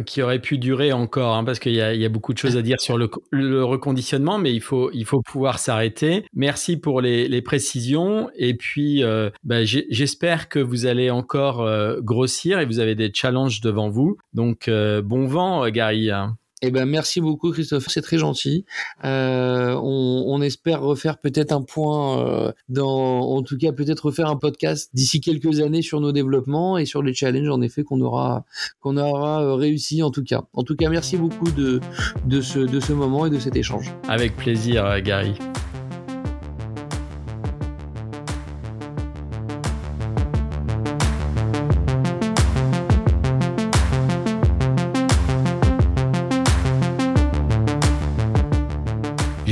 qui 0.07 0.23
aurait 0.23 0.39
pu 0.39 0.57
durer 0.57 0.95
encore, 0.95 1.35
hein, 1.35 1.45
parce 1.45 1.59
qu'il 1.59 1.75
y, 1.75 1.81
a 1.83 2.09
beaucoup 2.09 2.33
de 2.33 2.39
choses 2.39 2.57
à 2.57 2.63
dire 2.63 2.81
sur 2.81 2.97
le, 2.97 3.65
reconditionnement, 3.65 4.39
mais 4.39 4.55
il 4.55 4.63
faut, 4.63 4.91
il 4.95 5.05
faut 5.05 5.21
pouvoir 5.21 5.59
s'arrêter. 5.59 6.25
Merci 6.33 6.79
pour 6.79 7.03
les, 7.03 7.43
précisions, 7.43 8.31
et 8.35 8.55
puis 8.55 9.03
bah, 9.45 9.65
j'espère 9.65 10.49
que 10.49 10.59
vous 10.59 10.87
allez 10.87 11.11
encore 11.11 11.69
grossir 12.01 12.61
et 12.61 12.65
vous 12.65 12.79
avez 12.79 12.95
des 12.95 13.11
challenges 13.13 13.61
devant 13.61 13.91
vous. 13.91 14.17
Donc 14.33 14.71
bon 14.71 15.27
vent 15.27 15.69
Gary. 15.69 16.11
Eh 16.63 16.71
ben 16.71 16.87
merci 16.87 17.21
beaucoup 17.21 17.53
Christophe, 17.53 17.87
c'est 17.89 18.01
très 18.01 18.17
gentil. 18.17 18.65
Euh, 19.05 19.75
on, 19.75 20.25
on, 20.27 20.41
espère 20.41 20.81
refaire 20.81 21.19
peut-être 21.19 21.53
un 21.53 21.61
point 21.61 22.27
euh, 22.27 22.53
dans, 22.71 23.21
en 23.21 23.43
tout 23.43 23.59
cas 23.59 23.73
peut-être 23.73 24.07
refaire 24.07 24.29
un 24.29 24.37
podcast 24.37 24.91
d'ici 24.95 25.21
quelques 25.21 25.61
années 25.61 25.83
sur 25.83 26.01
nos 26.01 26.13
développements 26.13 26.79
et 26.79 26.87
sur 26.87 27.03
les 27.03 27.13
challenges 27.13 27.51
en 27.51 27.61
effet 27.61 27.85
qu'on 27.85 28.01
aura 28.01 28.47
qu'on 28.81 28.97
aura 28.97 29.43
euh, 29.43 29.55
réussi 29.55 30.03
en 30.03 30.11
tout 30.11 30.25
cas. 30.25 30.45
En 30.55 30.63
tout 30.63 30.77
cas 30.77 30.89
merci 30.89 31.19
beaucoup 31.19 31.51
de 31.51 31.81
de 32.25 32.41
ce 32.41 32.61
de 32.61 32.81
ce 32.81 32.95
moment 32.95 33.27
et 33.27 33.31
de 33.31 33.39
cet 33.39 33.55
échange. 33.55 33.93
Avec 34.09 34.35
plaisir 34.35 35.03
Gary. 35.03 35.35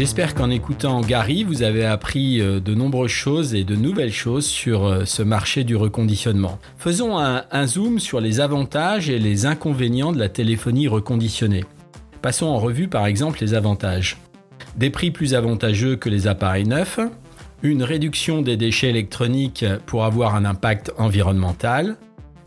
J'espère 0.05 0.35
qu'en 0.35 0.51
écoutant 0.51 1.01
Gary, 1.01 1.45
vous 1.45 1.63
avez 1.63 1.87
appris 1.87 2.39
euh, 2.39 2.61
de 2.61 2.75
nombreuses 2.75 3.11
choses 3.11 3.55
et 3.55 3.65
de 3.65 3.75
nouvelles 3.75 4.13
choses 4.13 4.45
sur 4.45 4.85
euh, 4.85 5.07
ce 5.07 5.23
marché 5.23 5.65
du 5.65 5.77
reconditionnement. 5.77 6.59
Faisons 6.77 7.19
un, 7.19 7.67
zoom 7.67 7.99
sur 7.99 8.21
les 8.21 8.39
avantages 8.39 9.09
et 9.09 9.19
les 9.19 9.47
inconvénients 9.47 10.13
de 10.13 10.19
la 10.19 10.29
téléphonie 10.29 10.89
reconditionnée. 10.89 11.65
Passons 12.21 12.49
en 12.49 12.59
revue 12.59 12.87
par 12.87 13.07
exemple 13.07 13.39
les 13.41 13.55
avantages. 13.55 14.19
Des 14.77 14.91
prix 14.91 15.11
plus 15.11 15.33
avantageux 15.33 15.97
que 15.97 16.11
les 16.11 16.27
appareils 16.27 16.69
neufs, 16.69 17.01
une 17.63 17.83
réduction 17.83 18.43
des 18.43 18.59
déchets 18.59 18.91
électroniques 18.91 19.65
pour 19.87 20.05
avoir 20.05 20.35
un 20.35 20.45
impact 20.45 20.93
environnemental, 20.99 21.97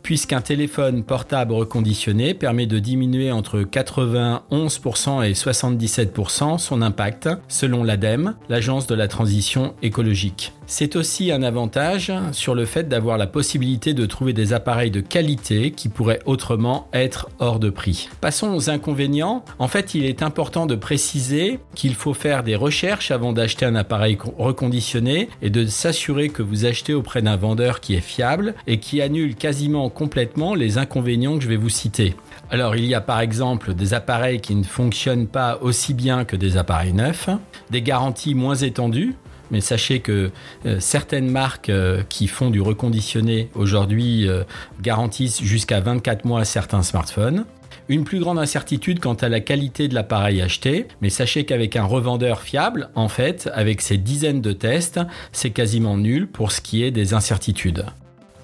puisqu'un 0.08 0.39
téléphone 0.39 1.03
portable 1.03 1.51
reconditionné 1.51 2.34
permet 2.34 2.66
de 2.66 2.80
diminuer 2.80 3.30
entre 3.30 3.60
91% 3.60 5.30
et 5.30 5.34
77% 5.34 6.60
son 6.60 6.82
impact, 6.82 7.28
selon 7.49 7.84
l'ADEME, 7.84 8.36
l'Agence 8.47 8.88
de 8.88 8.95
la 8.95 9.10
transition 9.10 9.76
écologique. 9.82 10.53
C'est 10.70 10.97
aussi 10.97 11.32
un 11.32 11.43
avantage 11.43 12.11
sur 12.34 12.53
le 12.53 12.65
fait 12.65 12.89
d'avoir 12.89 13.18
la 13.18 13.26
possibilité 13.26 13.93
de 13.93 14.05
trouver 14.05 14.34
des 14.34 14.51
appareils 14.51 14.91
de 14.91 14.99
qualité 14.99 15.72
qui 15.72 15.88
pourraient 15.88 16.20
autrement 16.26 16.89
être 16.91 17.30
hors 17.39 17.59
de 17.59 17.70
prix. 17.70 18.09
Passons 18.20 18.53
aux 18.53 18.70
inconvénients. 18.70 19.45
En 19.59 19.70
fait, 19.70 19.95
il 19.95 20.03
est 20.03 20.22
important 20.22 20.65
de 20.65 20.76
préciser 20.76 21.61
qu'il 21.74 21.95
faut 21.95 22.13
faire 22.13 22.43
des 22.43 22.57
recherches 22.57 23.11
avant 23.11 23.32
d'acheter 23.32 23.65
un 23.65 23.76
appareil 23.76 24.18
reconditionné 24.38 25.30
et 25.41 25.49
de 25.49 25.65
s'assurer 25.65 26.28
que 26.28 26.43
vous 26.43 26.65
achetez 26.65 26.93
auprès 26.93 27.22
d'un 27.22 27.38
vendeur 27.38 27.80
qui 27.80 27.95
est 27.95 28.01
fiable 28.01 28.53
et 28.68 28.80
qui 28.82 29.01
annule 29.01 29.36
quasiment 29.36 29.89
complètement 29.89 30.53
les 30.53 30.78
inconvénients 30.78 31.38
que 31.38 31.45
je 31.45 31.49
vais 31.49 31.55
vous 31.55 31.70
citer. 31.70 32.13
Alors 32.51 32.76
il 32.76 32.86
y 32.86 32.93
a 32.93 33.01
par 33.01 33.22
exemple 33.22 33.74
des 33.74 33.93
appareils 33.93 34.41
qui 34.41 34.53
ne 34.53 34.63
fonctionnent 34.63 35.28
pas 35.28 35.59
aussi 35.61 35.93
bien 35.93 36.26
que 36.26 36.36
des 36.36 36.57
appareils 36.57 36.93
neufs, 36.93 37.30
des 37.72 37.82
garanties 37.82 38.36
moins 38.36 38.55
étendues, 38.55 39.15
mais 39.51 39.61
sachez 39.61 39.99
que 39.99 40.31
euh, 40.65 40.79
certaines 40.79 41.29
marques 41.29 41.69
euh, 41.69 42.03
qui 42.09 42.27
font 42.27 42.49
du 42.49 42.61
reconditionné 42.61 43.49
aujourd'hui 43.55 44.27
euh, 44.27 44.43
garantissent 44.81 45.41
jusqu'à 45.41 45.79
24 45.79 46.25
mois 46.25 46.45
certains 46.45 46.83
smartphones. 46.83 47.45
Une 47.89 48.03
plus 48.03 48.19
grande 48.19 48.39
incertitude 48.39 48.99
quant 48.99 49.13
à 49.13 49.29
la 49.29 49.39
qualité 49.39 49.87
de 49.87 49.95
l'appareil 49.95 50.41
acheté, 50.41 50.87
mais 51.01 51.09
sachez 51.09 51.45
qu'avec 51.45 51.75
un 51.77 51.85
revendeur 51.85 52.41
fiable, 52.41 52.89
en 52.95 53.07
fait, 53.07 53.49
avec 53.53 53.81
ses 53.81 53.97
dizaines 53.97 54.41
de 54.41 54.51
tests, 54.51 54.99
c'est 55.31 55.51
quasiment 55.51 55.97
nul 55.97 56.27
pour 56.27 56.51
ce 56.51 56.59
qui 56.59 56.83
est 56.83 56.91
des 56.91 57.13
incertitudes. 57.13 57.85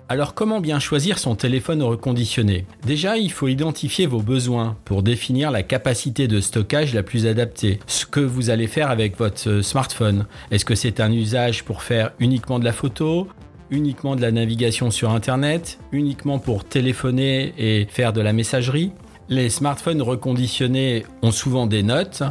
Alors 0.09 0.33
comment 0.33 0.59
bien 0.59 0.79
choisir 0.79 1.17
son 1.17 1.35
téléphone 1.35 1.81
reconditionné? 1.81 2.65
Déjà, 2.85 3.17
il 3.17 3.31
faut 3.31 3.47
identifier 3.47 4.05
vos 4.05 4.21
besoins 4.21 4.75
pour 4.83 5.01
définir 5.01 5.49
la 5.49 5.63
capacité 5.63 6.27
de 6.27 6.41
stockage 6.41 6.93
la 6.93 7.03
plus 7.03 7.25
adaptée. 7.25 7.79
Ce 7.87 8.05
que 8.05 8.19
vous 8.19 8.49
allez 8.49 8.67
faire 8.67 8.91
avec 8.91 9.17
votre 9.17 9.49
euh, 9.49 9.61
smartphone. 9.61 10.25
Est-ce 10.51 10.65
que 10.65 10.75
c'est 10.75 10.99
un 10.99 11.11
usage 11.11 11.63
pour 11.63 11.81
faire 11.81 12.11
uniquement 12.19 12.59
de 12.59 12.65
la 12.65 12.73
photo 12.73 13.27
uniquement 13.71 14.15
de 14.15 14.21
la 14.21 14.31
navigation 14.31 14.91
sur 14.91 15.09
Internet, 15.09 15.79
uniquement 15.91 16.37
pour 16.37 16.63
téléphoner 16.63 17.53
et 17.57 17.87
faire 17.89 18.13
de 18.13 18.21
la 18.21 18.31
messagerie? 18.31 18.91
Les 19.29 19.49
smartphones 19.49 20.01
reconditionnés 20.01 21.05
ont 21.23 21.31
souvent 21.31 21.65
des 21.65 21.81
notes 21.81 22.23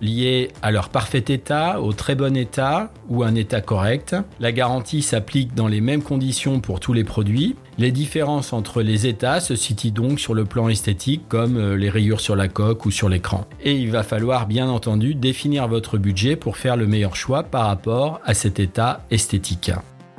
liées 0.00 0.50
à 0.62 0.70
leur 0.70 0.88
parfait 0.88 1.24
état, 1.28 1.80
au 1.80 1.92
très 1.92 2.14
bon 2.14 2.36
état 2.36 2.92
ou 3.08 3.22
un 3.22 3.34
état 3.34 3.60
correct. 3.60 4.16
La 4.38 4.52
garantie 4.52 5.02
s'applique 5.02 5.54
dans 5.54 5.68
les 5.68 5.80
mêmes 5.80 6.02
conditions 6.02 6.60
pour 6.60 6.80
tous 6.80 6.92
les 6.92 7.04
produits. 7.04 7.56
Les 7.78 7.92
différences 7.92 8.52
entre 8.52 8.82
les 8.82 9.06
états 9.06 9.40
se 9.40 9.56
situent 9.56 9.90
donc 9.90 10.20
sur 10.20 10.34
le 10.34 10.44
plan 10.44 10.68
esthétique 10.68 11.22
comme 11.28 11.56
euh, 11.56 11.76
les 11.76 11.90
rayures 11.90 12.20
sur 12.20 12.36
la 12.36 12.48
coque 12.48 12.84
ou 12.86 12.90
sur 12.90 13.08
l'écran. 13.08 13.46
Et 13.62 13.74
il 13.74 13.90
va 13.90 14.02
falloir 14.02 14.46
bien 14.46 14.68
entendu 14.68 15.14
définir 15.14 15.68
votre 15.68 15.98
budget 15.98 16.36
pour 16.36 16.56
faire 16.56 16.76
le 16.76 16.86
meilleur 16.86 17.16
choix 17.16 17.42
par 17.42 17.66
rapport 17.66 18.20
à 18.24 18.34
cet 18.34 18.60
état 18.60 19.04
esthétique. 19.10 19.70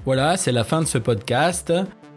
Voilà, 0.05 0.37
c'est 0.37 0.51
la 0.51 0.63
fin 0.63 0.81
de 0.81 0.87
ce 0.87 0.97
podcast. 0.97 1.71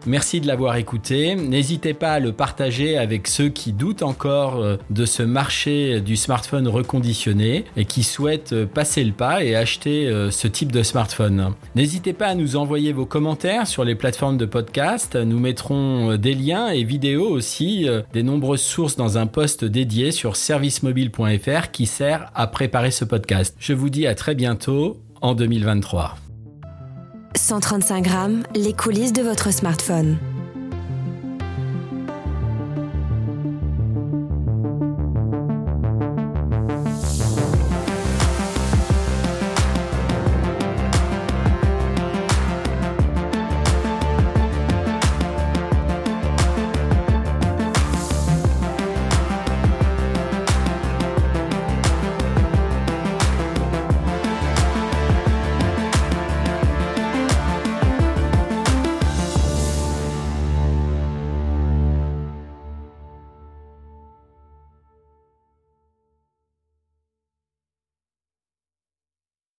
Merci 0.07 0.39
de 0.39 0.45
l'avoir 0.45 0.75
écouté. 0.75 1.33
N'hésitez 1.35 1.95
pas 1.95 2.13
à 2.13 2.19
le 2.19 2.31
partager 2.31 2.95
avec 2.97 3.27
ceux 3.27 3.49
qui 3.49 3.73
doutent 3.73 4.03
encore 4.03 4.57
euh, 4.57 4.77
de 4.91 5.03
ce 5.05 5.23
marché 5.23 5.99
du 5.99 6.15
smartphone 6.15 6.67
reconditionné 6.67 7.65
et 7.75 7.85
qui 7.85 8.03
souhaitent 8.03 8.53
euh, 8.53 8.65
passer 8.67 9.03
le 9.03 9.13
pas 9.13 9.43
et 9.43 9.55
acheter 9.55 10.07
euh, 10.07 10.29
ce 10.29 10.47
type 10.47 10.71
de 10.71 10.83
smartphone. 10.83 11.53
N'hésitez 11.73 12.13
pas 12.13 12.27
à 12.27 12.35
nous 12.35 12.55
envoyer 12.55 12.93
vos 12.93 13.07
commentaires 13.07 13.65
sur 13.65 13.83
les 13.83 13.95
plateformes 13.95 14.37
de 14.37 14.45
podcast. 14.45 15.15
Nous 15.15 15.39
mettrons 15.39 16.17
des 16.17 16.35
liens 16.35 16.67
et 16.67 16.83
vidéos 16.83 17.29
aussi, 17.29 17.87
des 18.13 18.23
nombreuses 18.23 18.61
sources 18.61 18.95
dans 18.95 19.17
un 19.17 19.25
post 19.25 19.65
dédié 19.65 20.11
sur 20.11 20.35
servicemobile.fr 20.35 21.71
qui 21.71 21.85
sert 21.85 22.31
à 22.35 22.47
préparer 22.47 22.91
ce 22.91 23.05
podcast. 23.05 23.55
Je 23.59 23.73
vous 23.73 23.89
dis 23.89 24.05
à 24.05 24.15
très 24.15 24.35
bientôt 24.35 24.97
en 25.21 25.33
2023. 25.33 26.15
135 27.35 28.01
grammes, 28.01 28.43
les 28.55 28.73
coulisses 28.73 29.13
de 29.13 29.21
votre 29.21 29.51
smartphone. 29.51 30.17